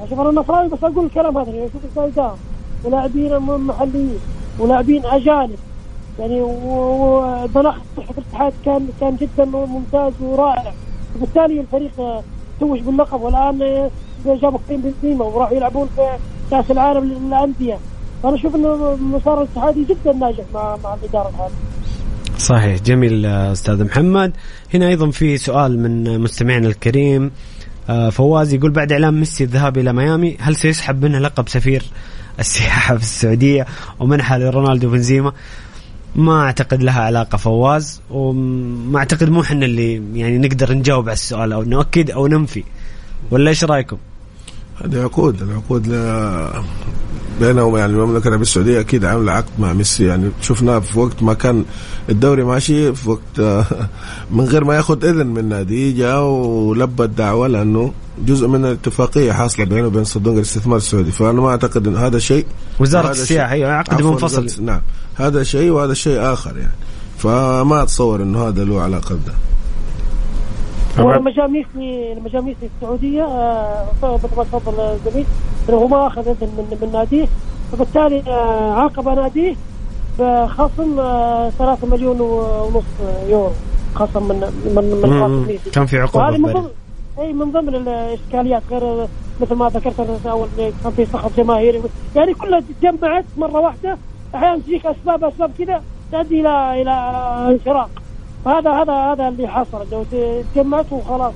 أشوف 0.00 0.20
أنا 0.20 0.40
نصراوي 0.40 0.68
بس 0.68 0.84
أقول 0.84 1.04
الكلام 1.04 1.38
هذا 1.38 1.50
يعني 1.50 1.66
أشوف 1.66 1.98
الاداره 1.98 2.36
ولاعبين 2.84 3.38
محليين 3.38 4.18
ولاعبين 4.58 5.06
أجانب. 5.06 5.58
يعني 6.18 6.40
ومناخ 6.40 7.74
صحة 7.96 8.14
الاتحاد 8.18 8.52
كان 8.64 8.88
كان 9.00 9.16
جدا 9.16 9.44
ممتاز 9.44 10.12
ورائع. 10.20 10.72
وبالتالي 11.16 11.60
الفريق 11.60 12.22
توج 12.60 12.80
باللقب 12.80 13.20
والآن 13.20 13.90
جابوا 14.26 14.58
كريم 14.68 14.80
بنزيما 14.80 15.24
وراحوا 15.24 15.56
يلعبون 15.56 15.88
في 15.96 16.08
كأس 16.50 16.70
العالم 16.70 17.04
للأندية. 17.04 17.78
فانا 18.22 18.34
أشوف 18.34 18.54
إنه 18.54 18.96
مسار 18.96 19.42
الاتحادي 19.42 19.84
جدا 19.84 20.12
ناجح 20.12 20.44
مع 20.54 20.76
مع 20.84 20.94
الإدارة 20.94 21.28
الحالية. 21.28 21.54
صحيح. 22.38 22.80
جميل 22.82 23.26
أستاذ 23.26 23.84
محمد. 23.84 24.32
هنا 24.74 24.88
أيضا 24.88 25.10
في 25.10 25.36
سؤال 25.36 25.78
من 25.78 26.20
مستمعنا 26.20 26.68
الكريم. 26.68 27.30
آه، 27.88 28.10
فواز 28.10 28.54
يقول 28.54 28.70
بعد 28.70 28.92
إعلان 28.92 29.14
ميسي 29.14 29.44
الذهاب 29.44 29.78
إلى 29.78 29.92
ميامي 29.92 30.36
هل 30.40 30.56
سيسحب 30.56 31.04
منه 31.04 31.18
لقب 31.18 31.48
سفير 31.48 31.82
السياحة 32.38 32.96
في 32.96 33.02
السعودية 33.02 33.66
ومنحه 34.00 34.38
لرونالدو 34.38 34.90
بنزيما؟ 34.90 35.32
ما 36.14 36.42
أعتقد 36.42 36.82
لها 36.82 37.02
علاقة 37.02 37.38
فواز 37.38 38.00
وما 38.10 38.98
أعتقد 38.98 39.30
مو 39.30 39.40
إحنا 39.40 39.64
اللي 39.64 40.18
يعني 40.18 40.38
نقدر 40.38 40.74
نجاوب 40.74 41.04
على 41.04 41.12
السؤال 41.12 41.52
أو 41.52 41.62
نؤكد 41.62 42.10
أو 42.10 42.26
ننفي 42.26 42.64
ولا 43.30 43.48
إيش 43.48 43.64
رأيكم؟ 43.64 43.96
هذه 44.84 45.02
عقود 45.02 45.42
العقود 45.42 45.88
بينه 47.40 47.64
وبين 47.64 47.80
يعني 47.80 47.92
المملكة 47.92 48.24
العربية 48.28 48.42
السعودية 48.42 48.80
أكيد 48.80 49.04
عاملة 49.04 49.32
عقد 49.32 49.50
مع 49.58 49.72
ميسي 49.72 50.04
يعني 50.04 50.30
شفناه 50.40 50.78
في 50.78 50.98
وقت 50.98 51.22
ما 51.22 51.34
كان 51.34 51.64
الدوري 52.08 52.44
ماشي 52.44 52.94
في 52.94 53.10
وقت 53.10 53.66
من 54.30 54.44
غير 54.44 54.64
ما 54.64 54.76
ياخذ 54.76 55.04
إذن 55.04 55.26
من 55.26 55.48
نادي 55.48 55.92
جاء 55.92 56.24
ولبى 56.24 57.04
الدعوه 57.04 57.46
لأنه 57.48 57.92
جزء 58.26 58.48
من 58.48 58.64
الاتفاقية 58.64 59.32
حاصلة 59.32 59.64
بينه 59.64 59.86
وبين 59.86 60.04
صندوق 60.04 60.34
الاستثمار 60.34 60.76
السعودي. 60.76 61.12
فأنا 61.12 61.40
ما 61.40 61.48
أعتقد 61.48 61.86
إن 61.86 61.96
هذا 61.96 62.18
شيء 62.18 62.46
وزارة 62.80 63.10
السياحه 63.10 63.52
أيوه 63.52 63.72
عقد 63.72 64.02
منفصل. 64.02 64.64
نعم 64.64 64.80
هذا 65.14 65.42
شيء 65.42 65.70
وهذا 65.70 65.94
شيء 65.94 66.32
آخر 66.32 66.56
يعني. 66.56 66.72
فما 67.18 67.82
أتصور 67.82 68.22
إنه 68.22 68.48
هذا 68.48 68.64
له 68.64 68.80
علاقة 68.80 69.14
بده. 69.14 69.49
ميسي 71.46 72.14
لما 72.14 72.28
جاء 72.28 72.42
ميسي 72.42 72.70
السعودية 72.76 73.22
مثل 74.02 74.36
ما 74.36 74.44
تفضل 74.44 74.80
الزميل 74.80 75.26
انه 75.68 75.76
هو 75.78 75.88
ما 75.88 76.06
أخذ 76.06 76.28
إذن 76.28 76.48
من 76.58 76.78
من 76.82 76.92
ناديه. 76.92 77.26
فبالتالي 77.72 78.22
آه، 78.26 78.72
عاقب 78.72 79.08
ناديه 79.08 79.54
بخصم 80.18 80.96
3 81.58 81.60
آه، 81.60 81.78
مليون 81.90 82.20
ونص 82.20 82.84
يورو. 83.28 83.50
خصم 83.94 84.28
من 84.28 84.40
من 84.76 84.84
من 85.02 85.58
كان 85.72 85.86
في 85.86 85.98
عقوبة 85.98 86.30
من 86.30 86.52
ضمن 86.52 86.68
إي 87.18 87.32
من 87.32 87.52
ضمن 87.52 87.74
الإشكاليات 87.74 88.62
غير 88.70 89.06
مثل 89.40 89.54
ما 89.54 89.68
ذكرت 89.68 90.00
أنا 90.00 90.32
اول 90.32 90.48
كان 90.56 90.92
في 90.96 91.06
صخب 91.06 91.30
جماهيري. 91.36 91.82
يعني 92.16 92.34
كلها 92.34 92.62
تجمعت 92.80 93.24
مرة 93.36 93.60
واحدة. 93.60 93.98
أحيانا 94.34 94.58
تجيك 94.58 94.86
اسباب 94.86 95.24
أسباب 95.24 95.50
كذا 95.58 95.82
تؤدي 96.12 96.40
إلى 96.40 96.82
إلى 96.82 96.90
انشراق. 97.50 97.90
هذا 98.46 98.70
هذا 98.70 98.92
هذا 98.92 99.28
اللي 99.28 99.48
حصل. 99.48 99.86
لو 99.92 100.04
تجمعت 100.54 100.92
وخلاص 100.92 101.32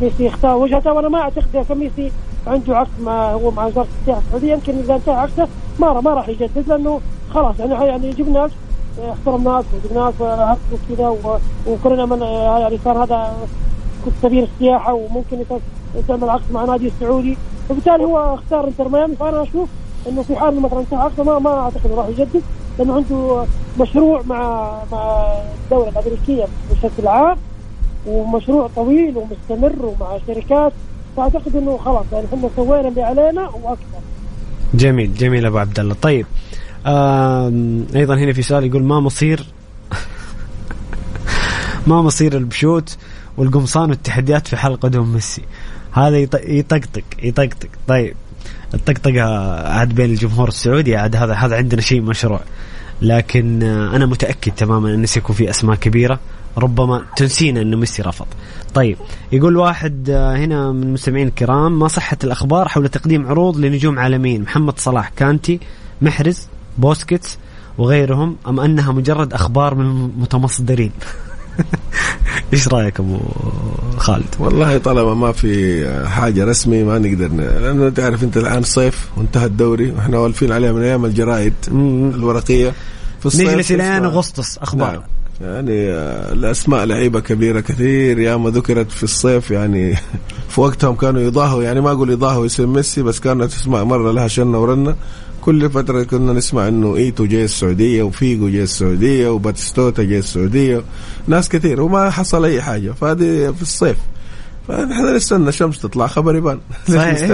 ميسي 0.00 0.28
اختار 0.28 0.56
وجهته. 0.56 0.92
وأنا 0.92 1.08
ما 1.08 1.18
أعتقد 1.18 1.64
كان 1.68 1.78
ميسي 1.78 2.12
عنده 2.46 2.76
عقد 2.76 3.00
مع 3.00 3.32
هو 3.32 3.50
مع 3.50 3.66
وزارة 3.66 3.86
السياحه 4.00 4.20
السعودية 4.20 4.52
يمكن 4.52 4.78
إذا 4.78 4.94
انتهى 4.94 5.14
عقده 5.14 5.48
ما 5.78 6.00
ما 6.00 6.14
راح 6.14 6.28
يجدد 6.28 6.68
لأنه 6.68 7.00
خلاص 7.30 7.58
يعني 7.58 7.74
يعني 7.86 8.10
جبنا 8.10 8.50
احترمناك 9.10 9.64
وجبناك 9.74 10.14
وكذا 10.72 11.16
وكلنا 11.66 12.06
من 12.06 12.22
يعني 12.60 12.78
صار 12.84 13.04
هذا 13.04 13.36
سبيل 14.22 14.48
السياحه 14.54 14.92
وممكن 14.94 15.44
تعمل 16.08 16.30
عقد 16.30 16.52
مع 16.52 16.64
نادي 16.64 16.86
السعودي 16.86 17.36
وبالتالي 17.70 18.04
هو 18.04 18.34
اختار 18.34 18.68
إنتر 18.68 18.88
ميامي. 18.88 19.16
فأنا 19.16 19.42
أشوف 19.42 19.68
إنه 20.08 20.22
في 20.22 20.36
حال 20.36 20.60
مثلا 20.62 20.80
انتهى 20.80 20.98
عقده 20.98 21.24
ما 21.24 21.38
ما 21.38 21.60
أعتقد 21.60 21.92
راح 21.92 22.08
يجدد. 22.08 22.42
لأنه 22.80 22.94
عنده 22.94 23.46
مشروع 23.80 24.22
مع 24.22 24.72
مع 24.92 25.34
الدولة 25.64 25.88
الأمريكية 25.88 26.46
بشكل 26.70 27.08
عام 27.08 27.36
ومشروع 28.06 28.70
طويل 28.76 29.16
ومستمر 29.16 29.86
ومع 29.86 30.18
شركات. 30.26 30.72
فأعتقد 31.16 31.56
إنه 31.56 31.76
خلاص 31.76 32.04
يعني 32.12 32.26
إحنا 32.26 32.50
سوينا 32.56 32.88
اللي 32.88 33.02
علينا 33.02 33.48
وأكثر. 33.48 34.00
جميل 34.74 35.14
جميل 35.14 35.46
أبو 35.46 35.58
عبد 35.58 35.80
الله. 35.80 35.94
طيب 36.02 36.26
أيضا 37.96 38.14
هنا 38.14 38.32
في 38.32 38.42
سؤال 38.42 38.64
يقول 38.64 38.82
ما 38.82 39.00
مصير 39.00 39.46
ما 41.86 42.02
مصير 42.02 42.36
البشوت 42.36 42.96
والقمصان 43.36 43.90
والتحديات 43.90 44.48
في 44.48 44.56
حلقة 44.56 44.76
قدوم 44.76 45.12
ميسي؟ 45.12 45.42
هذا 45.92 46.18
يطقطق 46.44 47.04
يطقطق. 47.22 47.68
طيب 47.88 48.14
الطقطقة 48.74 49.22
عاد 49.68 49.94
بين 49.94 50.10
الجمهور 50.10 50.48
السعودي 50.48 50.96
عاد 50.96 51.16
هذا 51.16 51.34
هذا 51.34 51.56
عندنا 51.56 51.80
شيء 51.80 52.00
مشروع. 52.00 52.40
لكن 53.02 53.62
آه، 53.62 53.96
أنا 53.96 54.06
متأكد 54.06 54.52
تماما 54.52 54.94
انه 54.94 55.06
سيكون 55.06 55.36
في 55.36 55.50
أسماء 55.50 55.76
كبيرة 55.76 56.20
ربما 56.58 57.02
تنسينا 57.16 57.62
إنه 57.62 57.76
ميسي 57.76 58.02
رفض. 58.02 58.26
طيب 58.74 58.96
يقول 59.32 59.56
واحد 59.56 60.10
آه، 60.10 60.36
هنا 60.36 60.72
من 60.72 60.82
المستمعين 60.82 61.28
الكرام 61.28 61.78
ما 61.78 61.88
صحة 61.88 62.18
الأخبار 62.24 62.68
حول 62.68 62.88
تقديم 62.88 63.26
عروض 63.26 63.56
لنجوم 63.56 63.98
عالميين؟ 63.98 64.42
محمد 64.42 64.78
صلاح 64.78 65.08
كانتي 65.08 65.60
محرز 66.02 66.48
بوسكيتس 66.78 67.38
وغيرهم 67.78 68.36
أم 68.48 68.60
أنها 68.60 68.92
مجرد 68.92 69.32
أخبار 69.32 69.74
من 69.74 70.10
متمصدرين 70.18 70.92
إيش 72.52 72.68
رأيك 72.68 73.00
أبو 73.00 73.18
خالد؟ 73.96 74.34
والله 74.38 74.78
طالما 74.78 75.14
ما 75.14 75.32
في 75.32 75.84
حاجة 76.08 76.44
رسمي 76.44 76.84
ما 76.84 76.98
نقدر 76.98 77.28
لأنه 77.28 77.88
تعرف 77.88 78.24
أنت 78.24 78.36
الآن 78.36 78.62
صيف 78.62 79.08
وانتهى 79.16 79.46
الدوري 79.46 79.90
وإحنا 79.90 80.18
والفين 80.18 80.52
عليها 80.52 80.72
من 80.72 80.82
أيام 80.82 81.04
الجرايد 81.04 81.54
الورقية. 82.14 82.72
في 83.20 83.26
الصيف 83.26 83.48
نجلس 83.48 83.72
إلى 83.72 83.82
أغسطس 83.82 84.58
أخبار. 84.58 84.92
نعم. 84.92 85.02
يعني 85.40 85.90
آه، 85.90 86.32
الأسماء 86.32 86.84
لعيبة 86.84 87.20
كبيرة 87.20 87.60
كثير. 87.60 88.18
يا 88.18 88.36
ما 88.36 88.50
ذكرت 88.50 88.90
في 88.90 89.02
الصيف 89.02 89.50
يعني 89.50 89.96
في 90.50 90.60
وقتهم 90.60 90.94
كانوا 90.94 91.20
يضاهوا 91.20 91.62
يعني 91.62 91.80
ما 91.80 91.92
أقول 91.92 92.10
يضاهوا 92.10 92.46
اسم 92.46 92.72
ميسي 92.72 93.02
بس 93.02 93.20
كانت 93.20 93.52
أسماء 93.52 93.84
مرة 93.84 94.12
لها 94.12 94.28
شنة 94.28 94.58
ورنة. 94.58 94.96
كل 95.40 95.70
فترة 95.70 96.02
كنا 96.02 96.32
نسمع 96.32 96.68
إنه 96.68 96.96
إيتو 96.96 97.26
جاي 97.26 97.44
السعودية 97.44 98.02
وفيجو 98.02 98.48
جاي 98.48 98.62
السعودية 98.62 99.28
وباتستوتا 99.28 100.02
جاي 100.02 100.18
السعودية 100.18 100.82
ناس 101.26 101.48
كثير 101.48 101.80
وما 101.80 102.10
حصل 102.10 102.44
أي 102.44 102.62
حاجة. 102.62 102.90
فهذه 102.90 103.52
في 103.52 103.62
الصيف. 103.62 103.96
فنحن 104.68 105.16
نستنى 105.16 105.52
شمس 105.52 105.78
تطلع 105.78 106.06
خبر 106.06 106.36
يبان. 106.36 106.60
صحيح. 106.88 107.30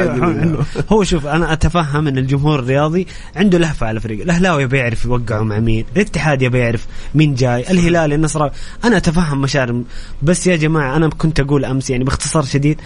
هو 0.93 1.05
شوف 1.05 1.27
أنا 1.27 1.53
أتفهم 1.53 2.09
إن 2.09 2.19
الجمهور 2.19 2.59
الرياضي 2.59 3.07
عنده 3.37 3.59
لهفة 3.59 3.87
على 3.87 4.01
فريق 4.01 4.23
الأهلاوي 4.23 4.63
يبي 4.63 4.79
يعرف 4.79 5.05
يوقعوا 5.05 5.45
مع 5.45 5.59
مين 5.59 5.85
الاتحاد 5.97 6.43
يبي 6.43 6.59
يعرف 6.59 6.87
مين 7.15 7.35
جاي 7.35 7.71
الهلال 7.71 8.13
النصر 8.13 8.49
أنا 8.85 8.97
أتفهم 8.97 9.41
مشاعر 9.41 9.83
بس 10.23 10.47
يا 10.47 10.57
جماعة 10.57 10.97
أنا 10.97 11.09
كنت 11.09 11.41
أقول 11.41 11.65
أمس 11.65 11.91
يعني 11.91 12.05
باختصار 12.05 12.45
شديد 12.45 12.81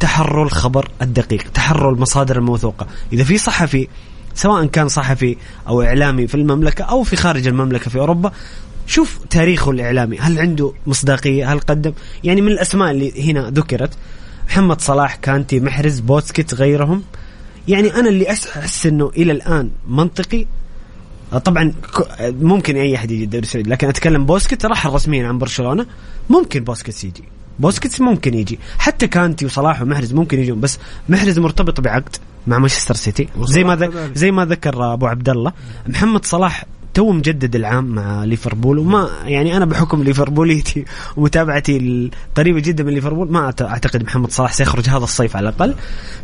تحروا 0.00 0.44
الخبر 0.44 0.90
الدقيق 1.02 1.42
تحروا 1.54 1.92
المصادر 1.92 2.38
الموثوقة. 2.38 2.86
إذا 3.12 3.24
في 3.24 3.38
صحفي 3.38 3.88
سواء 4.36 4.66
كان 4.66 4.88
صحفي 4.88 5.36
أو 5.68 5.82
إعلامي 5.82 6.26
في 6.26 6.34
المملكة 6.34 6.84
أو 6.84 7.02
في 7.02 7.16
خارج 7.16 7.46
المملكة 7.46 7.90
في 7.90 7.98
أوروبا 7.98 8.32
شوف 8.86 9.18
تاريخه 9.30 9.70
الإعلامي. 9.70 10.18
هل 10.18 10.38
عنده 10.38 10.72
مصداقية؟ 10.86 11.52
هل 11.52 11.60
قدم؟ 11.60 11.92
يعني 12.24 12.40
من 12.40 12.52
الأسماء 12.52 12.90
اللي 12.90 13.30
هنا 13.30 13.50
ذكرت 13.50 13.90
محمد 14.48 14.80
صلاح 14.80 15.16
كانتي 15.16 15.60
محرز 15.60 16.00
بوسكيتس 16.00 16.54
غيرهم. 16.54 17.02
يعني 17.68 17.94
أنا 17.94 18.08
اللي 18.08 18.30
أحس 18.30 18.86
إنه 18.86 19.10
إلى 19.16 19.32
الآن 19.32 19.70
منطقي. 19.88 20.46
طبعا 21.44 21.72
ممكن 22.20 22.76
أي 22.76 22.96
أحد 22.96 23.10
يجي 23.10 23.24
الدوري 23.24 23.42
السعودي 23.42 23.70
لكن 23.70 23.88
أتكلم 23.88 24.26
بوسكيتس 24.26 24.66
راح 24.66 24.86
رسميا 24.86 25.28
عن 25.28 25.38
برشلونة 25.38 25.86
ممكن 26.30 26.64
بوسكيتس 26.64 27.04
يجي. 27.04 27.24
بوسكيتس 27.58 28.00
ممكن 28.00 28.34
يجي. 28.34 28.58
حتى 28.78 29.08
كانتي 29.08 29.46
وصلاح 29.46 29.82
ومحرز 29.82 30.12
ممكن 30.12 30.40
يجون 30.40 30.60
بس 30.60 30.78
محرز 31.08 31.38
مرتبط 31.38 31.80
بعقد. 31.80 32.16
مع 32.46 32.58
مانشستر 32.58 32.94
سيتي. 32.94 33.28
زي 33.40 33.64
ما 33.64 33.90
زي 34.14 34.30
ما 34.30 34.44
ذكر 34.44 34.92
أبو 34.92 35.06
عبد 35.06 35.28
الله 35.28 35.52
محمد 35.86 36.24
صلاح 36.24 36.64
توه 36.96 37.12
مجدد 37.12 37.56
العام 37.56 37.84
مع 37.84 38.24
ليفربول 38.24 38.78
وما 38.78 39.10
يعني 39.24 39.56
أنا 39.56 39.64
بحكم 39.64 40.02
ليفربوليتي 40.02 40.84
ومتابعتي 41.16 41.76
القريبة 41.76 42.60
جدا 42.60 42.84
من 42.84 42.92
ليفربول 42.92 43.32
ما 43.32 43.54
أعتقد 43.60 44.02
محمد 44.02 44.30
صلاح 44.30 44.52
سيخرج 44.52 44.88
هذا 44.88 45.04
الصيف 45.04 45.36
على 45.36 45.48
الأقل. 45.48 45.74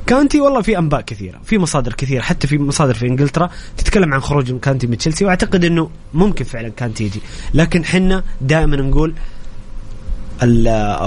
كانتي 0.07 0.41
والله 0.41 0.62
في 0.62 0.79
أنباء 0.79 1.01
كثيرة 1.01 1.41
في 1.45 1.59
مصادر 1.59 1.93
كثيرة 1.93 2.23
حتى 2.23 2.47
في 2.47 2.59
مصادر 2.59 2.95
في 2.95 3.07
إنجلترا 3.07 3.51
تتكلم 3.77 4.14
عن 4.14 4.20
خروج 4.20 4.53
كانتي 4.53 4.87
من 4.87 4.99
تشيلسي 4.99 5.25
وأعتقد 5.25 5.64
إنه 5.64 5.91
ممكن 6.14 6.45
فعلا 6.45 6.68
كانتي 6.68 7.05
يجي. 7.05 7.20
لكن 7.55 7.85
حنا 7.85 8.25
دائما 8.41 8.77
نقول 8.77 9.14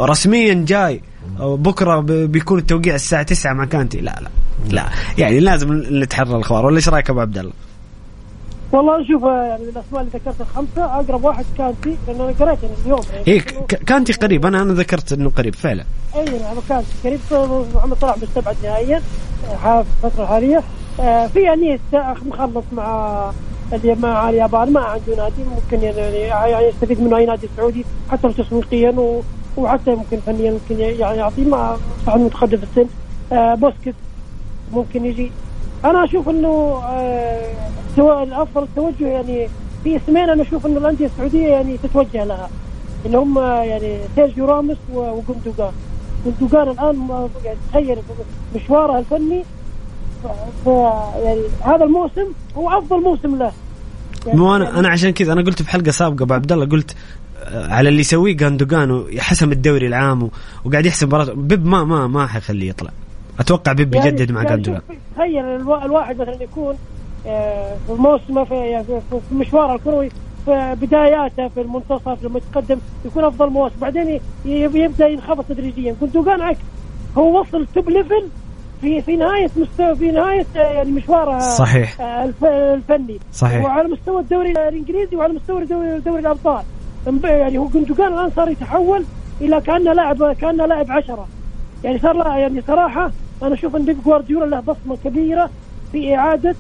رسميا 0.09 0.65
جاي 0.67 1.01
بكرة 1.39 1.99
بيكون 2.25 2.59
التوقيع 2.59 2.95
الساعة 2.95 3.23
9 3.23 3.53
مع 3.53 3.65
كانتي. 3.65 4.01
لا 4.01 4.19
لا. 4.21 4.44
لا. 4.69 4.85
يعني 5.17 5.39
لازم 5.39 5.83
نتحرى 5.91 6.35
الأخبار 6.35 6.65
ولا 6.65 6.75
إيش 6.75 6.89
رأيك 6.89 7.09
أبو 7.09 7.19
عبد 7.19 7.37
الله؟ 7.37 7.53
والله 8.71 9.07
شوف 9.07 9.23
يعني 9.23 9.63
الأسماء 9.63 10.01
اللي 10.01 10.11
ذكرت 10.13 10.41
الخمسة 10.41 10.85
أقرب 10.85 11.23
واحد 11.23 11.45
كانتي 11.57 11.95
لأنه 12.07 12.23
أنا 12.23 12.33
قريت 12.39 12.63
يعني 12.63 12.75
اليوم. 12.85 13.01
يعني 13.13 13.27
إيه 13.27 13.39
كانتي 13.67 14.13
قريب 14.13 14.45
أنا 14.45 14.61
أنا 14.61 14.73
ذكرت 14.73 15.13
إنه 15.13 15.29
قريب 15.29 15.55
فعلا. 15.55 15.83
أي 16.15 16.25
نعم 16.25 16.55
كانتي 16.69 16.87
قريب. 17.03 17.19
محمد 17.75 17.97
صلاح 18.01 18.17
مستبعد 18.17 18.55
نهائيا 18.63 19.01
في 19.63 19.83
الفترة 20.03 20.23
الحالية. 20.23 20.63
آه، 20.99 21.27
في 21.27 21.39
يعني 21.39 21.79
مخلص 22.25 22.65
مع 22.73 23.31
اللي 23.73 23.95
مع 23.95 24.29
اليابان 24.29 24.73
ما 24.73 24.79
عنده 24.79 25.15
نادي 25.17 25.43
ممكن 25.55 25.85
يعني 25.85 26.17
يعني 26.17 26.65
يستفيد 26.67 27.01
منه 27.01 27.17
أي 27.17 27.25
نادي 27.25 27.49
سعودي 27.57 27.85
حتى 28.11 28.33
تسويقيا 28.33 29.21
وحتى 29.57 29.91
ممكن 29.95 30.19
فنيا 30.25 30.51
ممكن 30.51 30.79
يعني 30.79 31.17
يعطيه 31.17 31.45
مع 31.45 31.77
صح 32.07 32.15
متقدم 32.15 32.57
في 32.57 32.63
السن. 32.63 32.85
آه 33.31 33.55
بوسكيت 33.55 33.95
ممكن 34.75 35.05
يجي. 35.05 35.31
أنا 35.85 36.03
أشوف 36.03 36.29
إنه 36.29 36.81
آه 36.83 38.23
الأفضل 38.23 38.63
التوجه 38.63 39.07
يعني 39.07 39.47
في 39.83 39.97
اسمين 39.97 40.29
أنا 40.29 40.41
أشوف 40.41 40.65
إنه 40.65 40.77
الأندية 40.77 41.05
السعودية 41.05 41.47
يعني 41.47 41.77
تتوجه 41.77 42.23
لها. 42.23 42.49
اللي 43.05 43.17
هم 43.17 43.39
يعني 43.39 43.99
سيرجيو 44.15 44.45
راموس 44.45 44.77
وجندوجان 44.93 45.71
جندوجان 46.25 46.69
الآن 46.69 47.27
يعني 47.45 47.57
تخيل 47.71 47.97
مشواره 48.55 48.99
الفني. 48.99 49.43
ف 50.65 50.67
يعني 51.25 51.41
هذا 51.61 51.83
الموسم 51.83 52.27
هو 52.57 52.69
أفضل 52.69 53.01
موسم 53.01 53.35
له. 53.35 53.51
يعني 54.27 54.39
مو 54.39 54.55
أنا 54.55 54.79
أنا 54.79 54.89
عشان 54.89 55.09
كذا 55.09 55.33
أنا 55.33 55.41
قلت 55.41 55.61
في 55.61 55.69
حلقة 55.69 55.91
سابقة 55.91 56.23
أبو 56.23 56.33
عبد 56.33 56.51
الله 56.51 56.65
قلت 56.65 56.95
آه، 57.43 57.73
على 57.73 57.89
اللي 57.89 57.99
يسويه 57.99 58.33
جوندوجان 58.37 59.05
حسم 59.19 59.51
الدوري 59.51 59.87
العام 59.87 60.29
وقاعد 60.65 60.85
يحسب 60.85 61.07
مباراة. 61.07 61.33
بيب 61.33 61.65
ما 61.65 61.83
ما 61.83 62.07
ما 62.07 62.27
حيخليه 62.27 62.69
يطلع. 62.69 62.91
أتوقع 63.39 63.71
بيب 63.73 63.95
يعني 63.95 64.11
بيجدد 64.11 64.31
مع 64.31 64.43
جوندوجان 64.43 64.81
تخيل 65.15 65.45
الواحد 65.85 66.21
مثلا 66.21 66.43
يكون 66.43 66.75
آه، 67.27 67.75
في 67.87 67.93
موسمه 67.93 68.43
في, 68.43 68.55
يعني 68.55 68.83
في 68.85 69.35
مشواره 69.35 69.75
الكروي 69.75 70.09
في 70.45 70.75
بداياته 70.81 71.47
في 71.47 71.61
المنتصف 71.61 72.23
لما 72.23 72.37
يتقدم 72.39 72.77
يكون 73.05 73.23
أفضل 73.23 73.49
موسم. 73.49 73.75
بعدين 73.81 74.19
يبدأ 74.45 75.07
ينخفض 75.07 75.43
تدريجيا. 75.49 75.95
جوندوجان 76.01 76.41
عكس 76.41 76.59
هو 77.17 77.39
وصل 77.39 77.67
top 77.75 77.89
level 77.89 78.27
في 78.81 79.01
في 79.01 79.15
نهاية 79.15 79.49
مستوى 79.57 79.95
في 79.95 80.11
نهاية 80.11 80.45
آه، 80.55 80.59
يعني 80.59 80.91
مشواره 80.91 81.39
صحيح. 81.39 82.01
آه، 82.01 82.31
الفني. 82.73 83.19
صحيح. 83.33 83.65
وعلى 83.65 83.87
مستوى 83.87 84.21
الدوري 84.21 84.51
الإنجليزي 84.51 85.15
وعلى 85.15 85.33
مستوى 85.33 85.65
دوري, 85.65 85.99
دوري 85.99 86.19
الأبطال. 86.19 86.63
يعني 87.23 87.57
هو 87.57 87.67
جندوجان 87.67 88.13
الآن 88.13 88.31
صار 88.35 88.49
يتحول 88.49 89.03
إلى 89.41 89.61
كأنه 89.61 89.93
لاعب 89.93 90.33
كأنه 90.33 90.65
لاعب 90.65 90.91
عشرة. 90.91 91.27
يعني 91.83 91.99
صار 91.99 92.13
لا 92.13 92.37
يعني 92.37 92.61
صراحة 92.67 93.11
أنا 93.43 93.53
أشوف 93.53 93.75
إن 93.75 93.85
بيب 93.85 94.03
جوارديولا 94.05 94.45
له 94.45 94.59
بصمة 94.59 94.97
كبيرة 95.03 95.49
في 95.91 96.15
إعادة 96.15 96.55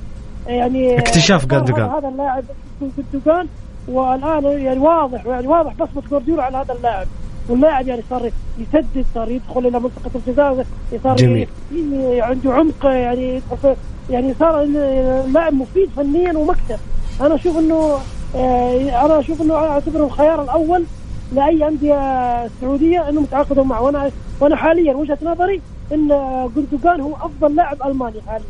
يعني 0.47 0.99
اكتشاف 0.99 1.45
جندوجان 1.45 1.89
هذا 1.89 2.07
اللاعب 2.07 2.43
جندوجان 2.81 3.47
والآن 3.87 4.43
يعني 4.43 4.79
واضح 4.79 5.25
يعني 5.25 5.47
واضح 5.47 5.73
بصمة 5.73 6.03
جوارديولا 6.09 6.43
على 6.43 6.57
هذا 6.57 6.73
اللاعب. 6.73 7.07
واللاعب 7.49 7.87
يعني 7.87 8.01
صار 8.09 8.31
يسدد 8.59 9.05
صار 9.15 9.31
يدخل 9.31 9.67
إلى 9.67 9.79
منطقة 9.79 10.11
الجزاء 10.15 10.65
صار 11.03 11.15
جميل. 11.15 11.47
عنده 12.21 12.53
عمق 12.53 12.85
يعني 12.85 13.41
يعني 14.09 14.33
صار 14.39 14.63
لاعب 15.27 15.53
مفيد 15.53 15.89
فنيا 15.95 16.37
ومكتب. 16.37 16.77
أنا 17.21 17.35
أشوف 17.35 17.57
إنه 17.57 17.97
آه، 18.35 19.05
أنا 19.05 19.19
أشوف 19.19 19.41
إنه 19.41 19.53
أعتبره 19.53 20.03
الخيار 20.05 20.43
الأول 20.43 20.83
لأي 21.33 21.67
أندية 21.67 22.47
سعودية 22.61 23.09
إنهم 23.09 23.23
يتعاقدوا 23.23 23.63
معه. 23.63 23.81
وأنا 23.81 24.11
وأنا 24.39 24.55
حاليا 24.55 24.93
وجهة 24.93 25.17
نظري 25.23 25.61
إن 25.91 26.07
جندوجان 26.55 27.01
هو 27.01 27.15
أفضل 27.15 27.55
لاعب 27.55 27.77
ألماني 27.85 28.21
حاليا. 28.27 28.45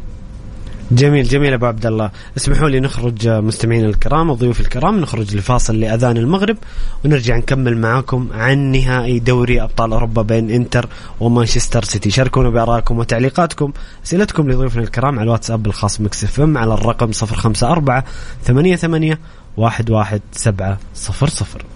جميل 0.92 1.24
جميل 1.24 1.54
أبو 1.54 1.66
عبد 1.66 1.86
الله. 1.86 2.12
اسمحوا 2.38 2.70
لي 2.70 2.80
نخرج 2.80 3.28
مستمعينا 3.28 3.88
الكرام 3.88 4.30
وضيوف 4.30 4.60
الكرام 4.60 5.00
نخرج 5.00 5.36
لفاصل 5.36 5.80
لأذان 5.80 6.18
المغرب 6.18 6.58
ونرجع 7.06 7.38
نكمل 7.38 7.78
معاكم 7.78 8.30
عن 8.34 8.72
نهائي 8.72 9.20
دوري 9.20 9.62
أبطال 9.62 9.94
أوروبا 9.94 10.22
بين 10.22 10.50
إنتر 10.50 10.90
ومانشستر 11.20 11.84
سيتي. 11.84 12.10
شاركونا 12.10 12.50
بارائكم 12.50 13.00
وتعليقاتكم. 13.00 13.72
أسئلتكم 14.06 14.52
لضيوفنا 14.52 14.84
الكرام 14.84 15.20
على 15.20 15.24
الواتساب 15.24 15.66
الخاص 15.66 16.02
مكس 16.02 16.40
على 16.40 16.74
الرقم 16.74 17.12
054 17.14 18.04
88 18.44 19.18
11700 19.58 21.75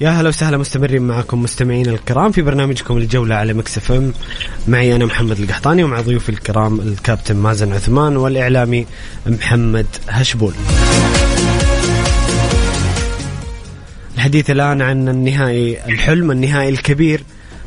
يا 0.00 0.10
هلا 0.10 0.28
وسهلا 0.28 0.56
مستمرين 0.56 1.02
معكم 1.02 1.42
مستمعينا 1.42 1.90
الكرام 1.90 2.32
في 2.32 2.42
برنامجكم 2.42 2.96
الجولة 2.96 3.34
على 3.34 3.52
ميكس 3.52 3.78
اف 3.78 3.92
ام. 3.92 4.12
معي 4.68 4.96
أنا 4.96 5.04
محمد 5.06 5.40
القحطاني 5.40 5.84
ومع 5.84 6.00
ضيوفي 6.00 6.28
الكرام 6.28 6.80
الكابتن 6.80 7.36
مازن 7.36 7.72
عثمان 7.72 8.16
والإعلامي 8.16 8.86
محمد 9.26 9.86
هشبول. 10.08 10.52
الحديث 14.14 14.50
الآن 14.50 14.82
عن 14.82 15.08
النهائي 15.08 15.84
الحلم 15.88 16.30
النهائي 16.30 16.68
الكبير 16.68 17.22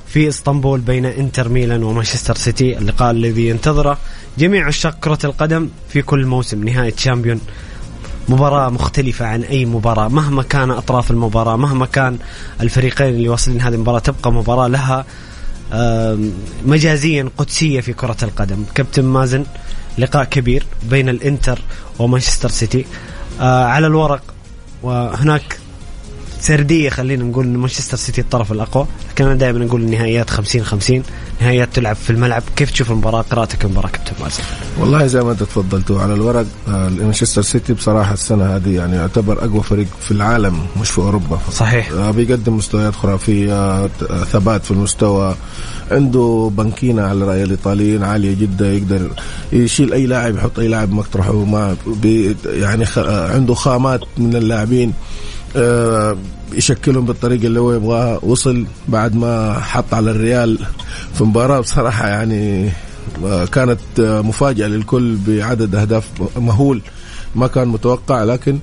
في 0.07 0.27
إسطنبول 0.27 0.79
بين 0.79 1.05
إنتر 1.05 1.49
ميلان 1.49 1.83
ومانشستر 1.83 2.35
سيتي 2.35 2.77
اللقاء 2.77 3.11
الذي 3.11 3.47
ينتظره 3.47 3.97
جميع 4.37 4.67
عشاق 4.67 4.99
كرة 4.99 5.19
القدم 5.23 5.69
في 5.89 6.01
كل 6.01 6.25
موسم 6.25 6.63
نهاية 6.63 6.89
Champion 6.89 7.41
مباراة 8.29 8.69
مختلفة 8.69 9.25
عن 9.25 9.41
أي 9.41 9.65
مباراة. 9.65 10.07
مهما 10.07 10.43
كان 10.43 10.71
أطراف 10.71 11.11
المباراة 11.11 11.55
مهما 11.55 11.85
كان 11.85 12.17
الفريقين 12.61 13.09
اللي 13.09 13.29
واصلين 13.29 13.61
هذه 13.61 13.73
المباراة 13.73 13.99
تبقى 13.99 14.31
مباراة 14.31 14.67
لها 14.67 15.05
مجازيا 16.65 17.29
قدسية 17.37 17.81
في 17.81 17.93
كرة 17.93 18.17
القدم. 18.23 18.63
كابتن 18.75 19.05
مازن 19.05 19.45
لقاء 19.97 20.23
كبير 20.23 20.65
بين 20.89 21.09
الإنتر 21.09 21.59
ومانشستر 21.99 22.49
سيتي. 22.49 22.85
آه، 23.41 23.65
على 23.65 23.87
الورق 23.87 24.21
وهناك 24.83 25.59
سردية 26.41 26.89
خلينا 26.89 27.23
نقول 27.23 27.45
إن 27.45 27.57
مانشستر 27.57 27.97
سيتي 27.97 28.21
الطرف 28.21 28.51
الأقوى 28.51 28.87
لكن 29.11 29.25
أنا 29.25 29.35
دائما 29.35 29.65
أقول 29.65 29.81
النهائيات 29.81 30.29
50 30.29 30.63
50 30.63 31.03
نهائيات 31.41 31.69
تلعب 31.73 31.95
في 31.95 32.09
الملعب. 32.09 32.43
كيف 32.55 32.71
تشوف 32.71 32.91
المباراة؟ 32.91 33.21
قراءتك 33.21 33.65
المباراه 33.65 33.89
كابتن 33.89 34.13
مازن 34.23 34.43
والله 34.79 35.05
زي 35.07 35.21
ما 35.21 35.31
انت 35.31 35.43
تفضلتوا 35.43 36.01
على 36.01 36.13
الورق 36.13 36.45
آه، 36.67 36.89
مانشستر 36.89 37.41
سيتي 37.41 37.73
بصراحة 37.73 38.13
السنة 38.13 38.55
هذه 38.55 38.75
يعني 38.75 38.95
يعتبر 38.95 39.45
أقوى 39.45 39.63
فريق 39.63 39.87
في 40.01 40.11
العالم 40.11 40.59
مش 40.81 40.89
في 40.89 40.97
أوروبا 40.97 41.39
صحيح. 41.51 41.91
آه، 41.91 42.11
بيقدم 42.11 42.55
مستويات 42.57 42.95
خرافية 42.95 43.87
ثبات 44.23 44.63
في 44.65 44.71
المستوى 44.71 45.35
عنده 45.91 46.51
بنكينة 46.57 47.01
على 47.01 47.25
رأي 47.25 47.43
الإيطاليين 47.43 48.03
عالية 48.03 48.35
جدا 48.35 48.73
يقدر 48.73 49.11
يشيل 49.53 49.93
أي 49.93 50.05
لاعب 50.05 50.35
يحط 50.35 50.59
أي 50.59 50.67
لاعب 50.67 50.91
مطرحه 50.91 51.33
ما 51.45 51.75
بي 51.87 52.35
يعني 52.45 52.85
خ... 52.85 52.97
آه، 52.97 53.33
عنده 53.33 53.53
خامات 53.53 54.01
من 54.17 54.35
اللاعبين. 54.35 54.93
يشكلهم 56.53 57.05
بالطريقة 57.05 57.47
اللي 57.47 57.59
هو 57.59 57.73
يبغاها. 57.73 58.19
وصل 58.23 58.65
بعد 58.87 59.15
ما 59.15 59.59
حط 59.59 59.93
على 59.93 60.11
الريال 60.11 60.59
في 61.13 61.23
مباراة 61.23 61.59
بصراحة 61.59 62.07
يعني 62.07 62.69
آه، 63.25 63.45
كانت 63.45 63.79
آه، 63.99 64.21
مفاجأة 64.21 64.67
للكل 64.67 65.17
بعدد 65.27 65.75
أهداف 65.75 66.07
مهول 66.37 66.81
ما 67.35 67.47
كان 67.47 67.67
متوقع. 67.67 68.23
لكن 68.23 68.59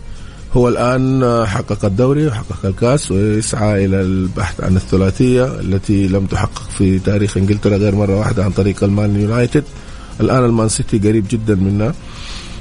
هو 0.54 0.68
الآن 0.68 1.22
آه، 1.22 1.44
حقق 1.44 1.84
الدوري 1.84 2.26
وحقق 2.26 2.66
الكاس 2.66 3.10
ويسعى 3.10 3.84
إلى 3.84 4.00
البحث 4.00 4.60
عن 4.60 4.76
الثلاثية 4.76 5.44
التي 5.44 6.08
لم 6.08 6.26
تحقق 6.26 6.70
في 6.78 6.98
تاريخ 6.98 7.36
إنجلترا 7.36 7.76
غير 7.76 7.94
مرة 7.94 8.18
واحدة 8.18 8.44
عن 8.44 8.50
طريق 8.50 8.84
ألمان 8.84 9.20
يونايتد. 9.20 9.64
الآن 10.20 10.44
المان 10.44 10.68
سيتي 10.68 10.98
قريب 10.98 11.24
جدا 11.30 11.54
منا 11.54 11.94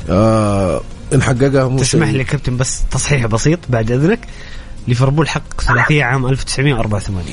آه 0.09 0.81
ان 1.15 1.21
حققها 1.23 1.67
مو 1.67 1.77
تسمح 1.79 2.09
لي 2.09 2.23
كابتن 2.23 2.57
بس 2.57 2.81
تصحيح 2.91 3.25
بسيط 3.25 3.59
بعد 3.69 3.91
إذنك 3.91 4.19
ليفربول 4.87 5.29
حقق 5.29 5.61
ثلاثية 5.61 6.03
عام 6.03 6.25
1984 6.25 7.25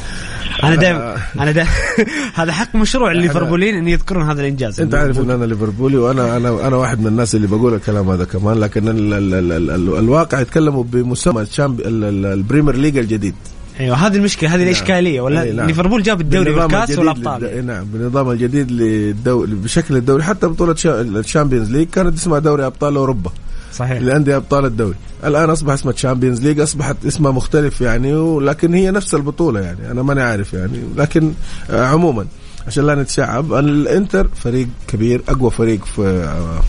أنا 0.64 0.74
دائما 0.74 1.16
أنا 1.40 1.50
دائما 1.52 1.70
هذا 2.34 2.52
حق 2.52 2.76
مشروع 2.76 3.12
لليفربوليين 3.12 3.74
إن 3.76 3.88
يذكرون 3.88 4.22
هذا 4.30 4.40
الإنجاز. 4.40 4.80
أنت 4.80 4.94
عارف 4.94 5.18
إن 5.20 5.30
أنا 5.30 5.44
ليفربولي 5.44 5.96
وأنا 5.96 6.36
أنا 6.36 6.66
أنا 6.66 6.76
واحد 6.76 7.00
من 7.00 7.06
الناس 7.06 7.34
اللي 7.34 7.46
بقول 7.46 7.74
الكلام 7.74 8.10
هذا 8.10 8.24
كمان 8.24 8.60
لكن 8.60 8.88
ال 8.88 9.12
ال 9.14 9.34
ال 9.34 9.52
ال 9.52 9.70
ال 9.70 9.98
الواقع 9.98 10.40
يتكلموا 10.40 10.84
بمسمى 10.84 11.46
ال 11.58 11.73
Premier 11.73 12.76
League 12.76 12.98
الجديد. 12.98 13.34
أيوه 13.80 13.96
هذه 13.96 14.16
المشكلة 14.16 14.54
هذه 14.54 14.62
الإشكالية 14.62 15.20
ولا 15.20 15.52
نعم. 15.52 15.66
ليفربول 15.66 16.02
جاب 16.02 16.20
الدوري 16.20 16.64
الجديد 16.64 16.98
والأبطال. 16.98 17.40
للد- 17.40 17.64
نعم 17.64 17.84
بالنظام 17.84 18.30
الجديد 18.30 18.70
للدوري 18.70 19.54
بشكل 19.54 19.96
الدوري 19.96 20.22
حتى 20.22 20.46
بطولة 20.46 20.74
شا- 20.74 21.00
ال 21.00 21.07
Champions 21.07 21.70
League 21.70 21.88
كانت 21.88 22.18
اسمها 22.18 22.38
دوري 22.38 22.66
أبطال 22.66 22.96
أوروبا. 22.96 23.30
صحيح. 23.72 23.98
الانديه 23.98 24.36
أبطال 24.36 24.64
الدوري. 24.64 24.96
الآن 25.24 25.50
اصبح 25.50 25.72
اسمها 25.72 25.92
Champions 25.92 26.42
League 26.42 26.60
أصبحت 26.60 26.96
اسمها 27.06 27.32
مختلف 27.32 27.80
يعني 27.80 28.14
ولكن 28.14 28.74
هي 28.74 28.90
نفس 28.90 29.14
البطولة 29.14 29.60
يعني 29.60 29.90
أنا 29.90 30.02
ماني 30.02 30.22
عارف 30.22 30.52
يعني 30.52 30.78
لكن 30.96 31.32
آه، 31.70 31.86
عموما 31.86 32.26
عشان 32.66 32.86
لا 32.86 32.94
نتشعب 32.94 33.52
الإنتر 33.52 34.28
فريق 34.34 34.68
كبير 34.88 35.22
أقوى 35.28 35.50
فريق 35.50 35.84
في 35.84 36.02
آه، 36.02 36.60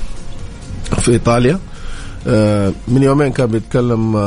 في 0.99 1.12
إيطاليا. 1.12 1.60
آه، 2.28 2.74
من 2.88 3.04
يومين 3.04 3.32
كان 3.32 3.45
بيتكلم 3.45 4.18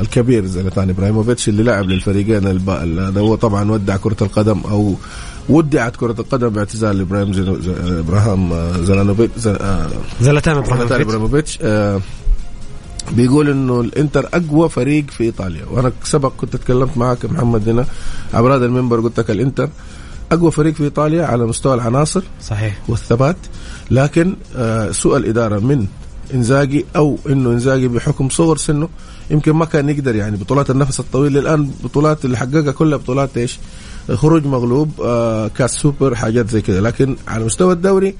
الكبير 0.00 0.46
زلاتان 0.46 0.90
إبراهيموفيتش 0.90 1.48
اللي 1.48 1.62
لعب 1.62 1.84
للفريقين 1.84 2.46
هذا 2.68 3.20
هو 3.20 3.34
طبعا 3.34 3.70
ودع 3.70 3.96
كرة 3.96 4.16
القدم 4.22 4.60
أو 4.60 4.94
ودعت 5.48 5.96
كرة 5.96 6.14
القدم 6.20 6.48
باعتزال 6.48 7.00
إبراهيم 7.00 7.32
زل- 7.32 7.62
ز- 7.62 7.98
إبراهام 7.98 8.52
آه، 8.52 8.72
زلانوفيتش 8.82 9.38
ز- 9.38 9.46
آه، 9.46 9.88
زلاتان 10.20 10.56
إبراهيموفيتش. 11.00 11.58
آه، 11.62 12.00
بيقول 13.12 13.50
إنه 13.50 13.80
الإنتر 13.80 14.28
أقوى 14.34 14.68
فريق 14.68 15.10
في 15.10 15.24
إيطاليا. 15.24 15.64
وأنا 15.70 15.92
سبق 16.04 16.32
كنت 16.36 16.56
تكلمت 16.56 16.96
معك 16.98 17.24
محمد 17.24 17.68
هنا 17.68 17.84
عبر 18.34 18.54
هذا 18.54 18.66
المنبر 18.66 19.00
قلت 19.00 19.20
لك 19.20 19.30
الإنتر 19.30 19.68
أقوى 20.32 20.50
فريق 20.50 20.74
في 20.74 20.84
إيطاليا 20.84 21.24
على 21.26 21.46
مستوى 21.46 21.74
العناصر 21.74 22.22
صحيح. 22.42 22.78
والثبات 22.88 23.36
لكن 23.90 24.34
سوء 24.90 25.16
الإدارة 25.16 25.58
من 25.58 25.86
إنزاجي 26.34 26.84
أو 26.96 27.18
إنه 27.28 27.50
إنزاجي 27.50 27.88
بحكم 27.88 28.28
صغر 28.28 28.56
سنه 28.56 28.88
يمكن 29.30 29.52
ما 29.52 29.64
كان 29.64 29.88
يقدر 29.88 30.14
يعني 30.16 30.36
بطولات 30.36 30.70
النفس 30.70 31.00
الطويل. 31.00 31.38
الآن 31.38 31.70
بطولات 31.84 32.24
اللي 32.24 32.36
حققها 32.36 32.72
كلها 32.72 32.98
بطولات 32.98 33.36
إيش؟ 33.36 33.58
خروج 34.14 34.46
مغلوب 34.46 35.00
آه، 35.00 35.48
كاس 35.48 35.70
سوبر 35.74 36.14
حاجات 36.14 36.50
زي 36.50 36.60
كذا. 36.62 36.80
لكن 36.80 37.16
على 37.28 37.44
مستوى 37.44 37.72
الدوري 37.72 38.14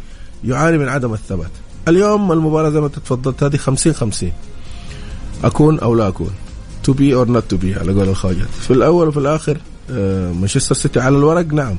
يعاني 0.44 0.78
من 0.78 0.88
عدم 0.88 1.12
الثبات. 1.12 1.50
اليوم 1.88 2.32
المباراة 2.32 2.70
زي 2.70 2.80
ما 2.80 2.88
تفضلت 2.88 3.42
هذه 3.42 3.56
50 3.56 3.92
50 3.92 4.32
أكون 5.44 5.78
أو 5.78 5.94
لا 5.94 6.08
أكون؟ 6.08 6.30
to 6.84 6.92
be 6.92 7.14
or 7.14 7.28
not 7.28 7.44
to 7.48 7.56
be 7.56 7.74
على 7.74 7.92
قول 7.92 8.08
الخواجات. 8.08 8.48
في 8.60 8.70
الأول 8.70 9.08
وفي 9.08 9.18
الآخر 9.18 9.58
آه، 9.90 10.32
مانشستر 10.32 10.74
سيتي 10.74 11.00
على 11.00 11.16
الورق 11.16 11.46
نعم. 11.52 11.76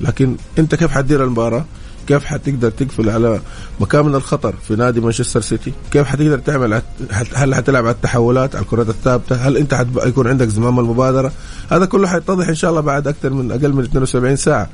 لكن 0.00 0.36
أنت 0.58 0.74
كيف 0.74 0.90
حتدير 0.90 1.24
المباراة؟ 1.24 1.64
كيف 2.08 2.24
حتقدر 2.24 2.70
تقفل 2.70 3.10
على 3.10 3.40
مكان 3.80 4.04
من 4.04 4.14
الخطر 4.14 4.54
في 4.68 4.76
نادي 4.76 5.00
مانشستر 5.00 5.40
سيتي؟ 5.40 5.72
كيف 5.90 6.06
حتقدر 6.06 6.38
تعمل 6.38 6.82
هل- 7.10 7.54
حتلعب 7.54 7.86
على 7.86 7.94
التحولات 7.94 8.54
على 8.56 8.62
الكرات 8.64 8.88
الثابتة؟ 8.88 9.36
هل 9.36 9.56
أنت 9.56 9.74
حيكون 10.02 10.26
عندك 10.26 10.48
زمام 10.48 10.78
المبادرة؟ 10.78 11.32
هذا 11.70 11.84
كله 11.84 12.08
حيتضح 12.08 12.48
إن 12.48 12.54
شاء 12.54 12.70
الله 12.70 12.80
بعد 12.80 13.08
أكثر 13.08 13.30
من 13.30 13.52
أقل 13.52 13.72
من 13.72 13.82
72 13.84 14.36
ساعة. 14.36 14.68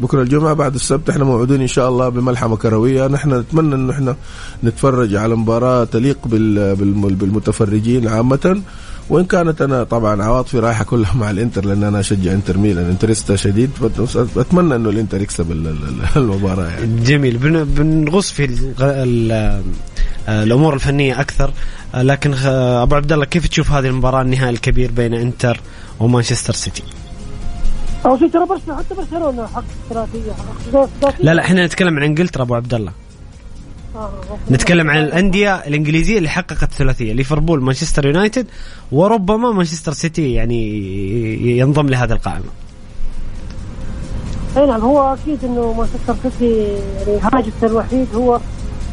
بكرة 0.00 0.22
الجمعة 0.22 0.52
بعد 0.54 0.74
السبت 0.74 1.10
إحنا 1.10 1.24
موعودين 1.24 1.60
إن 1.60 1.66
شاء 1.66 1.88
الله 1.88 2.08
بملحمة 2.08 2.56
كروية. 2.56 3.06
نحن 3.06 3.34
نتمنى 3.34 3.74
إنه 3.74 3.92
إحنا 3.92 4.16
نتفرج 4.64 5.14
على 5.14 5.34
مباراة 5.36 5.84
تليق 5.84 6.18
بال- 6.26 6.76
بالم- 6.76 7.08
بالمتفرجين 7.14 8.08
عامة. 8.08 8.62
وإن 9.10 9.24
كانت 9.24 9.62
أنا 9.62 9.84
طبعا 9.84 10.22
عواطفي 10.22 10.58
رايحة 10.58 10.84
كلها 10.84 11.14
مع 11.14 11.30
الإنتر 11.30 11.64
لأن 11.64 11.82
أنا 11.84 12.00
أشجع 12.00 12.32
إنتر 12.32 12.58
ميلان. 12.58 12.84
انترستا 12.84 13.36
شديد 13.36 13.70
أتمنى 14.36 14.74
إنه 14.76 14.90
الإنتر 14.90 15.22
يكسب 15.22 15.52
ال- 15.52 15.66
ال- 15.66 16.06
المباراة 16.22 16.68
يعني. 16.68 17.00
جميل. 17.04 17.36
بن- 17.36 17.64
بنغوص 17.64 18.30
في 18.30 18.72
آه، 18.80 20.42
الأمور 20.42 20.74
الفنية 20.74 21.20
أكثر. 21.20 21.50
آه، 21.94 22.02
لكن 22.02 22.34
أبو 22.44 22.94
عبد 22.94 23.12
الله 23.12 23.24
كيف 23.24 23.46
تشوف 23.48 23.70
هذه 23.70 23.86
المباراة 23.86 24.22
النهائي 24.22 24.50
الكبير 24.50 24.90
بين 24.90 25.14
إنتر 25.14 25.60
ومانشستر 26.00 26.52
سيتي؟ 26.52 26.82
أو 28.06 28.18
شو 28.18 28.28
ترى 28.28 28.46
برشلونة 28.46 28.78
حتى 28.78 28.94
برشلونة 28.94 29.46
حق 29.46 29.64
ثلاثية 29.90 30.32
لا 31.20 31.34
لا 31.34 31.42
إحنا 31.42 31.66
نتكلم 31.66 31.96
عن 31.96 32.02
إنجلترا 32.02 32.42
أبو 32.42 32.54
عبد 32.54 32.74
الله. 32.74 32.92
نتكلم 34.50 34.90
عن 34.90 34.98
الأندية 34.98 35.54
الإنجليزية 35.54 36.18
اللي 36.18 36.28
حققت 36.28 36.72
ثلاثية 36.72 37.12
ليفربول 37.12 37.62
مانشستر 37.62 38.06
يونايتد 38.06 38.46
وربما 38.92 39.52
مانشستر 39.52 39.92
سيتي 39.92 40.32
يعني 40.32 41.58
ينضم 41.58 41.88
لهذه 41.88 42.12
القائمة. 42.12 42.44
أي 44.56 44.66
نعم 44.66 44.80
هو 44.80 45.14
أكيد 45.14 45.44
إنه 45.44 45.72
مانشستر 45.72 46.14
سيتي 46.22 46.62
يعني 47.06 47.18
هاجس 47.22 47.52
الوحيد 47.62 48.06
هو 48.14 48.40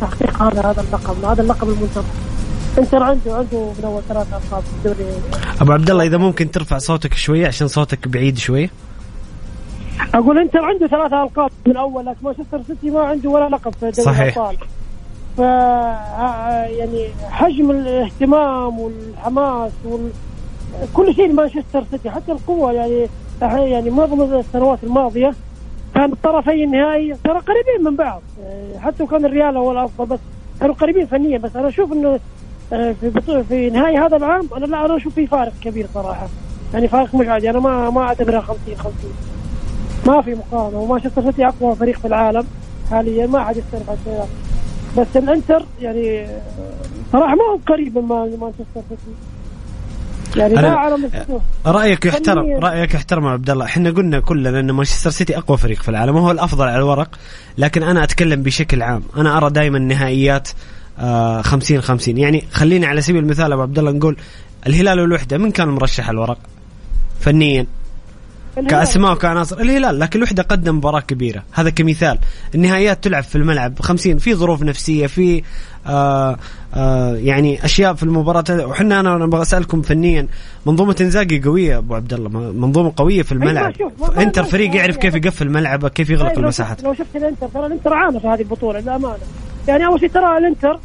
تحقيق 0.01 0.41
هذا 0.41 0.61
هذا 0.61 0.81
اللقب 0.81 1.25
هذا 1.25 1.41
اللقب 1.41 1.69
المنتظر. 1.69 2.03
إنتر 2.77 3.03
عنده 3.03 3.35
عنده 3.35 3.73
من 3.79 3.85
أول 3.85 4.01
ثلاث 4.09 4.27
ألقاب 4.27 4.63
في 4.63 4.89
الدوري. 4.89 5.11
أبو 5.61 5.71
عبد 5.71 5.89
الله 5.89 6.03
إذا 6.03 6.17
ممكن 6.17 6.51
ترفع 6.51 6.77
صوتك 6.77 7.13
شوية 7.13 7.47
عشان 7.47 7.67
صوتك 7.67 8.07
بعيد 8.07 8.37
شوية؟ 8.37 8.69
أقول 10.13 10.39
إنتر 10.39 10.59
عنده 10.59 10.87
ثلاثة 10.87 11.23
ألقاب 11.23 11.51
من 11.67 11.77
أول 11.77 12.05
لكن 12.05 12.17
مانشستر 12.23 12.61
سيتي 12.67 12.89
ما 12.89 12.99
عنده 12.99 13.29
ولا 13.29 13.49
لقب 13.49 13.73
في 13.73 13.79
دوري 13.79 13.93
صحيح. 13.93 14.37
الأبطال. 14.37 14.57
ف 15.37 15.39
يعني 15.39 17.07
حجم 17.29 17.71
الاهتمام 17.71 18.79
والحماس 18.79 19.71
وال... 19.85 20.09
كل 20.93 21.15
شيء 21.15 21.27
لمانشستر 21.27 21.83
سيتي 21.91 22.09
حتى 22.09 22.31
القوة 22.31 22.71
يعني 22.71 23.07
يعني 23.41 23.89
معظم 23.89 24.21
السنوات 24.21 24.79
الماضية 24.83 25.33
كان 25.95 26.13
طرفي 26.23 26.63
النهائي 26.63 27.15
ترى 27.23 27.39
قريبين 27.39 27.83
من 27.83 27.95
بعض. 27.95 28.21
حتى 28.79 29.05
كان 29.05 29.25
الريال 29.25 29.57
هو 29.57 29.71
الأفضل 29.71 30.05
بس 30.05 30.19
كانوا 30.59 30.75
قريبين 30.75 31.05
فنيا. 31.05 31.37
بس 31.37 31.55
أنا 31.55 31.67
أشوف 31.67 31.93
إنه 31.93 32.19
آه، 32.73 32.95
في 33.01 33.43
في 33.49 33.69
نهاية 33.69 34.05
هذا 34.05 34.17
العام 34.17 34.47
أنا 34.57 34.65
لا 34.65 34.85
أنا 34.85 34.97
أشوف 34.97 35.13
في 35.15 35.27
فارق 35.27 35.53
كبير 35.61 35.87
صراحة. 35.93 36.27
يعني 36.73 36.87
فارق 36.87 37.15
مش 37.15 37.27
عادي. 37.27 37.49
أنا 37.49 37.59
ما 37.59 37.89
ما 37.89 38.01
أعتبرها 38.01 38.41
50 38.41 38.75
50 38.77 38.93
ما 40.07 40.21
في 40.21 40.35
مقارنة. 40.35 40.79
ومانشستر 40.79 41.21
سيتي 41.23 41.47
أقوى 41.47 41.75
فريق 41.75 41.99
في 41.99 42.05
العالم 42.07 42.43
حاليا. 42.91 43.27
ما 43.27 43.43
حد 43.43 43.57
يختلف 43.57 43.89
عن 43.89 43.97
الشيء 44.01 44.25
بس 44.97 45.07
الانتر 45.15 45.65
يعني 45.81 46.27
صراحة 47.11 47.35
ما 47.35 47.43
هو 47.43 47.59
قريب 47.67 47.97
من 47.97 48.07
مانشستر 48.39 48.81
سيتي. 48.89 48.95
يعني 50.35 50.53
ما 50.53 50.69
على 50.69 50.97
مستوى. 50.97 51.41
رأيك 51.65 52.05
يحترم 52.05 52.59
رأيك 52.59 52.93
يحترم 52.93 53.27
عبد 53.27 53.49
الله. 53.49 53.65
إحنا 53.65 53.89
قلنا 53.89 54.19
كلنا 54.19 54.59
إن 54.59 54.71
مانشستر 54.71 55.09
سيتي 55.09 55.37
أقوى 55.37 55.57
فريق 55.57 55.81
في 55.81 55.89
العالم 55.89 56.15
وهو 56.15 56.31
الأفضل 56.31 56.67
على 56.67 56.77
الورق 56.77 57.19
لكن 57.57 57.83
أنا 57.83 58.03
أتكلم 58.03 58.43
بشكل 58.43 58.81
عام. 58.81 59.03
أنا 59.17 59.37
أرى 59.37 59.49
دائما 59.49 59.79
نهائيات 59.79 60.49
آه 60.99 61.41
50 61.41 61.81
50 61.81 62.17
يعني 62.17 62.43
خليني 62.51 62.85
على 62.85 63.01
سبيل 63.01 63.23
المثال 63.23 63.53
أبو 63.53 63.61
عبد 63.61 63.79
الله 63.79 63.91
نقول 63.91 64.17
الهلال 64.67 64.99
والوحدة 64.99 65.37
من 65.37 65.51
كان 65.51 65.67
مرشح 65.67 66.09
الورق؟ 66.09 66.37
فنيا. 67.19 67.65
كأسماء 68.67 69.11
وكعناصر. 69.11 69.59
الهلال 69.59 69.99
لكن 69.99 70.19
الوحدة 70.19 70.43
قدم 70.43 70.77
مباراة 70.77 70.99
كبيرة. 70.99 71.43
هذا 71.51 71.69
كمثال. 71.69 72.17
النهائيات 72.55 73.03
تلعب 73.03 73.23
في 73.23 73.35
الملعب. 73.35 73.79
50 73.79 74.17
في 74.17 74.35
ظروف 74.35 74.63
نفسية 74.63 75.07
في 75.07 75.43
آه 75.87 76.37
آه 76.75 77.15
يعني 77.15 77.65
أشياء 77.65 77.93
في 77.93 78.03
المباراة. 78.03 78.43
وحنا 78.49 78.99
أنا 78.99 79.23
أبغى 79.23 79.41
أسألكم 79.41 79.81
فنيا. 79.81 80.27
منظومة 80.65 80.95
إنزاجي 81.01 81.41
قوية 81.41 81.77
أبو 81.77 81.95
عبد 81.95 82.13
الله. 82.13 82.29
منظومة 82.51 82.93
قوية 82.95 83.21
في 83.21 83.31
الملعب. 83.31 83.73
إنتر 84.17 84.43
فريق 84.43 84.75
يعرف 84.75 84.97
كيف 84.97 85.15
يقفل 85.15 85.49
ملعبه 85.49 85.89
كيف 85.89 86.09
يغلق 86.09 86.37
المساحات. 86.37 86.83
لو 86.83 86.93
شفت 86.93 87.15
الإنتر 87.15 87.47
ترى 87.47 87.65
الإنتر 87.65 87.93
عانى 87.93 88.19
في 88.19 88.27
هذه 88.27 88.41
البطولة 88.41 88.79
للأمانة. 88.79 89.17
يعني 89.67 89.85
أول 89.85 89.99
شيء 89.99 90.09
ترى 90.09 90.37
الإنتر 90.37 90.79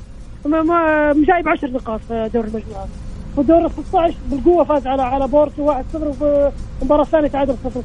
ما, 0.47 0.63
ما 0.63 1.13
جايب 1.27 1.49
10 1.49 1.69
نقاط 1.69 2.01
في 2.09 2.31
دوري 2.35 2.49
المجموعات. 2.49 2.89
في 3.35 3.41
الدور 3.41 3.69
16 3.69 4.15
بالقوة 4.31 4.65
فاز 4.65 4.87
على 4.87 5.03
على 5.03 5.29
بورتو 5.29 5.73
1-0 5.73 5.77
وفي 5.95 6.53
المباراه 6.83 7.03
الثانية 7.03 7.29
تعادل 7.29 7.57
0-0 7.65 7.77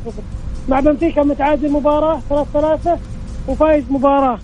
مع 0.70 0.80
بنفيكا 0.80 1.24
متعادل 1.24 1.72
مباراة 1.72 2.20
3-3 2.30 2.90
وفايز 3.48 3.84
مباراة. 3.90 4.40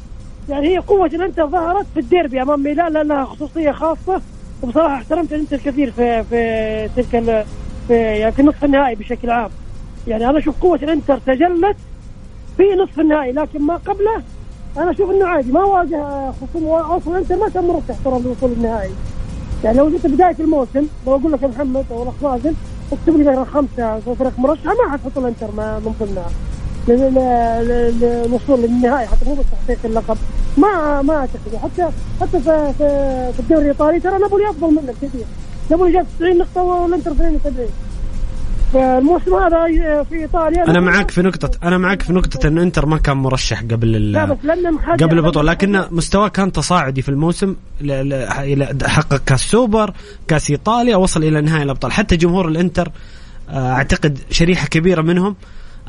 يعني 0.50 0.68
هي 0.68 0.78
قوة 0.78 1.06
الإنتر 1.06 1.48
ظهرت 1.48 1.86
في 1.94 2.00
الديربي 2.00 2.42
أمام 2.42 2.64
ميلان 2.64 2.94
لأنها 2.94 3.26
خصوصية 3.26 3.72
خاصة. 3.72 4.22
وبصراحة 4.64 4.96
احترمت 4.96 5.34
الإنتر 5.34 5.58
كثير 5.58 5.92
في 5.92 6.24
في 6.24 6.90
تلك 6.96 7.46
في 7.88 7.94
يعني 7.94 8.32
في 8.32 8.44
نصف 8.44 8.64
النهائي 8.64 8.96
بشكل 8.96 9.30
عام. 9.30 9.50
يعني 10.08 10.30
أنا 10.30 10.40
أشوف 10.40 10.62
قوة 10.62 10.80
الإنتر 10.84 11.18
تجلت 11.18 11.78
في 12.58 12.64
نصف 12.84 13.00
النهائي 13.00 13.32
لكن 13.32 13.62
ما 13.62 13.76
قبله 13.76 14.22
أنا 14.78 14.92
أشوف 14.92 15.12
إنه 15.12 15.28
عادي 15.28 15.52
ما 15.52 15.64
واجه 15.64 16.32
خصوم 16.32 16.68
أصلا 16.68 17.14
الانتر 17.18 17.36
ما 17.36 17.50
كان 17.50 17.64
مرشح 17.64 17.96
ترى 18.06 18.20
للوصول 18.20 18.50
للنهائي. 18.50 18.92
يعني 19.66 19.78
لو 19.78 19.90
جيت 19.90 20.08
بداية 20.08 20.36
الموسم 20.40 20.88
لو 21.08 21.16
أقول 21.16 21.32
لك 21.32 21.42
يا 21.42 21.48
محمد 21.48 21.86
أو 21.92 22.04
الأخ 22.04 22.14
مازن 22.22 22.54
اكتب 22.92 23.18
لي 23.18 23.46
خمسة 23.46 24.00
فرق 24.00 24.40
مرشحه 24.40 24.74
ما 24.74 24.92
حتحط 24.92 25.18
الانتر 25.18 25.52
من 25.52 25.94
ضمنها. 26.00 26.30
للوصول 26.88 28.60
للنهائي 28.60 29.08
حتى 29.08 29.26
مو 29.26 29.34
بس 29.34 29.46
تحقيق 29.52 29.80
اللقب. 29.86 30.18
ما 30.58 31.02
ما 31.02 31.16
أعتقد. 31.16 31.56
حتى 31.64 31.90
حتى 32.22 32.40
في 32.40 32.74
في 33.34 33.40
الدوري 33.40 33.62
الإيطالي 33.62 34.00
ترى 34.00 34.20
نابولي 34.20 34.50
أفضل 34.50 34.72
منه 34.72 34.94
كثير 35.02 35.26
نابولي 35.70 35.92
جاب 35.92 36.06
90 36.20 36.38
نقطة 36.38 36.64
والانتر 36.64 37.12
72 37.12 37.68
فالموسم 38.74 39.34
هذا 39.34 39.66
في 40.04 40.16
إيطاليا 40.16 40.64
أنا 40.68 40.80
معك 40.80 41.12
في 41.12 41.22
نقطة 41.22 41.52
أنا 41.64 41.78
معك 41.78 42.02
في 42.02 42.14
نقطة 42.14 42.48
انه 42.48 42.62
إنتر 42.62 42.86
ما 42.86 42.98
كان 42.98 43.18
مرشح 43.18 43.62
قبل 43.62 44.12
لا 44.12 44.26
بس 44.26 44.38
قبل 45.02 45.18
البطولة 45.18 45.52
لكن 45.52 45.84
مستواه 45.92 46.28
كان 46.28 46.52
تصاعدي 46.52 47.02
في 47.02 47.10
الموسم 47.10 47.56
حقق 48.84 49.22
كاس 49.26 49.40
سوبر 49.40 49.94
كاس 50.28 50.52
إيطاليا 50.52 50.96
وصل 50.96 51.24
إلى 51.24 51.42
نهائي 51.42 51.64
الأبطال. 51.64 51.92
حتى 51.92 52.18
جمهور 52.18 52.48
الإنتر 52.48 52.92
آه، 53.50 53.72
أعتقد 53.72 54.20
شريحة 54.32 54.68
كبيرة 54.68 55.02
منهم 55.02 55.36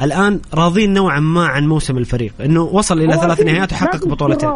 الآن 0.03 0.41
راضين 0.55 0.95
نوعا 0.95 1.21
ما 1.21 1.47
عن 1.47 1.69
موسم 1.69 1.99
الفريق 1.99 2.33
إنه 2.45 2.63
وصل 2.63 3.01
إلى 3.01 3.13
ثلاث 3.13 3.41
نهائيات 3.41 3.73
وحقق 3.73 4.09
بطولتين. 4.09 4.51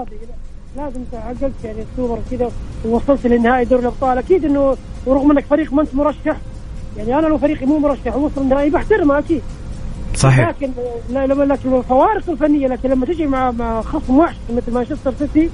لازم 0.77 1.01
تعقلت 1.13 1.53
يعني 1.65 1.85
السوبر 1.93 2.19
كذا 2.31 2.51
ووصلت 2.85 3.27
لنهائي 3.27 3.65
دوري 3.65 3.83
الأبطال. 3.83 4.19
أكيد 4.19 4.45
إنه 4.45 4.77
ورغم 5.07 5.31
إنك 5.31 5.45
فريق 5.45 5.73
ما 5.73 5.83
أنت 5.83 5.95
مرشح 5.95 6.37
يعني 6.97 7.19
أنا 7.19 7.27
لو 7.27 7.39
فريقي 7.39 7.67
مو 7.67 7.79
مرشح 7.79 8.17
ووصل 8.17 8.41
النهائي 8.41 8.71
بحترمه 8.71 9.19
أكيد 9.19 9.43
صحيح. 10.15 10.49
لكن 10.49 10.71
لما 11.11 11.45
لكن 11.45 11.75
الفوارق 11.75 12.31
الفنية 12.31 12.67
لكن 12.67 12.91
لما 12.91 13.07
تجي 13.07 13.27
مع 13.27 13.51
مع 13.51 13.83
خصم 13.83 14.19
وحش 14.19 14.37
مثل 14.57 14.73
مانشستر 14.73 15.15
سيتي 15.19 15.51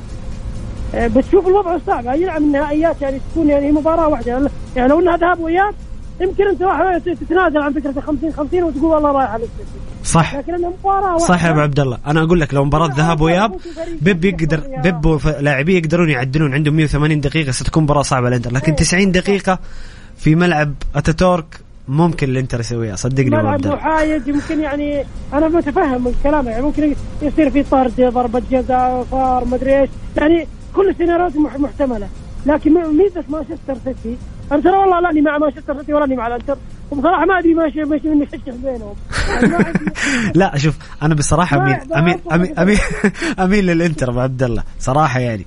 آه، 0.94 1.06
بتشوف 1.06 1.46
الوضع 1.46 1.78
صعب. 1.86 2.06
أي 2.06 2.24
نعم 2.24 2.44
النهائيات 2.44 3.02
يعني 3.02 3.20
تكون 3.32 3.48
يعني 3.48 3.72
مباراة 3.72 4.08
واحدة. 4.08 4.50
يعني 4.76 4.88
لو 4.88 5.00
إنها 5.00 5.16
ذهاب 5.16 5.40
وإياب 5.40 5.74
يمكن 6.20 6.48
أنت 6.48 6.62
واحد 6.62 7.00
تتنازل 7.00 7.58
عن 7.58 7.72
فكرة 7.72 8.00
50 8.00 8.32
50 8.32 8.62
وتقول 8.62 8.84
والله 8.84 9.12
رايح 9.12 9.30
على 9.30 9.44
السيتي. 9.44 9.78
صح. 10.04 10.36
لكن 10.36 10.52
مباراة 10.80 11.18
صح 11.18 11.44
يا 11.44 11.50
أبو 11.50 11.60
عبد 11.60 11.80
الله. 11.80 11.98
أنا 12.06 12.22
أقول 12.22 12.40
لك 12.40 12.54
لو 12.54 12.64
مباراة 12.64 12.90
ذهاب 12.96 13.20
وإياب 13.20 13.56
بيب 14.00 14.24
يقدر 14.24 14.60
بيب 14.82 15.06
ولاعبيه 15.06 15.78
يقدرون 15.78 16.10
يعدلون. 16.10 16.54
عندهم 16.54 16.74
180 16.74 17.20
دقيقة 17.20 17.52
ستكون 17.52 17.82
مباراة 17.82 18.02
صعبة 18.02 18.28
للإنتر. 18.28 18.52
لكن 18.52 18.74
90 18.74 19.12
دقيقة 19.12 19.58
في 20.18 20.34
ملعب 20.34 20.74
أتاتورك 20.96 21.60
ممكن 21.88 22.28
الإنتر 22.28 22.60
يسويها؟ 22.60 22.96
صدقني 22.96 23.30
ملعب 23.30 23.66
محايد 23.66 24.28
يمكن 24.28 24.60
يعني 24.60 25.04
أنا 25.32 25.48
متفهم 25.48 26.04
من 26.04 26.14
كلامه. 26.22 26.50
يعني 26.50 26.62
ممكن 26.62 26.94
يصير 27.22 27.50
في 27.50 27.62
طرد 27.62 28.00
ضربة 28.00 28.42
جزاء 28.50 29.06
فار 29.10 29.44
مدري 29.44 29.80
إيش. 29.80 29.90
يعني 30.16 30.46
كل 30.74 30.88
السيناريوهات 30.88 31.36
محتملة. 31.36 32.08
لكن 32.46 32.72
ميزة 32.72 33.24
مانشستر 33.28 33.76
سيتي 33.84 34.16
أنا 34.52 34.60
ترى 34.60 34.76
والله 34.76 35.00
لاني 35.00 35.20
مع 35.20 35.38
مانشستر 35.38 35.78
سيتي 35.78 35.92
ولا 35.92 36.16
مع 36.16 36.26
الإنتر. 36.26 36.56
وبصراحة 36.90 37.24
ما 37.24 37.38
أدري 37.38 37.54
ماشي 37.54 37.84
ماشي 37.84 38.08
مني 38.08 38.26
فشخ 38.26 38.54
بينهم. 38.64 38.94
لا 40.40 40.58
شوف 40.58 40.76
أنا 41.02 41.14
بصراحة 41.14 41.56
اميل 41.56 41.92
اميل 41.94 42.18
اميل 42.32 42.58
اميل, 42.58 42.78
أميل 43.38 43.66
للإنتر 43.66 44.10
ابو 44.10 44.20
عبد 44.20 44.42
الله. 44.42 44.62
صراحة 44.78 45.20
يعني. 45.20 45.46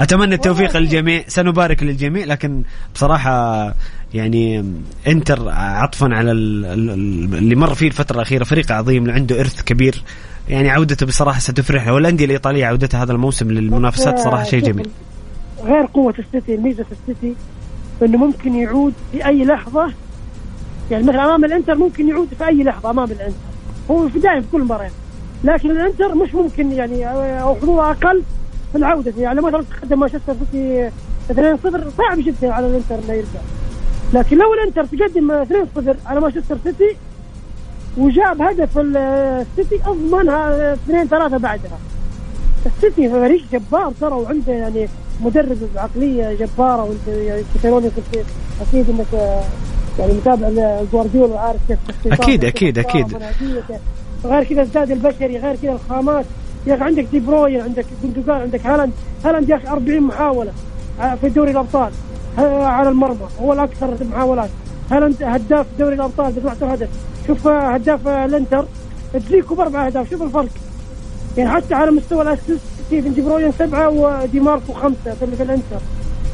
أتمنى 0.00 0.34
التوفيق 0.34 0.76
للجميع. 0.76 1.22
سنبارك 1.28 1.82
للجميع 1.82 2.24
لكن 2.24 2.62
بصراحة 2.94 3.74
يعني 4.14 4.64
إنتر 5.06 5.48
عطفا 5.48 6.08
على 6.12 6.32
اللي 6.32 7.54
مر 7.54 7.74
فيه 7.74 7.86
الفترة 7.86 8.16
الأخيرة 8.16 8.44
فريق 8.44 8.72
عظيم 8.72 9.10
عنده 9.10 9.40
إرث 9.40 9.62
كبير. 9.62 10.02
يعني 10.48 10.70
عودته 10.70 11.06
بصراحة 11.06 11.38
ستفرحنا 11.38 11.92
والأندية 11.92 12.24
الإيطالية 12.24 12.66
عودتها 12.66 13.02
هذا 13.02 13.12
الموسم 13.12 13.50
للمنافسات 13.50 14.18
صراحة 14.18 14.42
شيء 14.42 14.62
جميل. 14.62 14.88
غير 15.64 15.86
قوة 15.94 16.14
السيتي 16.18 16.56
ميزة 16.56 16.84
السيتي 16.92 17.34
إنه 18.02 18.18
ممكن 18.18 18.54
يعود 18.54 18.92
في 19.12 19.26
أي 19.26 19.44
لحظة. 19.44 19.92
يعني 20.90 21.04
مثلا 21.04 21.24
أمام 21.24 21.44
الإنتر 21.44 21.74
ممكن 21.74 22.08
يعود 22.08 22.28
في 22.38 22.46
أي 22.46 22.64
لحظة 22.64 22.90
أمام 22.90 23.10
الإنتر. 23.10 23.36
هو 23.90 24.08
في 24.08 24.18
دائم 24.18 24.42
في 24.42 24.46
كل 24.52 24.60
مباراه 24.60 24.90
لكن 25.44 25.70
الإنتر 25.70 26.14
مش 26.14 26.34
ممكن 26.34 26.72
يعني 26.72 27.08
أو 27.42 27.54
حظوظه 27.54 27.90
أقل. 27.90 28.22
في 28.74 28.78
العودة 28.78 29.12
يعني 29.18 29.40
مثلا 29.40 29.64
تقدم 29.80 30.00
مانشستر 30.00 30.34
سيتي 30.52 30.90
2-0 31.30 31.34
صعب 31.98 32.18
جدا 32.18 32.52
على 32.52 32.66
الإنتر 32.66 32.94
إنه 32.94 33.12
يرجع. 33.12 33.40
لكن 34.14 34.38
لو 34.38 34.54
الإنتر 34.54 34.84
تقدم 34.84 35.44
2-0 35.44 36.06
على 36.06 36.20
مانشستر 36.20 36.56
سيتي 36.64 36.96
وجاب 37.98 38.42
هدف 38.42 38.78
السيتي 38.78 39.80
أضمنها 39.86 40.72
2 40.72 41.08
3 41.08 41.36
بعدها. 41.38 41.78
السيتي 42.66 43.10
فريق 43.10 43.44
جبار 43.52 43.92
ترى 44.00 44.14
وعنده 44.14 44.52
يعني 44.52 44.88
مدرب 45.20 45.58
بعقليه 45.74 46.34
جبارة 46.34 46.84
وانت 46.84 47.08
يعني 47.08 47.42
كتالونيا 47.54 47.90
كنت 47.96 48.24
أكيد 48.68 48.90
إنك 48.90 49.42
يعني 49.98 50.12
متابع 50.12 50.80
جوارديولا 50.92 51.34
وعارف 51.34 51.60
كيف 51.68 51.78
أكيد 52.12 52.44
أكيد 52.44 52.78
أكيد. 52.78 53.18
غير 54.24 54.44
كذا 54.44 54.62
الزاد 54.62 54.90
البشري 54.90 55.38
غير 55.38 55.56
كذا 55.62 55.72
الخامات. 55.72 56.24
يا 56.66 56.74
أخي 56.74 56.84
عندك 56.84 57.04
دي 57.12 57.20
بروين 57.20 57.60
عندك 57.60 57.84
جندوجان 58.02 58.40
عندك 58.40 58.66
هالاند. 58.66 58.92
هالاند 59.24 59.48
يا 59.48 59.56
أخي 59.56 59.68
40 59.68 60.00
محاولة 60.00 60.52
في 61.20 61.28
دوري 61.28 61.50
الأبطال. 61.50 61.92
على 62.38 62.88
المرمى 62.88 63.28
هو 63.42 63.52
الأكثر 63.52 63.96
محاولات. 64.10 64.50
هالاند 64.90 65.22
هداف 65.22 65.66
دوري 65.78 65.94
الأبطال 65.94 66.32
ب 66.32 66.38
12 66.38 66.74
هدف. 66.74 66.88
شوف 67.26 67.46
هداف 67.46 68.08
الإنتر. 68.08 68.64
دجيكو 69.12 69.54
باربع 69.54 69.86
أهداف 69.86 70.10
شوف 70.10 70.22
الفرق. 70.22 70.48
يعني 71.36 71.50
حتى 71.50 71.74
على 71.74 71.90
مستوى 71.90 72.22
ال 72.22 72.27
assist 72.27 72.60
كيفن 72.86 73.14
دي 73.14 73.20
بروين 73.20 73.52
سبعة 73.52 73.88
ودي 73.88 74.40
ماركو 74.40 74.72
خمسة 74.72 75.14
في, 75.14 75.42
الإنتر. 75.42 75.80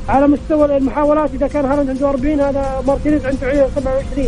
على 0.09 0.29
مستوى 0.29 0.77
المحاولات 0.77 1.31
إذا 1.35 1.47
كان 1.47 1.65
هالاند 1.65 1.91
عنده 1.91 2.09
40 2.11 2.41
هذا 2.41 2.83
مارتينيز 2.87 3.27
عنده 3.27 3.69
27 3.75 4.27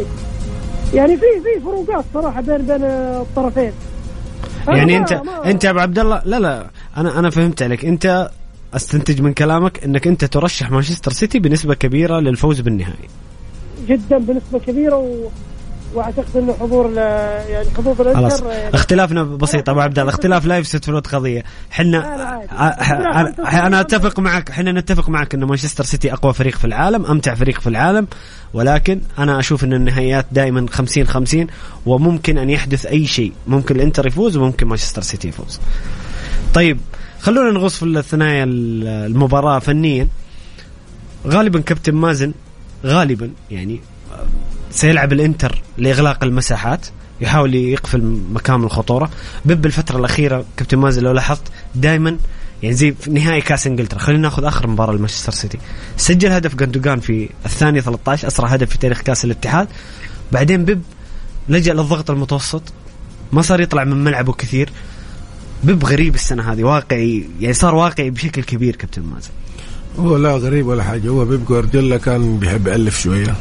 يعني 0.95 1.17
في 1.17 1.27
في 1.43 1.61
فروقات 1.61 2.05
صراحة 2.15 2.41
بين 2.41 2.57
بين 2.57 2.85
الطرفين. 2.85 3.73
يعني 4.69 4.97
انت 4.97 5.13
ما 5.13 5.51
انت 5.51 5.65
يا 5.65 5.71
ابو 5.71 5.79
عبد 5.79 5.99
الله 5.99 6.23
لا 6.25 6.41
لا 6.41 6.67
أنا 6.97 7.19
أنا 7.19 7.31
فهمت 7.31 7.63
عليك. 7.63 7.85
انت 7.85 8.31
استنتج 8.75 9.21
من 9.21 9.33
كلامك 9.33 9.85
انك 9.85 10.07
انت 10.07 10.25
ترشح 10.25 10.71
مانشستر 10.71 11.13
سيتي 11.13 11.39
بنسبة 11.39 11.75
كبيرة 11.75 12.21
للفوز 12.21 12.61
بالنهائي. 12.61 13.09
جدا 13.89 14.19
بنسبة 14.19 14.59
كبيرة 14.59 14.97
و... 14.97 15.29
واعتقد 15.95 16.37
إنه 16.37 16.57
حضور 16.61 16.93
يعني 16.93 17.71
حضور 17.77 18.01
الانتر 18.01 18.21
خلاص. 18.21 18.41
يعني 18.43 18.75
اختلافنا 18.75 19.23
بسيط 19.23 19.69
أبو 19.69 19.81
عبد 19.81 19.99
الله. 19.99 20.11
اختلاف 20.11 20.47
لا 20.47 20.59
يفسد 20.59 20.85
في 20.85 20.93
قضيه 20.93 21.45
إحنا 21.73 21.99
أنا 23.67 23.81
أتفق 23.81 24.21
معك. 24.21 24.51
إحنا 24.51 24.73
نتفق 24.73 25.09
معك 25.09 25.35
إنه 25.35 25.47
مانشستر 25.47 25.85
سيتي 25.85 26.13
أقوى 26.13 26.33
فريق 26.33 26.57
في 26.57 26.65
العالم 26.65 27.07
أمتع 27.07 27.35
فريق 27.35 27.61
في 27.61 27.67
العالم. 27.67 28.07
ولكن 28.55 29.01
أنا 29.19 29.39
أشوف 29.39 29.65
إن 29.65 29.73
النهائيات 29.73 30.27
دائما 30.33 30.67
50 30.71 31.07
50 31.07 31.47
وممكن 31.87 32.39
أن 32.39 32.51
يحدث 32.51 32.87
أي 32.87 33.07
شيء. 33.07 33.33
ممكن 33.47 33.77
الإنتر 33.77 34.07
يفوز 34.07 34.37
وممكن 34.37 34.67
مانشستر 34.67 35.03
سيتي 35.03 35.29
يفوز. 35.29 35.61
طيب 36.55 36.79
خلونا 37.21 37.51
نغوص 37.51 37.77
في 37.77 37.85
الثنايا 37.85 38.45
المباراة 38.45 39.59
فنيا. 39.59 40.09
غالبا 41.27 41.61
كابتن 41.61 41.95
مازن 41.95 42.33
غالبا 42.87 43.31
يعني 43.51 43.81
سيلعب 44.73 45.13
الإنتر 45.13 45.63
لإغلاق 45.79 46.25
المساحات 46.25 46.87
يحاول 47.21 47.55
يقفل 47.55 48.21
مكان 48.33 48.65
الخطورة. 48.65 49.11
بيب 49.45 49.67
الفترة 49.67 49.99
الأخيرة 49.99 50.45
كابتن 50.57 50.79
مازن 50.79 51.03
لو 51.03 51.13
لاحظت 51.13 51.43
دائما 51.75 52.19
يعني 52.63 52.75
زي 52.75 52.93
في 52.93 53.11
نهائي 53.11 53.41
كاس 53.41 53.67
إنجلترا. 53.67 53.99
خلينا 53.99 54.23
ناخذ 54.23 54.45
آخر 54.45 54.67
مباراة 54.67 54.93
لمانشستر 54.93 55.33
سيتي. 55.33 55.59
سجل 55.97 56.33
هدف 56.33 56.55
جندوجان 56.55 57.01
في 57.01 57.29
الثانية 57.47 57.81
13 57.81 58.29
أسرع 58.29 58.49
هدف 58.49 58.71
في 58.71 58.79
تاريخ 58.79 59.01
كاس 59.01 59.25
الاتحاد. 59.25 59.69
بعدين 60.33 60.65
بيب 60.65 60.83
لجأ 61.49 61.73
للضغط 61.73 62.11
المتوسط 62.11 62.63
ما 63.33 63.43
صار 63.43 63.61
يطلع 63.61 63.85
من 63.85 64.05
ملعبه 64.05 64.33
كثير. 64.33 64.71
بيب 65.65 65.85
غريب 65.85 66.15
السنة 66.15 66.53
هذه 66.53 66.65
واقعي 66.65 67.25
يعني 67.41 67.55
صار 67.55 67.75
واقعي 67.75 68.11
بشكل 68.11 68.43
كبير 68.43 68.77
كابتن 68.77 69.03
مازن 69.03 69.31
هو 69.99 70.17
لا 70.17 70.37
غريب 70.37 70.67
ولا 70.67 70.83
حاجة. 70.83 71.09
هو 71.09 71.25
بيب 71.25 71.45
جوارديولا 71.45 71.97
كان 71.97 72.39
بيحب 72.39 72.67
يألف 72.67 73.01
شوية. 73.01 73.35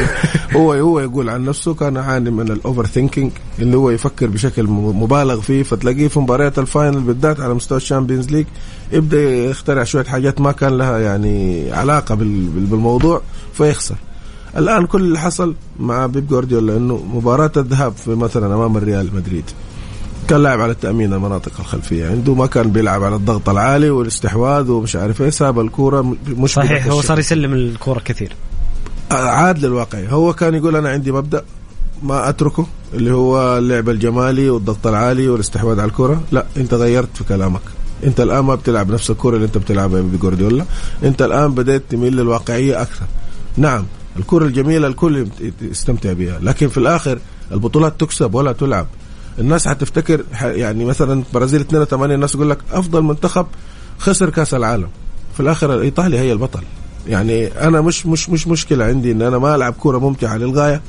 هو 0.56 0.72
هو 0.72 1.00
يقول 1.00 1.28
عن 1.28 1.44
نفسه 1.44 1.74
كان 1.74 1.96
عاني 1.96 2.30
من 2.30 2.50
ال 2.50 2.86
overthinking 2.86 3.32
اللي 3.58 3.76
هو 3.76 3.90
يفكر 3.90 4.26
بشكل 4.26 4.66
مبالغ 4.66 5.40
فيه. 5.40 5.62
فتلاقيه 5.62 6.08
في 6.08 6.20
مباريات 6.20 6.58
ال 6.58 6.65
final 6.65 7.00
بالذات 7.00 7.40
على 7.40 7.54
مستوى 7.54 7.76
ال 7.76 7.81
Champions 7.81 8.30
League 8.30 8.46
يبدأ 8.92 9.20
يخترع 9.22 9.84
شوية 9.84 10.04
حاجات 10.04 10.40
ما 10.40 10.52
كان 10.52 10.78
لها 10.78 10.98
يعني 10.98 11.72
علاقة 11.72 12.14
بالموضوع 12.14 13.22
فيخسر. 13.52 13.96
الآن 14.56 14.86
كل 14.86 15.00
اللي 15.00 15.18
حصل 15.18 15.54
مع 15.80 16.06
بيب 16.06 16.26
جوارديولا 16.28 16.76
إنه 16.76 17.04
مباراة 17.14 17.52
الذهاب 17.56 17.92
في 17.92 18.10
مثلا 18.10 18.54
أمام 18.54 18.76
الريال 18.76 19.14
مدريد. 19.14 19.44
كان 20.30 20.42
لاعب 20.42 20.60
على 20.60 20.72
التأمين 20.72 21.12
المناطق 21.12 21.52
الخلفية 21.58 22.06
عنده 22.06 22.34
ما 22.34 22.46
كان 22.46 22.70
بيلعب 22.70 23.04
على 23.04 23.16
الضغط 23.16 23.48
العالي 23.48 23.90
والاستحواذ 23.90 24.70
ومش 24.70 24.96
عارف 24.96 25.22
إيه 25.22 25.30
ساب 25.30 25.60
الكورة 25.60 26.16
مش 26.28 26.50
صحيح 26.50 26.86
هو 26.86 27.00
صار 27.00 27.18
يسلم 27.18 27.54
الكورة 27.54 27.98
كثير. 27.98 28.32
عاد 29.10 29.64
للواقع. 29.64 29.98
هو 30.08 30.32
كان 30.32 30.54
يقول 30.54 30.76
أنا 30.76 30.88
عندي 30.88 31.12
مبدأ 31.12 31.44
ما 32.02 32.28
أتركه 32.28 32.66
اللي 32.94 33.12
هو 33.12 33.58
اللعب 33.58 33.88
الجمالي 33.88 34.50
والضغط 34.50 34.86
العالي 34.86 35.28
والاستحواذ 35.28 35.80
على 35.80 35.88
الكره 35.88 36.22
لا 36.32 36.46
أنت 36.56 36.74
غيرت 36.74 37.16
في 37.16 37.24
كلامك. 37.24 37.62
أنت 38.04 38.20
الآن 38.20 38.44
ما 38.44 38.54
بتلعب 38.54 38.90
نفس 38.90 39.10
الكره 39.10 39.34
اللي 39.34 39.46
أنت 39.46 39.58
بتلعبها 39.58 40.00
بجوارديولا 40.00 40.64
أنت 41.04 41.22
الآن 41.22 41.54
بدأت 41.54 41.82
تميل 41.90 42.16
للواقعية 42.16 42.82
أكثر. 42.82 43.06
نعم 43.56 43.84
الكره 44.16 44.44
الجميلة 44.44 44.86
الكل 44.86 45.26
يستمتع 45.62 46.12
بها 46.12 46.38
لكن 46.42 46.68
في 46.68 46.78
الآخر 46.78 47.18
البطولات 47.52 48.00
تكسب 48.00 48.34
ولا 48.34 48.52
تلعب. 48.52 48.86
الناس 49.40 49.68
حتفتكر 49.68 50.24
يعني 50.42 50.84
مثلا 50.84 51.22
برازيل 51.34 51.60
82 51.60 52.12
الناس 52.12 52.34
يقول 52.34 52.50
لك 52.50 52.58
أفضل 52.72 53.02
منتخب 53.02 53.46
خسر 53.98 54.30
كأس 54.30 54.54
العالم. 54.54 54.88
في 55.34 55.40
الآخر 55.40 55.80
إيطاليا 55.80 56.20
هي 56.20 56.32
البطل. 56.32 56.62
يعني 57.08 57.46
أنا 57.46 57.80
مش 57.80 58.06
مش 58.06 58.30
مش 58.30 58.46
مشكلة 58.48 58.84
عندي 58.84 59.12
إن 59.12 59.22
أنا 59.22 59.38
ما 59.38 59.54
ألعب 59.54 59.72
كورة 59.72 59.98
ممتعة 59.98 60.36
للغاية 60.36 60.80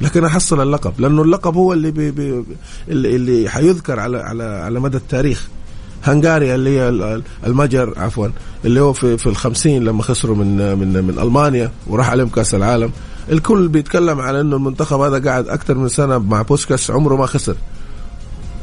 لكن 0.00 0.24
أحصل 0.24 0.60
اللقب 0.62 0.92
لأنه 1.00 1.22
اللقب 1.22 1.56
هو 1.56 1.72
اللي 1.72 1.90
بي 1.90 2.10
بي 2.10 2.44
اللي, 2.88 3.16
اللي 3.16 3.48
حيذكر 3.50 4.00
على 4.00 4.18
على 4.18 4.44
على 4.44 4.80
مدى 4.80 4.96
التاريخ. 4.96 5.48
هنغاريا 6.04 6.54
اللي 6.54 6.78
هي 6.80 6.88
المجر 7.46 7.94
عفوا 7.96 8.28
اللي 8.64 8.80
هو 8.80 8.92
في 8.92 9.18
في 9.18 9.26
الخمسين 9.26 9.84
لما 9.84 10.02
خسروا 10.02 10.36
من 10.36 10.78
من 10.78 11.04
من 11.04 11.18
ألمانيا 11.18 11.70
وراح 11.86 12.10
عليهم 12.10 12.28
كأس 12.28 12.54
العالم. 12.54 12.90
الكل 13.32 13.68
بيتكلم 13.68 14.20
على 14.20 14.40
إنه 14.40 14.56
المنتخب 14.56 15.00
هذا 15.00 15.30
قاعد 15.30 15.48
أكثر 15.48 15.74
من 15.74 15.88
سنة 15.88 16.18
مع 16.18 16.42
بوسكاس 16.42 16.90
عمره 16.90 17.16
ما 17.16 17.26
خسر. 17.26 17.56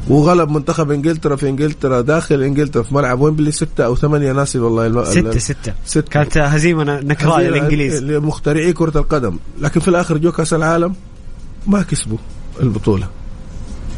وغلب 0.10 0.50
منتخب 0.50 0.92
إنجلترا 0.92 1.36
في 1.36 1.50
إنجلترا 1.50 2.02
داخل 2.02 2.42
إنجلترا 2.42 2.84
في 2.84 2.96
ملعب 2.96 3.22
ويمبلي 3.22 3.52
ستة 3.52 3.86
أو 3.86 3.96
ثمانية 3.96 4.32
ناسي 4.32 4.60
والله 4.60 5.04
ستة 5.04 5.40
ستة. 5.40 5.74
ستة. 5.86 6.10
كانت 6.10 6.38
هزيمة 6.38 6.84
نكراء 6.84 7.48
الانجليز 7.48 8.04
لمخترعي 8.04 8.74
كرة 8.74 8.98
القدم. 8.98 9.38
لكن 9.62 9.80
في 9.80 9.88
الآخر 9.88 10.18
جو 10.18 10.32
كأس 10.32 10.54
العالم 10.54 10.96
ما 11.68 11.82
كسبوا 11.82 12.18
البطولة. 12.62 13.08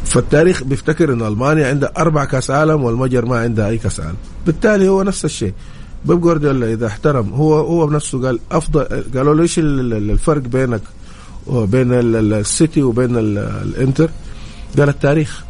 فالتاريخ 0.05 0.63
بيفتكر 0.63 1.13
إن 1.13 1.21
ألمانيا 1.21 1.67
عندها 1.67 1.91
أربع 1.97 2.25
كأس 2.25 2.51
عالم 2.51 2.83
والمجر 2.83 3.25
ما 3.25 3.39
عندها 3.39 3.69
أي 3.69 3.77
كأس 3.77 3.99
عالم. 3.99 4.17
بالتالي 4.45 4.87
هو 4.87 5.03
نفس 5.03 5.25
الشيء. 5.25 5.53
بيب 6.05 6.21
جوارديولا 6.21 6.73
إذا 6.73 6.87
احترم 6.87 7.33
هو 7.33 7.55
هو 7.55 7.87
بنفسه 7.87 8.21
قال 8.21 8.39
أفضل 8.51 8.83
قالوا 9.15 9.35
له 9.35 9.41
إيش 9.41 9.59
الفرق 9.59 10.41
بينك 10.41 10.81
وبين 11.47 11.93
السيتي 11.93 12.83
وبين 12.83 13.17
الإنتر؟ 13.17 14.09
قال 14.77 14.89
التاريخ. 14.89 15.43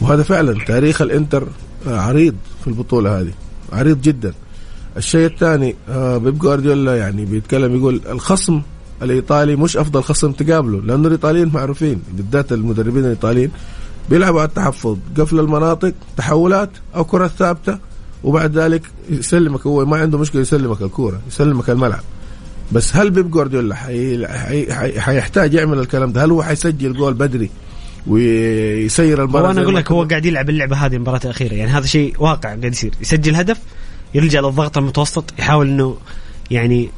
وهذا 0.00 0.22
فعلا 0.22 0.64
تاريخ 0.64 1.02
الإنتر 1.02 1.48
عريض 1.86 2.34
في 2.60 2.66
البطولة 2.66 3.20
هذه 3.20 3.32
عريض 3.72 4.00
جدا. 4.00 4.32
الشيء 4.96 5.26
الثاني 5.26 5.76
آه، 5.88 6.16
بيب 6.18 6.38
جوارديولا 6.38 6.96
يعني 6.96 7.24
بيتكلم 7.24 7.76
يقول 7.76 8.00
الخصم 8.10 8.62
الإيطالي 9.02 9.56
مش 9.56 9.76
أفضل 9.76 10.02
خصم 10.02 10.32
تقابله 10.32 10.80
لأنه 10.80 11.06
الإيطاليين 11.06 11.50
معروفين 11.54 12.02
بالذات 12.12 12.52
المدربين 12.52 13.04
الإيطاليين 13.04 13.50
بيلعبوا 14.10 14.40
على 14.40 14.48
التحفظ 14.48 14.96
قفل 15.18 15.40
المناطق 15.40 15.92
تحولات 16.16 16.70
أو 16.96 17.04
كرة 17.04 17.26
ثابتة 17.26 17.78
وبعد 18.24 18.58
ذلك 18.58 18.82
يسلمك 19.10 19.66
هو 19.66 19.84
ما 19.84 19.96
عنده 19.96 20.18
مشكلة 20.18 20.42
يسلمك 20.42 20.82
الكورة 20.82 21.20
يسلمك 21.28 21.70
الملعب. 21.70 22.02
بس 22.72 22.96
هل 22.96 23.10
بيب 23.10 23.30
جوارديولا 23.30 23.74
حيحتاج 25.00 25.54
يعمل 25.54 25.78
الكلام 25.78 26.12
ده؟ 26.12 26.24
هل 26.24 26.30
هو 26.30 26.42
حيسجل 26.42 26.92
جول 26.92 27.14
بدري 27.14 27.50
ويسير 28.06 29.22
المباراة 29.22 29.48
وأنا 29.48 29.62
أقول 29.62 29.76
لك 29.76 29.92
هو 29.92 30.04
قاعد 30.04 30.26
يلعب 30.26 30.50
اللعبة 30.50 30.76
هذه 30.76 30.94
المباراة 30.94 31.20
الأخيرة. 31.24 31.54
يعني 31.54 31.70
هذا 31.70 31.86
شيء 31.86 32.14
واقع 32.18 32.48
قاعد 32.48 32.64
يصير. 32.64 32.94
يسجل 33.00 33.34
هدف 33.34 33.58
يرجع 34.14 34.40
للضغط 34.40 34.78
المتوسط 34.78 35.24
يحاول 35.38 35.68
إنه 35.68 35.96
يعني 36.50 36.90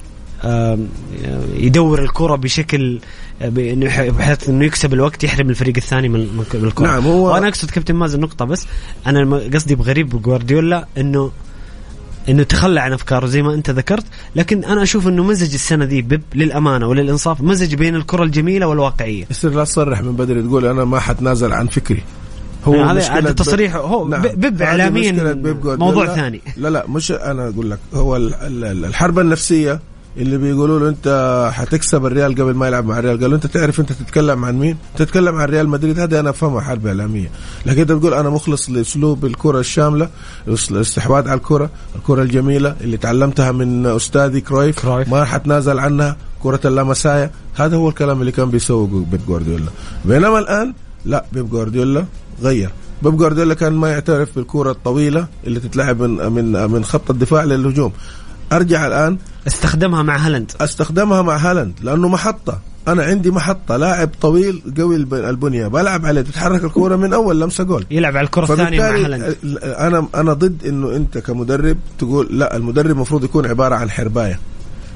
يدور 1.57 2.03
الكرة 2.03 2.37
بشكل 2.37 3.01
بحيث 3.41 4.49
إنه 4.49 4.65
يكسب 4.65 4.95
الوقت 4.95 5.25
يحرم 5.25 5.51
الفريق 5.51 5.75
الثاني 5.77 6.09
من 6.09 6.45
الكرة. 6.55 6.85
نعم 6.85 7.07
هو 7.07 7.35
وأنا 7.35 7.49
أقصد 7.49 7.71
كابتن 7.71 7.95
مازن 7.95 8.21
نقطة 8.21 8.45
بس. 8.45 8.67
أنا 9.07 9.37
قصدي 9.55 9.75
بغريب 9.75 10.09
بجوارديولا 10.09 10.87
إنه 10.99 11.33
إنه 12.29 12.43
تخلى 12.43 12.81
عن 12.81 12.93
أفكاره 12.93 13.27
زي 13.27 13.43
ما 13.43 13.55
أنت 13.55 13.71
ذكرت 13.71 14.05
لكن 14.37 14.65
أنا 14.65 14.83
أشوف 14.83 15.09
إنه 15.09 15.23
مزج 15.23 15.55
السنة 15.55 15.85
ذي 15.85 16.03
بيب 16.03 16.23
للأمانة 16.35 16.87
وللإنصاف 16.87 17.41
مزج 17.41 17.75
بين 17.75 17.97
الكرة 17.97 18.23
الجميلة 18.25 18.67
والواقعية. 18.67 19.25
يصير 19.31 19.51
لا 19.51 19.65
تصرح 19.65 20.03
من 20.03 20.13
بدري 20.13 20.43
تقول 20.43 20.67
أنا 20.67 20.85
ما 20.85 21.01
حتنازل 21.01 21.53
عن 21.53 21.67
فكري. 21.67 22.03
هو 22.65 22.83
هذا 22.83 23.01
هذا 23.01 23.33
تصريح 23.33 23.77
هو 23.77 24.09
نعم. 24.09 24.23
بيب 24.23 24.63
اعلاميا 24.63 25.35
موضوع 25.65 26.07
ثاني. 26.07 26.41
لا 26.57 26.69
لا 26.69 26.87
مش 26.89 27.13
أنا 27.13 27.49
أقول 27.49 27.71
لك 27.71 27.79
هو 27.95 28.17
الحرب 28.17 29.19
النفسية 29.19 29.81
اللي 30.17 30.39
بيقولوا 30.39 30.79
له 30.79 30.89
انت 30.89 31.51
حتكسب 31.53 32.07
الريال 32.07 32.35
قبل 32.35 32.55
ما 32.55 32.67
يلعب 32.67 32.87
مع 32.87 32.99
الريال. 32.99 33.21
قالوا 33.21 33.37
انت 33.37 33.47
تعرف 33.47 33.81
انت 33.81 33.93
تتكلم 33.93 34.45
عن 34.45 34.59
مين؟ 34.59 34.77
تتكلم 34.97 35.37
عن 35.37 35.49
ريال 35.49 35.69
مدريد. 35.69 35.99
هذا 35.99 36.21
أنا 36.21 36.31
افهمها 36.31 36.61
حرب 36.61 36.87
اعلامية. 36.87 37.31
لكن 37.67 37.81
انت 37.81 37.93
تقول 37.93 38.15
أنا 38.15 38.31
مخلص 38.31 38.71
لاسلوب 38.71 39.25
الكرة 39.25 39.61
الشاملة 39.61 40.09
الاستحواذ 40.49 41.29
على 41.29 41.39
الكرة 41.39 41.71
الكرة 41.97 42.23
الجميلة 42.23 42.77
اللي 42.81 42.97
تعلمتها 42.97 43.53
من 43.53 43.87
أستاذي 43.87 44.41
كرويف, 44.41 44.81
كرويف. 44.81 45.09
ما 45.09 45.25
حتنازل 45.25 45.79
عنها 45.79 46.17
كرة 46.43 46.61
اللاماسيا. 46.65 47.31
هذا 47.55 47.77
هو 47.77 47.89
الكلام 47.89 48.21
اللي 48.21 48.33
كان 48.33 48.51
بيسوقه 48.51 49.05
بيب 49.11 49.21
جوارديولا. 49.27 49.71
بينما 50.05 50.39
الآن 50.39 50.75
لا 51.05 51.25
بيب 51.33 51.51
جوارديولا 51.51 52.05
غير. 52.43 52.71
بيب 53.03 53.17
جوارديولا 53.17 53.55
كان 53.55 53.73
ما 53.73 53.91
يعترف 53.91 54.29
بالكرة 54.37 54.71
الطويلة 54.71 55.27
اللي 55.47 55.61
تتلعب 55.61 56.03
من 56.03 56.33
من 56.33 56.71
من 56.71 56.85
خط 56.85 57.11
الدفاع 57.11 57.45
للهجوم. 57.45 57.93
أرجع 58.53 58.87
الآن. 58.87 59.19
استخدمها 59.47 60.03
مع 60.03 60.17
هالاند. 60.17 60.53
أستخدمها 60.61 61.23
مع 61.23 61.37
هالاند 61.37 61.75
لأنه 61.83 62.09
محطة. 62.09 62.61
أنا 62.89 63.03
عندي 63.03 63.31
محطة 63.31 63.77
لاعب 63.77 64.11
طويل 64.21 64.63
قوي 64.79 64.97
البنية. 64.97 65.67
بلعب 65.67 66.07
عليه 66.07 66.21
تتحرك 66.21 66.65
الكرة 66.65 66.97
من 66.97 67.13
أول 67.13 67.41
لمسة 67.41 67.65
جول. 67.65 67.87
يلعب 67.91 68.17
على 68.17 68.25
الكرة 68.25 68.53
الثانية 68.53 68.81
مع 68.81 68.97
هالاند. 68.97 69.37
أنا 69.63 70.07
أنا 70.15 70.33
ضد 70.33 70.67
إنه 70.67 70.97
أنت 70.97 71.19
كمدرب 71.19 71.77
تقول 71.99 72.29
لا 72.31 72.57
المدرب 72.57 72.91
المفروض 72.91 73.25
يكون 73.25 73.47
عبارة 73.47 73.75
عن 73.75 73.91
حرباية. 73.91 74.39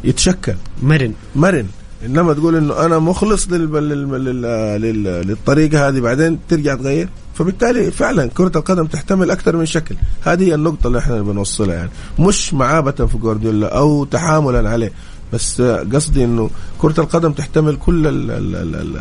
يتشكل. 0.04 0.54
مرن. 0.82 1.12
مرن. 1.36 1.66
إنما 2.04 2.32
تقول 2.32 2.56
إنه 2.56 2.86
أنا 2.86 2.98
مخلص 2.98 3.48
لل... 3.48 3.72
لل... 3.72 4.24
لل... 4.24 4.42
لل... 4.82 5.04
للطريقة 5.28 5.88
هذه 5.88 6.00
بعدين 6.00 6.38
ترجع 6.48 6.74
تغير. 6.74 7.08
فبالتالي 7.34 7.90
فعلا 7.90 8.26
كرة 8.26 8.52
القدم 8.56 8.86
تحتمل 8.86 9.30
أكثر 9.30 9.56
من 9.56 9.66
شكل. 9.66 9.94
هذه 10.24 10.44
هي 10.44 10.54
النقطة 10.54 10.86
اللي 10.86 10.98
إحنا 10.98 11.22
بنوصلها 11.22 11.74
يعني. 11.74 11.90
مش 12.18 12.54
معابة 12.54 13.06
في 13.06 13.18
جوارديولا 13.18 13.78
أو 13.78 14.04
تحاملا 14.04 14.70
عليه. 14.70 14.92
بس 15.32 15.60
قصدي 15.62 16.24
إنه 16.24 16.50
كرة 16.78 17.00
القدم 17.00 17.32
تحتمل 17.32 17.76
كل 17.76 18.06
ال 18.06 18.30
ال 18.30 18.56
ال 18.56 18.96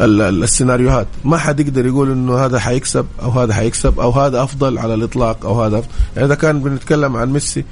ال 0.00 0.20
ال 0.20 0.42
السيناريوهات. 0.42 1.06
ما 1.24 1.36
حد 1.36 1.60
يقدر 1.60 1.86
يقول 1.86 2.10
إنه 2.10 2.38
هذا 2.38 2.58
حيكسب 2.58 3.06
أو 3.22 3.30
هذا 3.30 3.54
حيكسب 3.54 4.00
أو 4.00 4.10
هذا 4.10 4.42
أفضل 4.42 4.78
على 4.78 4.94
الإطلاق 4.94 5.46
أو 5.46 5.62
هذا 5.62 5.78
أفضل. 5.78 5.90
يعني 6.16 6.26
إذا 6.26 6.34
كان 6.34 6.60
بنتكلم 6.60 7.16
عن 7.16 7.30
ميسي 7.30 7.64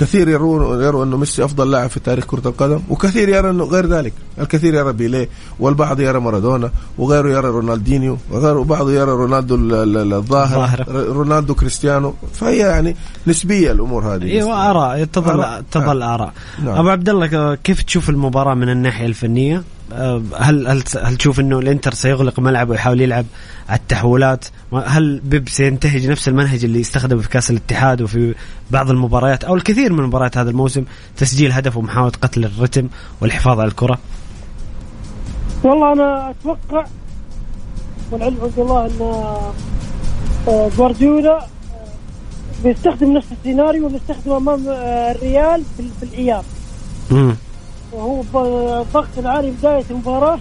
كثير 0.00 0.28
يرون 0.28 0.82
يروا 0.82 1.04
أنه 1.04 1.16
ميسي 1.16 1.44
أفضل 1.44 1.70
لاعب 1.70 1.90
في 1.90 2.00
تاريخ 2.00 2.24
كرة 2.24 2.48
القدم 2.48 2.80
وكثير 2.88 3.28
يرى 3.28 3.50
أنه 3.50 3.64
غير 3.64 3.86
ذلك. 3.86 4.12
الكثير 4.40 4.74
يرى 4.74 4.92
بيليه 4.92 5.28
والبعض 5.60 6.00
يرى 6.00 6.20
مارادونا 6.20 6.70
وغيره 6.98 7.28
يرى 7.28 7.48
رونالدينيو 7.48 8.18
وبعض 8.32 8.90
يرى 8.90 9.10
رونالدو 9.10 9.54
الظاهر 10.18 10.84
رونالدو 10.88 11.54
كريستيانو. 11.54 12.14
فهي 12.32 12.58
يعني 12.58 12.96
نسبية 13.26 13.72
الأمور 13.72 14.14
هذه. 14.14 14.22
أيوه 14.22 14.70
آراء. 14.70 15.04
تظل 15.04 15.62
تظل 15.70 16.02
آراء. 16.02 16.32
نعم. 16.64 16.78
أبو 16.78 16.88
عبد 16.88 17.08
الله 17.08 17.54
كيف 17.54 17.82
تشوف 17.82 18.10
المباراة 18.10 18.54
من 18.54 18.68
الناحية 18.68 19.06
الفنية؟ 19.06 19.62
هل 20.38 20.68
هل 20.68 20.82
هل 21.02 21.16
تشوف 21.16 21.40
إنه 21.40 21.58
الإنتر 21.58 21.94
سيغلق 21.94 22.40
ملعبه 22.40 22.70
ويحاول 22.70 23.00
يلعب 23.00 23.24
على 23.68 23.78
التحولات؟ 23.78 24.44
هل 24.86 25.20
بيب 25.24 25.48
سينتهج 25.48 26.06
نفس 26.06 26.28
المنهج 26.28 26.64
اللي 26.64 26.80
استخدمه 26.80 27.20
في 27.20 27.28
كأس 27.28 27.50
الاتحاد 27.50 28.02
وفي 28.02 28.34
بعض 28.70 28.90
المباريات 28.90 29.44
أو 29.44 29.54
الكثير 29.54 29.92
من 29.92 30.04
مباريات 30.04 30.38
هذا 30.38 30.50
الموسم 30.50 30.84
تسجيل 31.16 31.52
هدف 31.52 31.76
ومحاولة 31.76 32.12
قتل 32.22 32.44
الرتم 32.44 32.88
والحفاظ 33.20 33.60
على 33.60 33.68
الكرة؟ 33.68 33.98
والله 35.64 35.92
أنا 35.92 36.30
أتوقع 36.30 36.86
والعلم 38.10 38.36
عند 38.42 38.58
الله 38.58 38.86
أن 38.86 39.00
آه، 40.48 40.70
جوارديولا 40.76 41.38
آه، 41.38 41.46
بيستخدم 42.64 43.12
نفس 43.12 43.26
السيناريو 43.32 43.86
اللي 43.86 43.98
استخدمه 43.98 44.36
أمام 44.36 44.64
الريال 44.68 45.62
في 45.76 46.02
الاياب. 46.02 46.44
وهو 47.92 48.20
الضغط 48.80 49.18
العالي 49.18 49.50
بداية 49.50 49.84
المباراة 49.90 50.38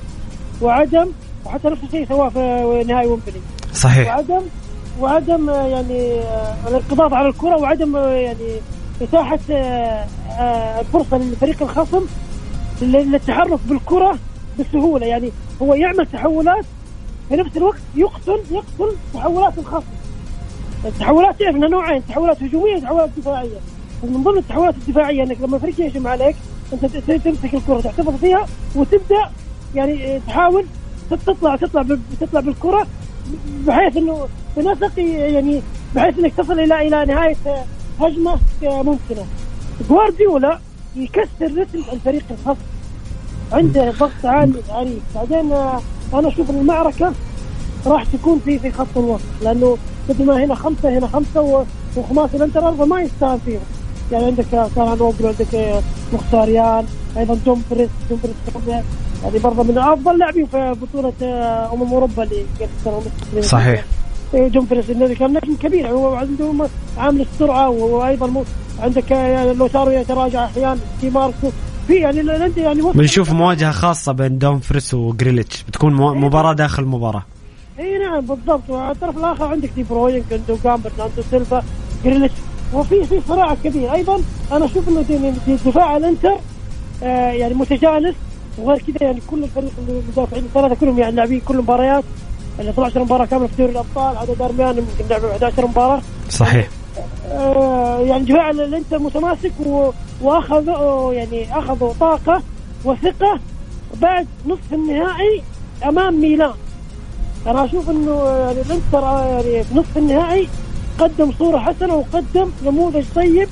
وعدم 0.61 1.07
وحتى 1.45 1.69
نفس 1.69 1.83
الشيء 1.83 2.07
سواه 2.07 2.29
في 2.29 2.83
نهائي 2.87 3.07
ومبلي 3.07 3.41
صحيح. 3.73 4.07
وعدم 4.07 4.41
وعدم 4.99 5.49
يعني 5.49 6.21
الانقضاض 6.67 7.13
على 7.13 7.27
الكرة 7.27 7.57
وعدم 7.57 7.97
يعني 7.97 8.59
اتاحه 9.01 9.39
الفرصة 10.79 11.17
للفريق 11.17 11.63
الخصم 11.63 12.05
للتحرك 12.81 13.59
بالكرة 13.65 14.17
بسهولة. 14.59 15.05
يعني 15.05 15.31
هو 15.61 15.73
يعمل 15.73 16.07
تحولات 16.13 16.65
في 17.29 17.35
نفس 17.35 17.57
الوقت 17.57 17.79
يقتل 17.95 18.41
يقتل 18.51 18.95
تحولات 19.13 19.57
الخصم. 19.57 19.85
التحولات 20.85 21.39
تعرف 21.39 21.55
انها 21.55 21.69
نوعين 21.69 22.03
تحولات 22.09 22.43
هجومية 22.43 22.75
وتحولات 22.75 23.09
دفاعية. 23.17 23.57
من 24.03 24.23
ضمن 24.23 24.37
التحولات 24.37 24.75
الدفاعية 24.75 25.23
إنك 25.23 25.37
لما 25.41 25.55
الفريق 25.55 25.81
يهجم 25.81 26.07
عليك 26.07 26.35
انت 26.73 26.85
تمسك 27.25 27.53
الكرة 27.53 27.81
تحتفظ 27.81 28.15
فيها 28.15 28.47
وتبدأ 28.75 29.29
يعني 29.75 30.19
تحاول 30.27 30.65
تطلع 31.11 31.55
تطلع 31.55 31.85
تطلع 32.21 32.39
بالكرة 32.39 32.87
بحيث 33.67 33.97
إنه 33.97 34.27
بنسق 34.57 34.99
يعني 34.99 35.61
بحيث 35.95 36.19
إنك 36.19 36.33
تصل 36.37 36.59
إلى 36.59 36.87
إلى 36.87 37.05
نهاية 37.05 37.35
هجمة 37.99 38.39
ممكنة. 38.63 39.25
جوارديولا 39.89 40.59
يكسر 40.95 41.57
رتم 41.57 41.79
الفريق 41.93 42.23
الخصم. 42.31 42.61
عنده 43.51 43.91
ضغط 43.91 44.25
عالي 44.25 44.61
عنيف 44.69 45.03
بعدين 45.15 45.51
أنا 46.13 46.27
أشوف 46.27 46.49
إن 46.49 46.59
المعركة 46.59 47.13
راح 47.85 48.03
تكون 48.05 48.39
في 48.45 48.59
في 48.59 48.71
خط 48.71 48.97
الوسط 48.97 49.25
لأنه 49.41 49.77
مثل 50.09 50.25
ما 50.25 50.43
هنا 50.43 50.55
خمسة 50.55 50.97
هنا 50.97 51.07
خمسة 51.07 51.65
وخماسه 51.97 52.37
الأنتر 52.37 52.85
ما 52.85 53.01
يستاهل 53.01 53.39
فيهم 53.45 53.61
يعني 54.11 54.25
عندك 54.25 54.45
تشالهانوغلو 54.75 55.25
عندك 55.27 55.81
مخيتاريان 56.13 56.85
أيضا 57.17 57.35
دومفريس 57.45 57.89
دومفريس 58.09 58.35
يعني 59.23 59.39
برضه 59.39 59.63
من 59.63 59.77
أفضل 59.77 60.17
لاعبين 60.19 60.45
في 60.45 60.75
بطولة 60.81 61.13
آه، 61.23 61.73
أمم 61.73 61.93
أوروبا 61.93 62.23
اللي 62.23 63.41
صحيح. 63.41 63.85
دومفريس 64.33 64.89
الذي 64.89 65.15
كان 65.15 65.29
نجم 65.33 65.55
كبير 65.55 65.87
هو 65.87 66.15
عنده 66.15 66.53
عامل 66.97 67.21
السرعة 67.21 67.69
وأيضا 67.69 68.43
عندك 68.79 69.11
آه، 69.11 69.53
لوتارو 69.53 69.91
يتراجع 69.91 70.45
أحيانا 70.45 70.77
دي 71.01 71.09
ماركو. 71.09 71.49
في 71.87 71.95
يعني 71.95 72.21
الانديه 72.21 72.61
يعني 72.63 72.81
بنشوف 72.81 73.31
مواجهة 73.31 73.71
خاصة 73.71 74.11
بين 74.11 74.37
دومفريس 74.37 74.93
وجريليتش. 74.93 75.63
بتكون 75.63 75.93
مباراة 75.93 76.53
داخل 76.53 76.85
مباراة. 76.85 77.23
اي 77.79 77.97
نعم 77.97 78.21
بالضبط. 78.21 78.69
وعلى 78.69 78.91
الطرف 78.91 79.17
الآخر 79.17 79.45
عندك 79.45 79.69
دي 79.75 79.83
بروين 79.83 80.23
جندوجان 80.31 80.81
برناردو 80.81 81.21
سيلفا. 81.31 81.63
جريليتش 82.05 82.33
وفي 82.73 83.03
في 83.03 83.21
صراع 83.27 83.55
كبير. 83.63 83.93
أيضا 83.93 84.21
أنا 84.51 84.65
أشوف 84.65 84.89
إنه 84.89 85.01
دفاع 85.65 85.97
الإنتر 85.97 86.37
آه 87.03 87.31
يعني 87.31 87.53
متجانس 87.53 88.15
وغير 88.57 88.77
كذا 88.77 89.07
يعني 89.07 89.21
كل 89.31 89.43
الفريق 89.43 89.71
اللي 89.79 90.01
مدافعين 90.11 90.43
الثلاثة 90.43 90.75
كلهم 90.75 90.99
يعني 90.99 91.15
لاعبين 91.15 91.39
كل 91.39 91.53
المباريات 91.53 92.03
اللي 92.59 92.71
12 92.71 93.03
مباراة 93.03 93.25
كاملة 93.25 93.47
في 93.47 93.55
دوري 93.57 93.71
الأبطال 93.71 94.17
عدا 94.17 94.41
دارميان 94.41 94.77
يمكن 94.77 95.09
لعبوا 95.09 95.31
11 95.31 95.67
مباراة. 95.67 96.01
صحيح. 96.29 96.67
آه 97.31 97.99
يعني 97.99 98.23
دفاع 98.23 98.49
الإنتر 98.49 98.99
متماسك 98.99 99.51
وأخذوا 100.21 101.13
يعني 101.13 101.57
أخذوا 101.57 101.93
طاقة 101.99 102.41
وثقة 102.85 103.39
بعد 104.01 104.27
نصف 104.45 104.73
النهائي 104.73 105.43
أمام 105.85 106.21
ميلان. 106.21 106.53
أنا 107.47 107.65
أشوف 107.65 107.89
إنه 107.89 108.23
يعني 108.25 108.61
الإنتر 108.61 109.01
يعني 109.03 109.63
في 109.63 109.75
نصف 109.75 109.97
النهائي 109.97 110.47
قدم 111.01 111.31
صورة 111.39 111.57
حسنة 111.57 111.95
وقدم 111.95 112.51
نموذج 112.65 113.05
طيب. 113.15 113.49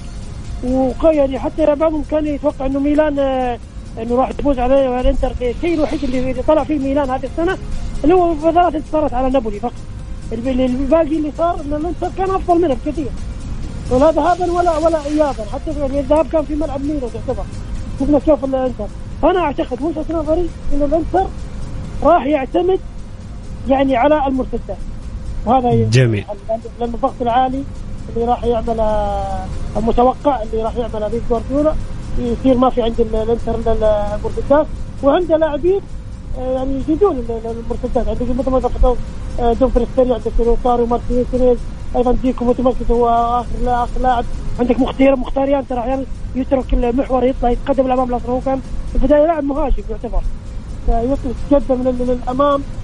ويعني 1.04 1.40
حتى 1.40 1.66
بعضهم 1.66 2.04
كان 2.12 2.26
يتوقع 2.26 2.66
إنه 2.66 2.80
ميلان 2.80 3.20
آه، 3.20 3.60
إنه 4.02 4.16
راح 4.16 4.32
تفوز 4.32 4.60
على 4.60 5.00
الإنتر. 5.00 5.32
الشيء 5.42 5.74
الوحيد 5.74 6.04
اللي 6.04 6.44
طلع 6.48 6.64
فيه 6.64 6.80
ميلان 6.80 7.10
هذه 7.10 7.26
السنة 7.26 7.58
اللي 8.04 8.16
هو 8.16 8.36
ثلاث 8.52 8.76
انتصارات 8.76 9.14
على 9.14 9.30
نابولي 9.30 9.60
فقط. 9.60 9.74
الباقي 10.32 11.04
اللي 11.04 11.32
صار 11.38 11.60
إن 11.66 11.74
الإنتر 11.74 12.10
كان 12.18 12.30
أفضل 12.30 12.62
منه 12.62 12.78
بكثير 12.86 13.08
ولا 13.92 14.12
ذهابا 14.12 14.52
ولا 14.52 14.78
ولا 14.78 15.06
ايابا. 15.06 15.44
حتى 15.54 15.80
يعني 15.80 16.00
الذهاب 16.00 16.28
كان 16.28 16.44
في 16.44 16.56
ملعب 16.56 16.82
ميلان 16.82 17.02
تعتبر 17.14 17.44
شفنا 18.00 18.20
كيف 18.20 18.46
الإنتر. 18.46 18.88
فانا 19.22 19.40
أعتقد 19.40 19.82
وجهه 19.82 20.06
نظري 20.10 20.50
انه 20.74 20.86
الإنتر 20.86 21.26
راح 22.04 22.26
يعتمد 22.26 22.80
يعني 23.70 23.96
على 23.98 24.28
المرتدات. 24.28 24.78
وهذا 25.46 25.90
جميل. 25.90 26.26
لأن 26.80 26.94
الضغط 26.94 27.22
العالي 27.22 27.64
اللي 28.16 28.26
راح 28.26 28.44
يعمل 28.44 28.80
المتوقع 29.78 30.42
اللي 30.44 30.64
راح 30.64 30.76
يعمله 30.76 31.08
بيب 31.08 31.22
جوارديولا 31.30 31.74
يصير 32.20 32.58
ما 32.58 32.70
في 32.70 32.82
عند 32.82 33.00
الإنتر 33.00 33.56
المرتدات. 33.56 34.68
وعنده 35.04 35.38
لاعبين 35.38 35.82
آه، 36.40 36.54
يعني 36.54 36.80
يزيدون 36.80 37.26
المرتدات. 37.46 38.08
عندك 38.08 38.40
مثل 38.40 38.50
ما 38.52 38.60
ذكرت 38.60 38.98
آه، 39.40 39.54
دومفريس 39.54 39.88
عندك 39.98 40.32
لاوتارو 40.40 40.86
مارتينيز 40.86 41.58
أيضا 41.96 42.12
دجيكو 42.12 42.46
متمركز 42.46 42.92
هو 42.92 43.10
آخر 43.10 43.84
آخر 43.84 44.02
لاعب. 44.02 44.26
عندك 44.60 44.80
مخيتار 44.80 45.16
مخيتاريان 45.16 45.68
ترى 45.68 45.80
أحيانا 45.80 46.06
يترك 46.36 46.74
المحور 46.74 47.24
يطلع 47.24 47.50
يتقدم 47.50 47.86
الأمام 47.86 48.10
الاصل 48.10 48.30
هو 48.30 48.40
كان 48.40 48.62
في 48.92 48.96
البداية 48.96 49.26
لاعب 49.26 49.44
مهاجم 49.44 49.84
يعتبر. 49.90 50.22
يتقدم 51.52 51.82
للأمام. 51.84 52.62
ففي 52.62 52.79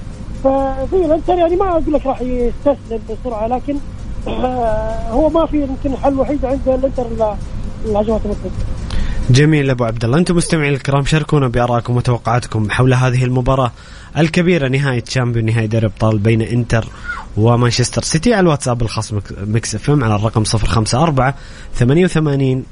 الانتر 0.93 1.33
يعني 1.33 1.55
ما 1.55 1.69
أقول 1.71 1.93
لك 1.93 2.05
راح 2.05 2.21
يستسلم 2.21 2.99
بسرعة 3.09 3.47
لكن 3.47 3.75
آه، 4.27 5.09
هو 5.09 5.29
ما 5.29 5.45
في 5.45 5.61
يمكن 5.61 5.97
حل 5.97 6.19
وحيد 6.19 6.45
عند 6.45 6.59
الانتر 6.67 7.07
الهجمات 7.85 8.21
المرتده 8.25 8.51
جميل 9.29 9.69
أبو 9.69 9.83
عبد 9.83 10.05
الله. 10.05 10.17
أنتم 10.17 10.35
مستمعين 10.35 10.73
الكرام 10.73 11.05
شاركونا 11.05 11.47
بآرائكم 11.47 11.95
وتوقعاتكم 11.97 12.69
حول 12.69 12.93
هذه 12.93 13.23
المباراة 13.23 13.71
الكبيرة 14.17 14.67
نهايه 14.67 14.99
تشامبيون 14.99 15.45
نهايه 15.45 15.65
دوري 15.65 15.85
أبطال 15.85 16.17
بين 16.19 16.41
إنتر 16.41 16.87
ومانشستر 17.37 18.01
سيتي 18.01 18.33
على 18.33 18.39
الواتساب 18.39 18.81
الخاص 18.81 19.13
Mix 19.47 19.75
FM 19.75 20.03
على 20.03 20.15
الرقم 20.15 20.43
054 20.53 21.33
88 21.75 22.63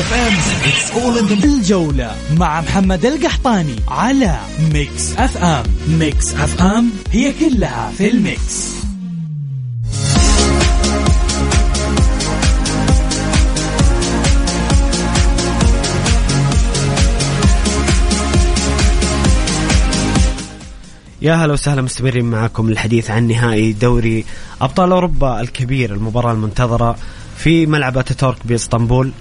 11 0.00 0.72
700 0.94 1.44
الجولة 1.44 2.16
مع 2.36 2.60
محمد 2.60 3.06
القحطاني 3.06 3.76
على 3.88 4.38
Mix 4.72 5.16
FM 5.16 5.64
Mix 5.88 6.34
FM 6.34 6.90
هي 7.10 7.32
كلها 7.32 7.92
في 7.98 8.10
ال 8.10 8.22
mix. 8.22 8.72
يا 21.22 21.34
هلا 21.34 21.52
وسهلا 21.52 21.82
مستمرين 21.82 22.24
معكم 22.24 22.68
الحديث 22.68 23.10
عن 23.10 23.28
نهائي 23.28 23.72
دوري 23.72 24.24
أبطال 24.60 24.92
أوروبا 24.92 25.40
الكبير 25.40 25.94
المباراة 25.94 26.32
المنتظرة 26.32 26.96
في 27.36 27.66
ملعب 27.66 27.98
أتاتورك 27.98 28.46
بإسطنبول. 28.46 29.12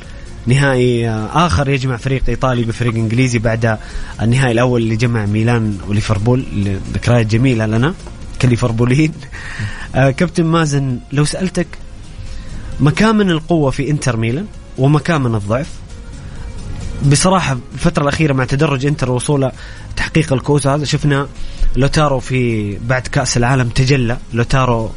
نهائي 0.48 1.10
آخر 1.34 1.70
يجمع 1.70 1.98
فريق 1.98 2.24
إيطالي 2.30 2.64
بفريق 2.64 2.94
إنجليزي 2.94 3.40
بعد 3.40 3.78
النهائي 4.22 4.52
الأول 4.52 4.82
اللي 4.82 4.96
جمع 4.96 5.26
ميلان 5.26 5.78
وليفربول 5.88 6.46
ذكريات 6.94 7.26
جميلة 7.26 7.66
لنا 7.66 7.94
كليفربوليين. 8.42 9.14
آه 9.96 10.12
كابتن 10.12 10.46
مازن 10.46 11.00
لو 11.12 11.26
سألتك 11.26 11.68
مكامن 12.80 13.30
القوة 13.30 13.72
في 13.72 13.90
إنتر 13.90 14.18
ميلان 14.18 14.46
ومكامن 14.78 15.36
الضعف 15.36 15.68
بصراحة 17.06 17.58
الفترة 17.74 18.04
الأخيرة 18.04 18.34
مع 18.34 18.46
تدرج 18.46 18.86
إنتر 18.86 19.12
وصوله 19.12 19.52
تحقيق 19.96 20.34
الكؤوس 20.34 20.68
هذا 20.68 20.86
شفنا 20.86 21.28
لوتارو 21.76 22.20
في 22.20 22.78
بعد 22.78 23.08
كأس 23.08 23.38
العالم 23.38 23.70
تجلى 23.70 24.18
لوتارو 24.34 24.92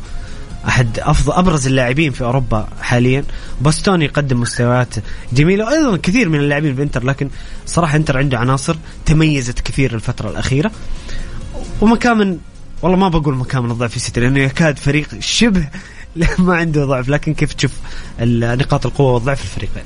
أحد 0.69 0.99
افضل 0.99 1.33
أبرز 1.33 1.67
اللاعبين 1.67 2.13
في 2.13 2.25
أوروبا 2.25 2.69
حاليا. 2.81 3.25
باستوني 3.61 4.05
يقدم 4.05 4.41
مستويات 4.41 4.95
جميلة 5.33 5.65
وأيضا 5.65 5.97
كثير 5.97 6.29
من 6.29 6.41
اللاعبين 6.41 6.75
في 6.75 6.83
إنتر 6.83 7.05
لكن 7.05 7.31
صراحة 7.67 7.97
إنتر 7.97 8.19
عنده 8.19 8.39
عناصر 8.39 8.77
تميزت 9.07 9.61
كثير 9.61 9.95
الفترة 9.95 10.31
الأخيرة. 10.31 10.71
ومكامن 11.81 12.39
والله 12.83 12.97
ما 12.97 13.09
بقول 13.09 13.35
مكامن 13.35 13.71
الضعف 13.71 13.93
في 13.93 13.99
سيتي 13.99 14.21
لأنه 14.21 14.41
يكاد 14.41 14.79
فريق 14.79 15.09
شبه 15.21 15.69
ما 16.39 16.57
عنده 16.57 16.85
ضعف 16.85 17.09
لكن 17.09 17.35
كيف 17.35 17.53
تشوف 17.53 17.73
نقاط 18.21 18.87
القوة 18.87 19.13
والضعف 19.13 19.39
في 19.39 19.45
الفريقين؟ 19.45 19.85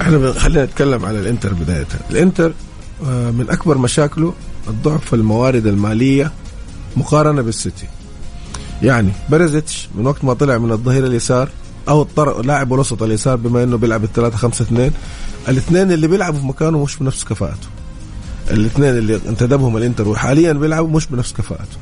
إحنا 0.00 0.32
خلينا 0.32 0.64
نتكلم 0.64 1.04
على 1.04 1.18
الإنتر 1.18 1.54
بداية. 1.54 1.86
الإنتر 2.10 2.52
آه، 3.06 3.30
من 3.30 3.50
أكبر 3.50 3.78
مشاكله 3.78 4.34
الضعف 4.68 5.04
في 5.04 5.16
الموارد 5.16 5.66
المالية 5.66 6.32
مقارنة 6.96 7.42
بالسيتي. 7.42 7.86
يعني 8.82 9.12
برزتش 9.30 9.88
من 9.94 10.06
وقت 10.06 10.24
ما 10.24 10.34
طلع 10.34 10.58
من 10.58 10.72
الظهير 10.72 11.06
اليسار 11.06 11.48
أو 11.88 12.02
الطرق 12.02 12.40
لاعب 12.40 12.74
الوسط 12.74 13.02
اليسار 13.02 13.36
بما 13.36 13.62
إنه 13.62 13.76
بيلعب 13.76 14.04
الثلاثة 14.04 14.36
خمسة 14.36 14.62
اثنين 14.62 14.92
الاثنين 15.48 15.92
اللي 15.92 16.08
بيلعبوا 16.08 16.40
في 16.40 16.46
مكانه 16.46 16.82
مش 16.82 16.96
بنفس 16.96 17.24
كفاءته. 17.24 17.68
الاثنين 18.50 18.98
اللي 18.98 19.20
انتدبهم 19.28 19.76
الإنتر 19.76 20.08
وحاليا 20.08 20.52
بيلعبوا 20.52 20.90
مش 20.90 21.06
بنفس 21.06 21.32
كفاءته. 21.32 21.76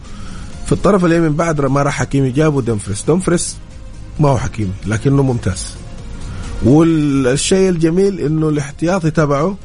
في 0.67 0.73
الطرف 0.73 1.05
اليمين 1.05 1.33
بعد 1.33 1.61
ما 1.61 1.83
راح 1.83 1.95
حكيمي 1.95 2.31
جابوا 2.31 2.63
دمفريس 2.63 3.05
دمفريس 3.09 3.57
ما 4.21 4.29
هو 4.29 4.39
حكيمي 4.39 4.73
لكنه 4.87 5.23
ممتاز. 5.23 5.67
والشيء 6.65 7.69
الجميل 7.69 8.21
إنه 8.21 8.49
الاحتياطي 8.49 9.11
تبعه 9.11 9.57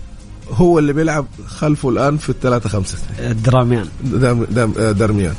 هو 0.51 0.79
اللي 0.79 0.93
بيلعب 0.93 1.25
خلفه 1.47 1.89
الآن 1.89 2.17
في 2.17 2.29
الثلاثة 2.29 2.69
خمسة 2.69 2.97
دارميان. 3.45 3.87
دارميان. 4.97 5.35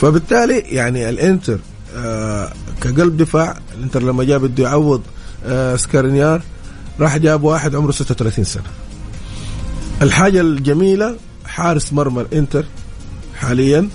فبالتالي 0.00 0.58
يعني 0.58 1.08
الانتر 1.08 1.58
آه 1.96 2.52
كقلب 2.80 3.16
دفاع 3.16 3.58
الانتر 3.78 4.02
لما 4.02 4.24
جاب 4.24 4.40
بده 4.40 4.64
يعوض 4.64 5.02
آه 5.46 5.76
سكارينيار 5.76 6.42
راح 7.00 7.16
جاب 7.16 7.42
واحد 7.42 7.74
عمره 7.74 7.90
36 7.92 8.44
سنة. 8.44 8.62
الحاجة 10.02 10.40
الجميلة 10.40 11.16
حارس 11.46 11.92
مرمى 11.92 12.20
الانتر 12.22 12.64
حاليا 13.36 13.88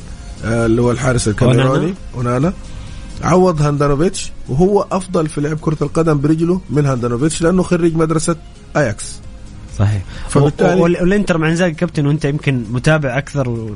آه 0.45 0.65
اللي 0.65 0.81
هو 0.81 0.91
الحارس 0.91 1.27
الكاميروني 1.27 1.93
أونانا. 2.15 2.53
عوض 3.23 3.61
هاندانوفيتش 3.61 4.31
وهو 4.49 4.87
أفضل 4.91 5.27
في 5.29 5.41
لعب 5.41 5.57
كرة 5.59 5.77
القدم 5.81 6.19
برجله 6.21 6.61
من 6.69 6.85
هاندانوفيتش 6.85 7.41
لأنه 7.41 7.63
خريج 7.63 7.95
مدرسة 7.95 8.35
أياكس. 8.77 9.05
صحيح. 9.77 10.01
فبالتالي 10.29 10.81
والإنتر 10.81 11.37
مع 11.37 11.49
إنزاجي 11.49 11.75
كابتن 11.75 12.07
وأنت 12.07 12.25
يمكن 12.25 12.63
متابع 12.71 13.17
أكثر 13.17 13.69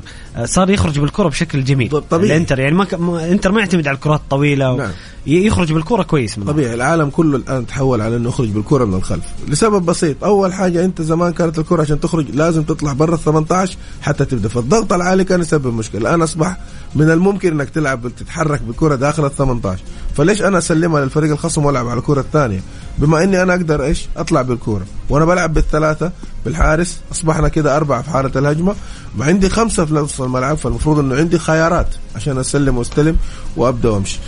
صار 0.44 0.70
يخرج 0.70 0.98
بالكرة 0.98 1.28
بشكل 1.28 1.64
جميل. 1.64 1.90
طبيعي. 2.10 2.32
الإنتر 2.32 2.58
يعني 2.60 2.74
ما 2.74 2.84
ك... 2.84 2.94
الإنتر 2.94 3.52
ما 3.52 3.60
يعتمد 3.60 3.88
على 3.88 3.94
الكرات 3.94 4.20
الطويلة 4.20 4.72
و... 4.72 4.76
نعم. 4.76 4.90
يخرج 5.26 5.72
بالكرة 5.72 6.02
كويس 6.02 6.38
من 6.38 6.44
طبيعي. 6.44 6.74
العالم 6.74 7.10
كله 7.10 7.36
الآن 7.36 7.66
تحول 7.66 8.00
على 8.00 8.16
إنه 8.16 8.28
يخرج 8.28 8.48
بالكرة 8.48 8.84
من 8.84 8.94
الخلف. 8.94 9.24
لسبب 9.48 9.86
بسيط. 9.86 10.24
أول 10.24 10.52
حاجة 10.52 10.84
أنت 10.84 11.02
زمان 11.02 11.32
كانت 11.32 11.58
الكرة 11.58 11.82
عشان 11.82 12.00
تخرج 12.00 12.26
لازم 12.34 12.62
تطلع 12.62 12.92
برا 12.92 13.14
ال 13.14 13.20
18 13.20 13.76
حتى 14.02 14.24
تبدأ. 14.24 14.48
فالضغط 14.48 14.92
العالي 14.92 15.24
كان 15.24 15.40
يسبب 15.40 15.74
مشكلة. 15.74 16.00
الآن 16.00 16.22
أصبح 16.22 16.56
من 16.94 17.10
الممكن 17.10 17.52
إنك 17.60 17.70
تلعب 17.70 18.08
تتحرك 18.18 18.62
بالكره 18.62 18.94
داخل 18.94 19.26
ال 19.26 19.36
18 19.36 19.82
فليش 20.16 20.42
أنا 20.42 20.58
أسلمها 20.58 21.00
للفريق 21.00 21.30
الخصم 21.30 21.64
وألعب 21.64 21.88
على 21.88 21.98
الكرة 21.98 22.20
الثانية؟ 22.20 22.60
بما 22.98 23.24
إني 23.24 23.42
أنا 23.42 23.54
أقدر 23.54 23.84
إيش؟ 23.84 24.08
أطلع 24.16 24.42
بالكورة. 24.42 24.84
وأنا 25.08 25.24
بلعب 25.24 25.54
بالثلاثة 25.54 26.12
بالحارس. 26.44 27.00
أصبحنا 27.12 27.48
كده 27.48 27.76
أربعة 27.76 28.02
في 28.02 28.10
حاله 28.10 28.30
الهجمة. 28.36 28.74
وعندي 29.18 29.48
خمسة 29.48 29.84
في 29.84 29.94
نص 29.94 30.20
الملعب 30.20 30.56
فالمفروض 30.56 30.98
إنه 30.98 31.16
عندي 31.16 31.38
خيارات 31.38 31.86
عشان 32.16 32.38
أسلم 32.38 32.78
وأستلم 32.78 33.16
وأبدأ 33.56 33.88
وأمشي. 33.88 34.18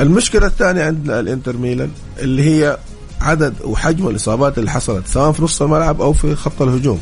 المشكلة 0.00 0.46
الثانية 0.46 0.84
عندنا 0.84 1.20
الإنتر 1.20 1.56
ميلان 1.56 1.90
اللي 2.18 2.42
هي 2.42 2.78
عدد 3.20 3.54
وحجم 3.64 4.08
الإصابات 4.08 4.58
اللي 4.58 4.70
حصلت 4.70 5.06
سواء 5.06 5.32
في 5.32 5.42
نص 5.42 5.62
الملعب 5.62 6.00
أو 6.00 6.12
في 6.12 6.34
خط 6.34 6.62
الهجوم. 6.62 7.00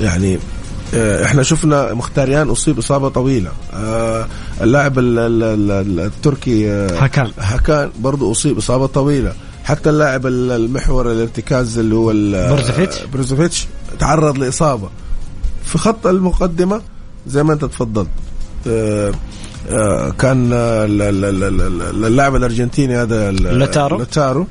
يعني 0.00 0.38
إحنا 0.96 1.42
شفنا 1.42 1.94
مخيتاريان 1.94 2.48
أصيب 2.50 2.78
إصابة 2.78 3.08
طويلة. 3.08 3.50
آه، 3.74 4.26
اللاعب 4.60 4.98
التركي 4.98 6.70
آه، 6.70 6.98
هاكان 6.98 7.30
هاكان 7.38 7.90
برضه 8.00 8.30
أصيب 8.32 8.58
إصابة 8.58 8.86
طويلة. 8.86 9.32
حتى 9.64 9.90
اللاعب 9.90 10.26
المحور 10.26 11.12
الارتكاز 11.12 11.78
اللي 11.78 11.94
هو 11.94 12.06
بروزوفيتش. 12.54 13.02
بروزوفيتش 13.12 13.66
تعرض 13.98 14.38
لإصابة. 14.38 14.88
في 15.64 15.78
خط 15.78 16.06
المقدمة 16.06 16.80
زي 17.26 17.42
ما 17.42 17.52
أنت 17.52 17.64
تفضلت. 17.64 18.08
كان 20.18 20.50
اللاعب 22.04 22.34
الأرجنتيني 22.36 22.96
هذا 22.96 23.30
لوتارو 23.30 23.98
لوتارو 23.98 24.46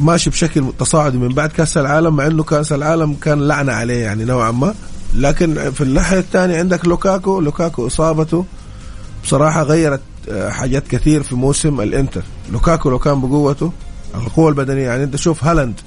ماشي 0.00 0.30
بشكل 0.30 0.64
تصاعدي 0.78 1.18
من 1.18 1.28
بعد 1.28 1.50
كأس 1.50 1.76
العالم 1.78 2.16
مع 2.16 2.26
إنه 2.26 2.42
كأس 2.42 2.72
العالم 2.72 3.14
كان 3.14 3.48
لعنة 3.48 3.72
عليه 3.72 4.02
يعني 4.02 4.24
نوعا 4.24 4.50
ما. 4.50 4.74
لكن 5.16 5.70
في 5.70 5.80
الناحية 5.80 6.18
الثانية 6.18 6.58
عندك 6.58 6.86
لوكاكو 6.86 7.40
لوكاكو 7.40 7.86
إصابته 7.86 8.44
بصراحة 9.24 9.62
غيرت 9.62 10.00
آه، 10.28 10.50
حاجات 10.50 10.88
كثير 10.88 11.22
في 11.22 11.34
موسم 11.34 11.80
الإنتر. 11.80 12.22
لوكاكو 12.52 12.90
لو 12.90 12.98
كان 12.98 13.20
بقوته 13.20 13.72
القوة 14.14 14.48
البدنية 14.48 14.82
يعني 14.82 15.04
أنت 15.04 15.16
شوف 15.16 15.44
هالاند 15.44 15.80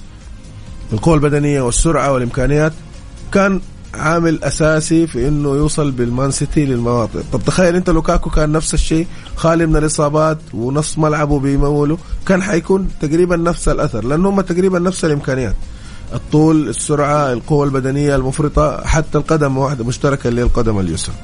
القوة 0.93 1.15
البدنية 1.15 1.61
والسرعة 1.61 2.13
والإمكانيات 2.13 2.73
كان 3.31 3.61
عامل 3.93 4.43
أساسي 4.43 5.07
في 5.07 5.27
إنه 5.27 5.49
يوصل 5.49 5.91
بالمان 5.91 6.31
سيتي 6.31 6.65
للمواطن. 6.65 7.23
طب 7.33 7.41
تخيل 7.45 7.75
أنت 7.75 7.89
لوكاكو 7.89 8.29
كان 8.29 8.51
نفس 8.51 8.73
الشيء 8.73 9.07
خالي 9.35 9.65
من 9.65 9.75
الإصابات 9.75 10.37
ونص 10.53 10.97
ملعبه 10.97 11.39
بيموله 11.39 11.97
كان 12.25 12.43
حيكون 12.43 12.87
تقريبا 13.01 13.35
نفس 13.37 13.67
الأثر 13.67 14.05
لأنه 14.05 14.29
هم 14.29 14.41
تقريبا 14.41 14.79
نفس 14.79 15.05
الإمكانيات. 15.05 15.55
الطول 16.13 16.69
السرعة 16.69 17.33
القوة 17.33 17.65
البدنية 17.65 18.15
المفرطة 18.15 18.85
حتى 18.85 19.17
القدم 19.17 19.57
واحدة 19.57 19.83
مشتركة 19.83 20.27
اللي 20.27 20.41
القدم 20.41 20.79
اليسرى. 20.79 21.15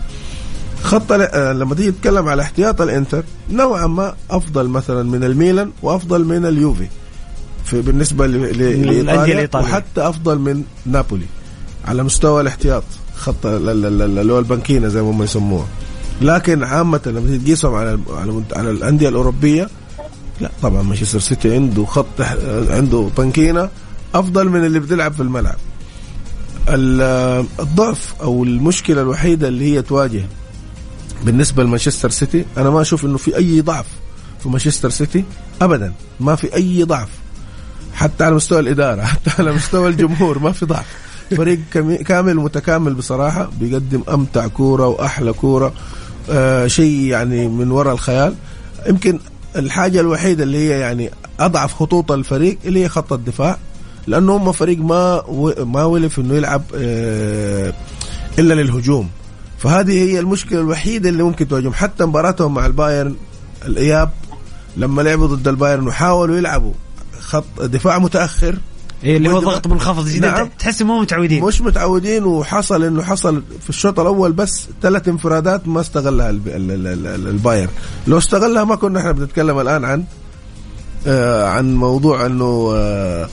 خط 0.83 1.11
آه، 1.11 1.53
لما 1.53 1.75
تيجي 1.75 1.91
تتكلم 1.91 2.27
على 2.27 2.41
احتياط 2.41 2.81
الإنتر 2.81 3.23
نوعا 3.51 3.87
ما 3.87 4.15
أفضل 4.31 4.67
مثلا 4.67 5.03
من 5.03 5.23
الميلان 5.23 5.71
وأفضل 5.81 6.25
من 6.25 6.45
اليوفي. 6.45 6.87
في 7.65 7.81
بالنسبة 7.81 8.27
لإيطاليا 8.27 9.49
وحتى 9.55 10.01
أفضل 10.01 10.39
من 10.39 10.63
نابولي. 10.85 11.25
على 11.85 12.03
مستوى 12.03 12.41
الاحتياط 12.41 12.83
خط 13.15 13.45
اللي 13.45 14.33
هو 14.33 14.39
البنكينة 14.39 14.87
زي 14.87 15.01
ما 15.01 15.09
هم 15.09 15.23
يسموها. 15.23 15.67
لكن 16.21 16.63
عامة 16.63 17.01
لما 17.05 17.37
تقيسهم 17.37 17.75
على 17.75 17.99
على 18.09 18.43
على 18.55 18.71
الأندية 18.71 19.09
الأوروبية 19.09 19.69
لا 20.41 20.49
طبعا 20.61 20.81
مانشستر 20.81 21.19
سيتي 21.19 21.55
عنده 21.55 21.85
خط 21.85 22.21
عنده 22.69 23.09
بنكينة. 23.17 23.69
أفضل 24.15 24.49
من 24.49 24.65
اللي 24.65 24.79
بتلعب 24.79 25.13
في 25.13 25.21
الملعب. 25.21 25.55
الضعف 27.59 28.13
أو 28.21 28.43
المشكلة 28.43 29.01
الوحيدة 29.01 29.47
اللي 29.47 29.75
هي 29.75 29.81
تواجه 29.81 30.23
بالنسبة 31.23 31.63
لمانشستر 31.63 32.09
سيتي 32.09 32.45
أنا 32.57 32.69
ما 32.69 32.81
أشوف 32.81 33.05
إنه 33.05 33.17
في 33.17 33.37
أي 33.37 33.61
ضعف 33.61 33.85
في 34.43 34.49
مانشستر 34.49 34.89
سيتي 34.89 35.23
ابدا 35.61 35.93
ما 36.19 36.35
في 36.35 36.55
أي 36.55 36.83
ضعف. 36.83 37.07
حتى 37.93 38.23
على 38.23 38.35
مستوى 38.35 38.59
الإدارة 38.59 39.01
حتى 39.11 39.31
على 39.39 39.51
مستوى 39.51 39.89
الجمهور 39.89 40.39
ما 40.39 40.51
في 40.51 40.65
ضعف. 40.65 40.85
فريق 41.37 41.59
كامل 42.05 42.35
متكامل 42.35 42.93
بصراحة 42.93 43.49
بيقدم 43.59 44.03
أمتع 44.09 44.47
كورة 44.47 44.87
وأحلى 44.87 45.33
كورة 45.33 45.73
آه 46.29 46.67
شيء 46.67 47.01
يعني 47.01 47.47
من 47.47 47.71
وراء 47.71 47.93
الخيال. 47.93 48.35
يمكن 48.87 49.19
الحاجة 49.55 49.99
الوحيدة 49.99 50.43
اللي 50.43 50.57
هي 50.57 50.79
يعني 50.79 51.09
أضعف 51.39 51.73
خطوط 51.73 52.11
الفريق 52.11 52.57
اللي 52.65 52.83
هي 52.83 52.89
خط 52.89 53.13
الدفاع. 53.13 53.57
لأنه 54.07 54.37
هم 54.37 54.51
فريق 54.51 54.79
ما 54.79 55.23
ما 55.59 55.83
ألف 55.83 56.19
إنه 56.19 56.33
يلعب 56.33 56.63
آه 56.75 57.73
إلا 58.39 58.53
للهجوم. 58.53 59.09
فهذه 59.57 59.91
هي 59.91 60.19
المشكلة 60.19 60.59
الوحيدة 60.59 61.09
اللي 61.09 61.23
ممكن 61.23 61.47
تواجههم. 61.47 61.73
حتى 61.73 62.05
مباراتهم 62.05 62.53
مع 62.53 62.65
البايرن 62.65 63.15
الإياب 63.65 64.09
لما 64.77 65.01
لعبوا 65.01 65.27
ضد 65.27 65.47
البايرن 65.47 65.87
وحاولوا 65.87 66.37
يلعبوا 66.37 66.73
خط 67.19 67.61
دفاع 67.61 67.99
متأخر. 67.99 68.55
إيه 69.03 69.17
اللي 69.17 69.29
هو 69.29 69.39
ضغط 69.39 69.67
منخفض 69.67 70.07
جدا. 70.07 70.31
نعم. 70.31 70.49
تحس 70.59 70.81
مو 70.81 71.01
متعودين. 71.01 71.43
مش 71.43 71.61
متعودين 71.61 72.23
وحصل 72.23 72.83
إنه 72.83 73.03
حصل 73.03 73.43
في 73.61 73.69
الشوط 73.69 73.99
الأول 73.99 74.31
بس 74.31 74.67
ثلاث 74.81 75.07
انفرادات 75.07 75.67
ما 75.67 75.81
استغلها 75.81 76.29
البايرن. 76.29 77.69
لو 78.07 78.17
استغلها 78.17 78.63
ما 78.63 78.75
كنا 78.75 78.99
إحنا 78.99 79.11
بنتكلم 79.11 79.59
الآن 79.59 79.85
عن 79.85 80.03
آه 81.07 81.45
عن 81.45 81.75
موضوع 81.75 82.25
إنه 82.25 82.71
آه 82.75 83.29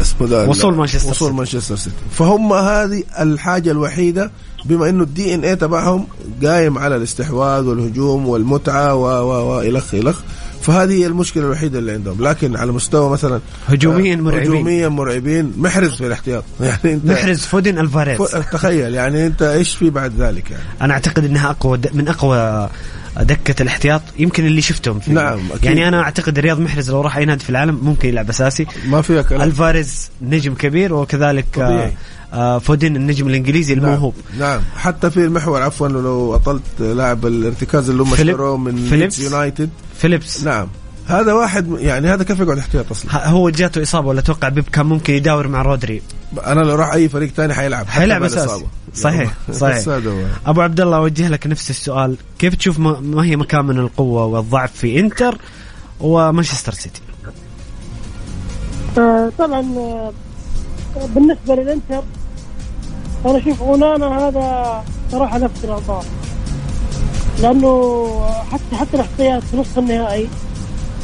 اسمه 0.00 0.26
ده 0.28 0.48
وصول 0.48 0.74
مانشستر 0.74 1.10
وصول 1.10 1.32
مانشستر 1.32 1.76
سيتي. 1.76 1.96
فهم 2.18 2.52
هذه 2.52 3.02
الحاجة 3.20 3.70
الوحيدة 3.70 4.30
بما 4.64 4.88
إنه 4.88 5.02
ال 5.02 5.34
DNA 5.34 5.56
تبعهم 5.56 6.06
قايم 6.44 6.78
على 6.78 6.96
الاستحواذ 6.96 7.64
والهجوم 7.64 8.28
والمتعة 8.28 8.94
و 8.94 9.04
و 9.04 9.56
و 9.56 9.60
الخ 9.60 9.94
إلخ. 9.94 10.20
فهذه 10.62 10.92
هي 10.92 11.06
المشكلة 11.06 11.44
الوحيدة 11.44 11.78
اللي 11.78 11.92
عندهم. 11.92 12.28
لكن 12.28 12.56
على 12.56 12.72
مستوى 12.72 13.10
مثلا 13.10 13.40
هجوميا 13.68 14.14
آه، 14.14 14.18
مرعبين. 14.18 14.52
هجوميا 14.52 14.88
مرعبين. 14.88 15.52
محرز 15.56 15.94
في 15.94 16.06
الاحتياط. 16.06 16.44
يعني 16.60 16.94
أنت 16.94 17.04
محرز 17.06 17.38
فودن 17.38 17.78
ألفاريز. 17.78 18.18
تخيل 18.52 18.94
يعني 18.94 19.26
أنت 19.26 19.42
إيش 19.42 19.74
في 19.74 19.90
بعد 19.90 20.12
ذلك 20.18 20.50
يعني؟ 20.50 20.62
أنا 20.82 20.94
أعتقد 20.94 21.24
إنها 21.24 21.50
أقوى 21.50 21.80
من 21.92 22.08
أقوى 22.08 22.68
دكة 23.16 23.62
الاحتياط 23.62 24.02
يمكن 24.18 24.46
اللي 24.46 24.60
شفتهم 24.60 25.00
فيه 25.00 25.12
نعم 25.12 25.40
أكيد. 25.50 25.64
يعني 25.64 25.88
أنا 25.88 26.02
أعتقد 26.02 26.38
رياض 26.38 26.60
محرز 26.60 26.90
لو 26.90 27.00
راح 27.00 27.16
أي 27.16 27.24
نادي 27.24 27.44
في 27.44 27.50
العالم 27.50 27.80
ممكن 27.82 28.08
يلعب 28.08 28.28
أساسي. 28.28 28.66
ما 28.86 29.02
فيها 29.02 29.22
كلام. 29.22 29.42
ألفاريز 29.42 30.10
نجم 30.22 30.54
كبير 30.54 30.94
وكذلك 30.94 31.46
طبيعي. 31.54 31.92
آه 32.32 32.58
فودين 32.58 32.96
النجم 32.96 33.26
الإنجليزي 33.26 33.74
نعم. 33.74 33.84
الموهوب. 33.84 34.14
نعم. 34.38 34.50
نعم 34.50 34.60
حتى 34.76 35.10
في 35.10 35.24
المحور 35.24 35.62
عفوا 35.62 35.88
لو 35.88 36.34
أطلت 36.34 36.62
لاعب 36.80 37.26
الارتكاز 37.26 37.90
اللي 37.90 38.02
هم 38.02 38.12
اشتروه 38.12 38.56
من 38.56 38.86
فيليبس؟ 38.88 39.18
يونايتد 39.18 39.70
فيليبس. 39.98 40.44
نعم. 40.44 40.68
هذا 41.06 41.32
واحد 41.32 41.70
يعني 41.78 42.08
هذا 42.08 42.24
كيف 42.24 42.40
يقعد 42.40 42.58
احتياط 42.58 42.90
أصلا؟ 42.90 43.28
هو 43.28 43.50
جاته 43.50 43.82
إصابة 43.82 44.08
ولا 44.08 44.20
أتوقع 44.20 44.48
بيب 44.48 44.64
كان 44.72 44.86
ممكن 44.86 45.14
يداور 45.14 45.48
مع 45.48 45.62
رودري؟ 45.62 46.02
أنا 46.46 46.60
لو 46.60 46.74
راح 46.74 46.92
أي 46.92 47.08
فريق 47.08 47.30
ثاني 47.36 47.54
حيلعب 47.54 47.88
حيلعب 47.88 48.22
أساسي. 48.22 48.64
صحيح 48.94 49.34
صحيح. 49.52 49.84
أبو 50.46 50.60
عبد 50.60 50.80
الله 50.80 50.96
أوجه 50.96 51.28
لك 51.28 51.46
نفس 51.46 51.70
السؤال. 51.70 52.16
كيف 52.38 52.54
تشوف 52.54 52.78
ما 52.78 53.24
هي 53.24 53.36
مكامن 53.36 53.78
القوة 53.78 54.24
والضعف 54.24 54.72
في 54.72 55.00
إنتر 55.00 55.38
ومانشستر 56.00 56.72
سيتي؟ 56.72 57.00
آه 58.98 59.32
طبعا 59.38 59.60
آه 59.60 60.12
بالنسبة 61.14 61.54
للإنتر 61.54 62.02
أنا 63.26 63.38
أشوف 63.38 63.62
أونانا 63.62 64.18
هذا 64.18 64.84
صراحة 65.12 65.38
لفت 65.38 65.64
الانظار 65.64 66.04
لأنه 67.42 68.06
حتى 68.52 68.76
حتى 68.76 68.96
الاحصائيات 68.96 69.42
في 69.42 69.56
نصف 69.56 69.78
النهائي 69.78 70.28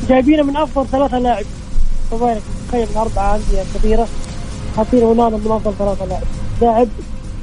جايبينه 0.08 0.42
من 0.42 0.56
أفضل 0.56 0.86
ثلاثة 0.86 1.18
لاعب. 1.18 1.44
تخيل 2.10 2.40
من 2.72 2.96
أربعة 2.96 3.36
أندية 3.36 3.62
كبيره 3.74 4.08
حاطين 4.76 5.02
أونانا 5.02 5.36
من 5.36 5.52
أفضل 5.52 5.74
ثلاثة 5.78 6.04
لاعب. 6.06 6.22
لاعب 6.60 6.88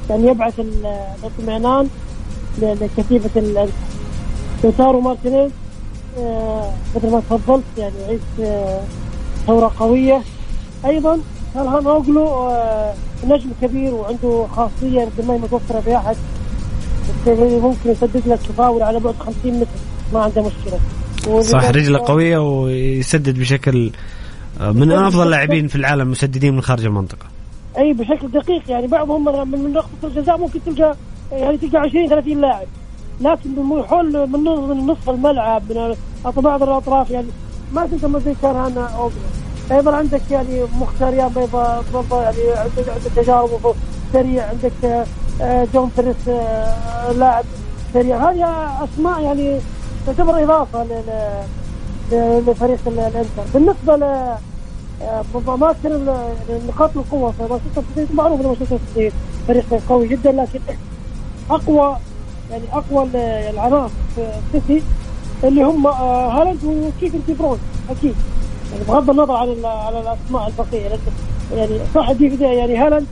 يعني 0.09 0.27
يبعث 0.27 0.53
الاطمئنان 0.59 1.87
لكتيبة 2.61 3.29
لوتارو 4.63 5.01
مارتينيز. 5.01 5.51
آه 6.19 6.71
مثل 6.95 7.11
ما 7.11 7.19
تفضلت 7.19 7.63
يعني 7.77 7.95
يعيش 8.01 8.21
آه 8.41 8.81
ثورة 9.47 9.71
قوية. 9.79 10.21
أيضا 10.85 11.19
تشالهان 11.55 11.87
أوغلو 11.87 12.27
آه 12.27 12.93
نجم 13.25 13.49
كبير 13.61 13.93
وعنده 13.93 14.47
خاصية 14.55 15.09
ما 15.27 15.33
هي 15.33 15.37
متوفرة 15.37 15.79
في 15.79 15.97
احد 15.97 16.15
ممكن 17.27 17.89
يسدد 17.91 18.27
لك 18.27 18.39
فاول 18.57 18.81
على 18.83 18.99
بعد 18.99 19.15
50 19.19 19.53
متر. 19.59 19.67
ما 20.13 20.19
عنده 20.19 20.41
مشكلة. 20.41 21.41
صح 21.41 21.69
رجلة 21.69 21.99
قوية 21.99 22.37
ويسدد 22.37 23.39
بشكل 23.39 23.91
من 24.61 24.91
أفضل 24.91 25.23
اللاعبين 25.23 25.67
في 25.67 25.75
العالم 25.75 26.11
مسددين 26.11 26.53
من 26.53 26.61
خارج 26.61 26.85
المنطقة. 26.85 27.32
أي 27.77 27.93
بشكل 27.93 28.27
دقيق 28.27 28.71
يعني. 28.71 28.87
بعضهم 28.87 29.51
من 29.51 29.73
نقطة 29.73 29.87
الجزاء 30.03 30.37
ممكن 30.37 30.59
تلقى 30.65 30.95
يعني 31.31 31.57
تلقى 31.57 31.77
20 31.77 32.09
30 32.09 32.41
لاعب. 32.41 32.67
لكن 33.21 33.49
من 33.49 33.83
حول 33.83 34.27
من 34.29 34.85
نصف 34.87 35.09
الملعب 35.09 35.63
من 36.25 36.41
بعض 36.41 36.63
الأطراف 36.63 37.09
يعني. 37.09 37.27
ما 37.73 37.87
تنسى 37.87 38.19
زي 38.25 38.35
كان 38.41 38.77
اوبرا 38.77 39.11
أيضا 39.71 39.95
عندك 39.95 40.21
يعني 40.31 40.63
مخيتاريان 40.79 41.83
برضه 41.93 42.21
يعني 42.21 42.37
عندك 42.51 42.89
عندك 42.89 43.11
تجارب 43.15 43.75
سريع. 44.13 44.49
عندك 44.49 45.05
آه، 45.41 45.67
دمفريس 45.73 46.27
آه، 46.27 47.11
لاعب 47.11 47.45
سريع. 47.93 48.29
هذه 48.31 48.83
أسماء 48.83 49.21
يعني 49.21 49.59
تعتبر 50.05 50.43
إضافة 50.43 50.83
لفريق 52.11 52.79
الإنتر. 52.87 53.43
بالنسبة 53.53 53.95
ل 53.95 54.33
آه، 55.01 55.23
نقاط 56.67 56.97
القوة 56.97 57.31
في 57.31 57.43
مانشستر 57.43 57.83
سيتي 57.95 58.13
معروف 58.13 58.41
إن 58.41 58.47
مانشستر 58.47 58.77
سيتي 58.95 59.15
فريق 59.47 59.83
قوي 59.89 60.07
جدا 60.07 60.31
لكن 60.31 60.59
أقوى 61.49 61.97
يعني 62.51 62.63
أقوى 62.73 63.09
العناصر 63.49 63.93
في 64.15 64.57
السيتي 64.57 64.83
اللي 65.43 65.63
هم 65.63 65.87
هالاند 65.87 66.63
وكيفن 66.63 67.19
دي 67.27 67.33
برون 67.33 67.59
أكيد. 67.89 68.15
يعني 68.73 68.83
بغض 68.87 69.09
النظر 69.09 69.35
عن 69.35 69.65
على 69.65 69.99
الأسماء 69.99 70.47
البقية 70.47 70.99
يعني 71.55 71.79
صح 71.95 72.11
دي 72.11 72.37
يعني 72.41 72.77
هالاند 72.77 73.07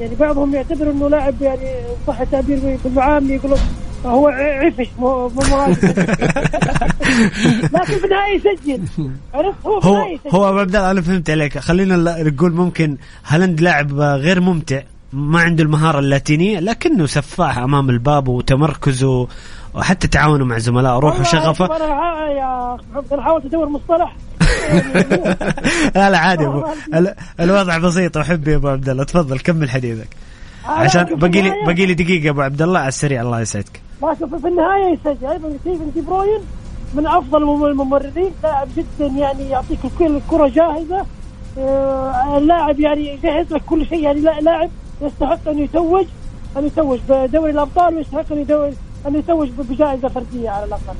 يعني 0.00 0.14
بعضهم 0.14 0.54
يعتبر 0.54 0.90
إنه 0.90 1.08
لاعب 1.08 1.42
يعني 1.42 1.70
صح 2.06 2.20
التعبير 2.20 2.78
بالمعامله 2.84 3.34
يقول 3.34 3.56
هو 4.06 4.28
عفش 4.28 4.88
مو 4.98 5.28
مهاجم 5.28 5.76
لكن 7.74 7.98
في 7.98 8.04
النهاية 8.04 8.36
يسجل. 8.36 8.82
عرفت؟ 9.34 9.66
هو 9.66 9.80
في 9.80 9.86
النهاية 9.88 10.14
يسجل. 10.14 10.30
هو 10.30 10.48
ابو 10.48 10.58
عبد 10.58 10.76
الله 10.76 10.90
أنا 10.90 11.00
فهمت 11.00 11.30
عليك. 11.30 11.58
خلينا 11.58 11.96
نقول 12.22 12.52
ممكن 12.52 12.96
هالاند 13.26 13.60
لاعب 13.60 13.92
غير 14.00 14.40
ممتع 14.40 14.82
ما 15.12 15.40
عنده 15.40 15.64
المهارة 15.64 15.98
اللاتينية 15.98 16.60
لكنه 16.60 17.06
سفاح 17.06 17.58
أمام 17.58 17.90
الباب 17.90 18.28
وتمركزه 18.28 19.28
وحتى 19.74 20.08
تعاونه 20.08 20.44
مع 20.44 20.58
زملاء 20.58 20.98
روح 20.98 21.20
وشغفه 21.20 21.76
أنا 21.76 21.84
يا 22.30 22.78
أنا 23.12 23.22
حاولت 23.22 23.44
أدور 23.44 23.68
مصطلح. 23.68 24.16
لا 25.96 26.10
لا 26.10 26.18
عادي. 26.18 26.48
الوضع 27.40 27.78
بسيط 27.78 28.16
أحب 28.16 28.48
يا 28.48 28.56
أبو 28.56 28.68
عبد 28.68 28.88
الله. 28.88 29.04
تفضل 29.04 29.38
كمل 29.38 29.70
حديثك. 29.70 30.08
عشان 30.66 31.04
باقي 31.04 31.42
لي 31.42 31.52
باقي 31.66 31.86
لي 31.86 31.94
دقيقة 31.94 32.30
أبو 32.30 32.40
عبد 32.40 32.62
الله 32.62 32.78
على 32.78 32.88
السريع 32.88 33.22
الله 33.22 33.40
يسعدك. 33.40 33.80
لكن 34.02 34.38
في 34.38 34.48
النهاية 34.48 34.92
يسجل. 34.92 35.26
أيضا 35.26 35.56
ستيفن 35.60 35.90
دي 35.94 36.00
بروين 36.00 36.40
من 36.94 37.06
أفضل 37.06 37.42
الممررين 37.66 38.30
لاعب 38.42 38.68
جدا 38.76 39.06
يعني 39.06 39.48
يعطيك 39.48 39.78
كل 39.98 40.16
الكره 40.16 40.48
جاهزة. 40.48 41.06
آه، 41.58 42.38
اللاعب 42.38 42.80
يعني 42.80 43.08
يجهز 43.08 43.52
لك 43.52 43.62
كل 43.64 43.86
شيء. 43.86 44.02
يعني 44.02 44.20
لاعب 44.20 44.70
يستحق 45.02 45.48
أن 45.48 45.58
يتوج 45.58 46.06
أن 46.56 46.66
يتوج 46.66 46.98
بدوري 47.08 47.50
الأبطال 47.50 47.96
ويستحق 47.96 48.32
أن 48.32 48.72
أن 49.06 49.16
يتوج 49.16 49.48
بجائزة 49.48 50.08
فردية 50.08 50.50
على 50.50 50.64
الأقل. 50.64 50.94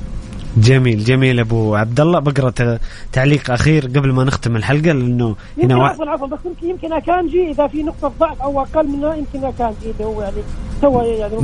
جميل 0.57 1.05
جميل 1.05 1.41
أبو 1.41 1.75
عبد 1.75 2.01
الله 2.01 2.19
بقرا 2.19 2.79
تعليق 3.13 3.51
أخير 3.51 3.87
قبل 3.87 4.13
ما 4.13 4.25
نختم 4.25 4.57
الحلقة 4.57 4.93
لأنه 4.93 5.37
هنا 5.63 5.87
عفوا 5.87 6.07
عفوا 6.07 6.27
بس 6.27 6.39
يمكن 6.45 6.69
يمكن 6.69 6.93
اكانجي 6.93 7.51
إذا 7.51 7.67
في 7.67 7.83
نقطة 7.83 8.13
ضعف 8.21 8.43
أو 8.43 8.61
أقل 8.61 8.89
منها 8.89 9.15
يمكن 9.15 9.45
اكانجي 9.45 9.91
اللي 9.91 10.05
هو 10.05 10.23
يعني 10.23 10.37
سوى 10.81 11.05
يعني 11.05 11.35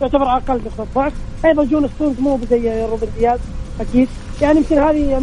يعتبر 0.00 0.26
أقل 0.26 0.60
نقطة 0.66 0.86
ضعف. 0.94 1.12
أيضا 1.44 1.64
جون 1.64 1.88
ستونز 1.88 2.20
مو 2.20 2.40
زي 2.50 2.86
روبن 2.86 3.06
دياز. 3.18 3.38
أكيد. 3.80 4.08
يعني 4.42 4.58
يمكن 4.58 4.78
هذه 4.78 5.20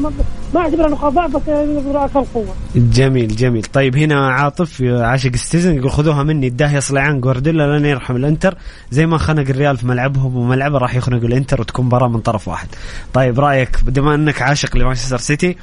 ما 0.53 0.59
أعتبرها 0.61 0.89
نقاط 0.89 1.13
ضعف 1.13 1.35
بس 1.35 1.41
أقل 1.49 2.25
قوة. 2.33 2.55
جميل 2.75 3.35
جميل. 3.35 3.63
طيب 3.63 3.97
هنا 3.97 4.29
عاطف 4.29 4.81
عاشق 4.81 5.35
citizen 5.35 5.75
يقول 5.75 5.91
خذوها 5.91 6.23
مني 6.23 6.47
الداهيه 6.47 6.79
صلعان 6.79 7.21
جوارديولا 7.21 7.77
لن 7.77 7.85
يرحم 7.85 8.15
الإنتر. 8.15 8.57
زي 8.91 9.05
ما 9.05 9.17
خنق 9.17 9.49
الريال 9.49 9.77
في 9.77 9.87
ملعبهم 9.87 10.37
وملعبه 10.37 10.77
راح 10.77 10.95
يخنق 10.95 11.23
الإنتر 11.23 11.61
وتكون 11.61 11.85
مباراة 11.85 12.07
من 12.07 12.19
طرف 12.19 12.47
واحد. 12.47 12.67
طيب 13.13 13.39
رأيك 13.39 13.79
بما 13.83 14.15
أنك 14.15 14.41
عاشق 14.41 14.77
لمانشستر 14.77 15.17
سيتي 15.17 15.57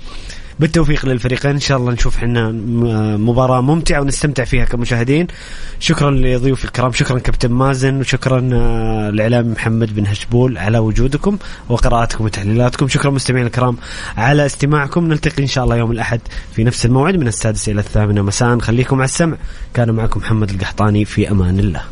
بالتوفيق 0.60 1.06
للفريقين 1.06 1.52
إن 1.52 1.60
شاء 1.60 1.78
الله 1.78 1.92
نشوف 1.92 2.16
إحنا 2.16 2.50
مباراة 3.16 3.60
ممتعة 3.60 4.00
ونستمتع 4.00 4.44
فيها 4.44 4.64
كمشاهدين. 4.64 5.26
شكرا 5.80 6.10
لضيوف 6.10 6.64
الكرام 6.64 6.92
شكرا 6.92 7.18
كابتن 7.18 7.50
مازن 7.52 8.00
وشكرا 8.00 8.50
آه، 8.52 9.08
الاعلامي 9.08 9.50
محمد 9.50 9.94
بن 9.94 10.06
هشبول 10.06 10.58
على 10.58 10.78
وجودكم 10.78 11.38
وقراءاتكم 11.68 12.24
وتحليلاتكم. 12.24 12.88
شكرا 12.88 13.10
مستمعينا 13.10 13.46
الكرام 13.46 13.76
على 14.16 14.46
استماعكم. 14.46 15.08
نلتقي 15.08 15.42
إن 15.42 15.48
شاء 15.48 15.64
الله 15.64 15.76
يوم 15.76 15.92
الأحد 15.92 16.20
في 16.54 16.64
نفس 16.64 16.86
الموعد 16.86 17.16
من 17.16 17.28
السادسه 17.28 17.72
إلى 17.72 17.80
الثامنه 17.80 18.22
مساء. 18.22 18.58
خليكم 18.58 18.96
على 18.96 19.04
السمع. 19.04 19.36
كان 19.74 19.90
معكم 19.90 20.20
محمد 20.20 20.50
القحطاني 20.50 21.04
في 21.04 21.30
أمان 21.30 21.58
الله. 21.58 21.82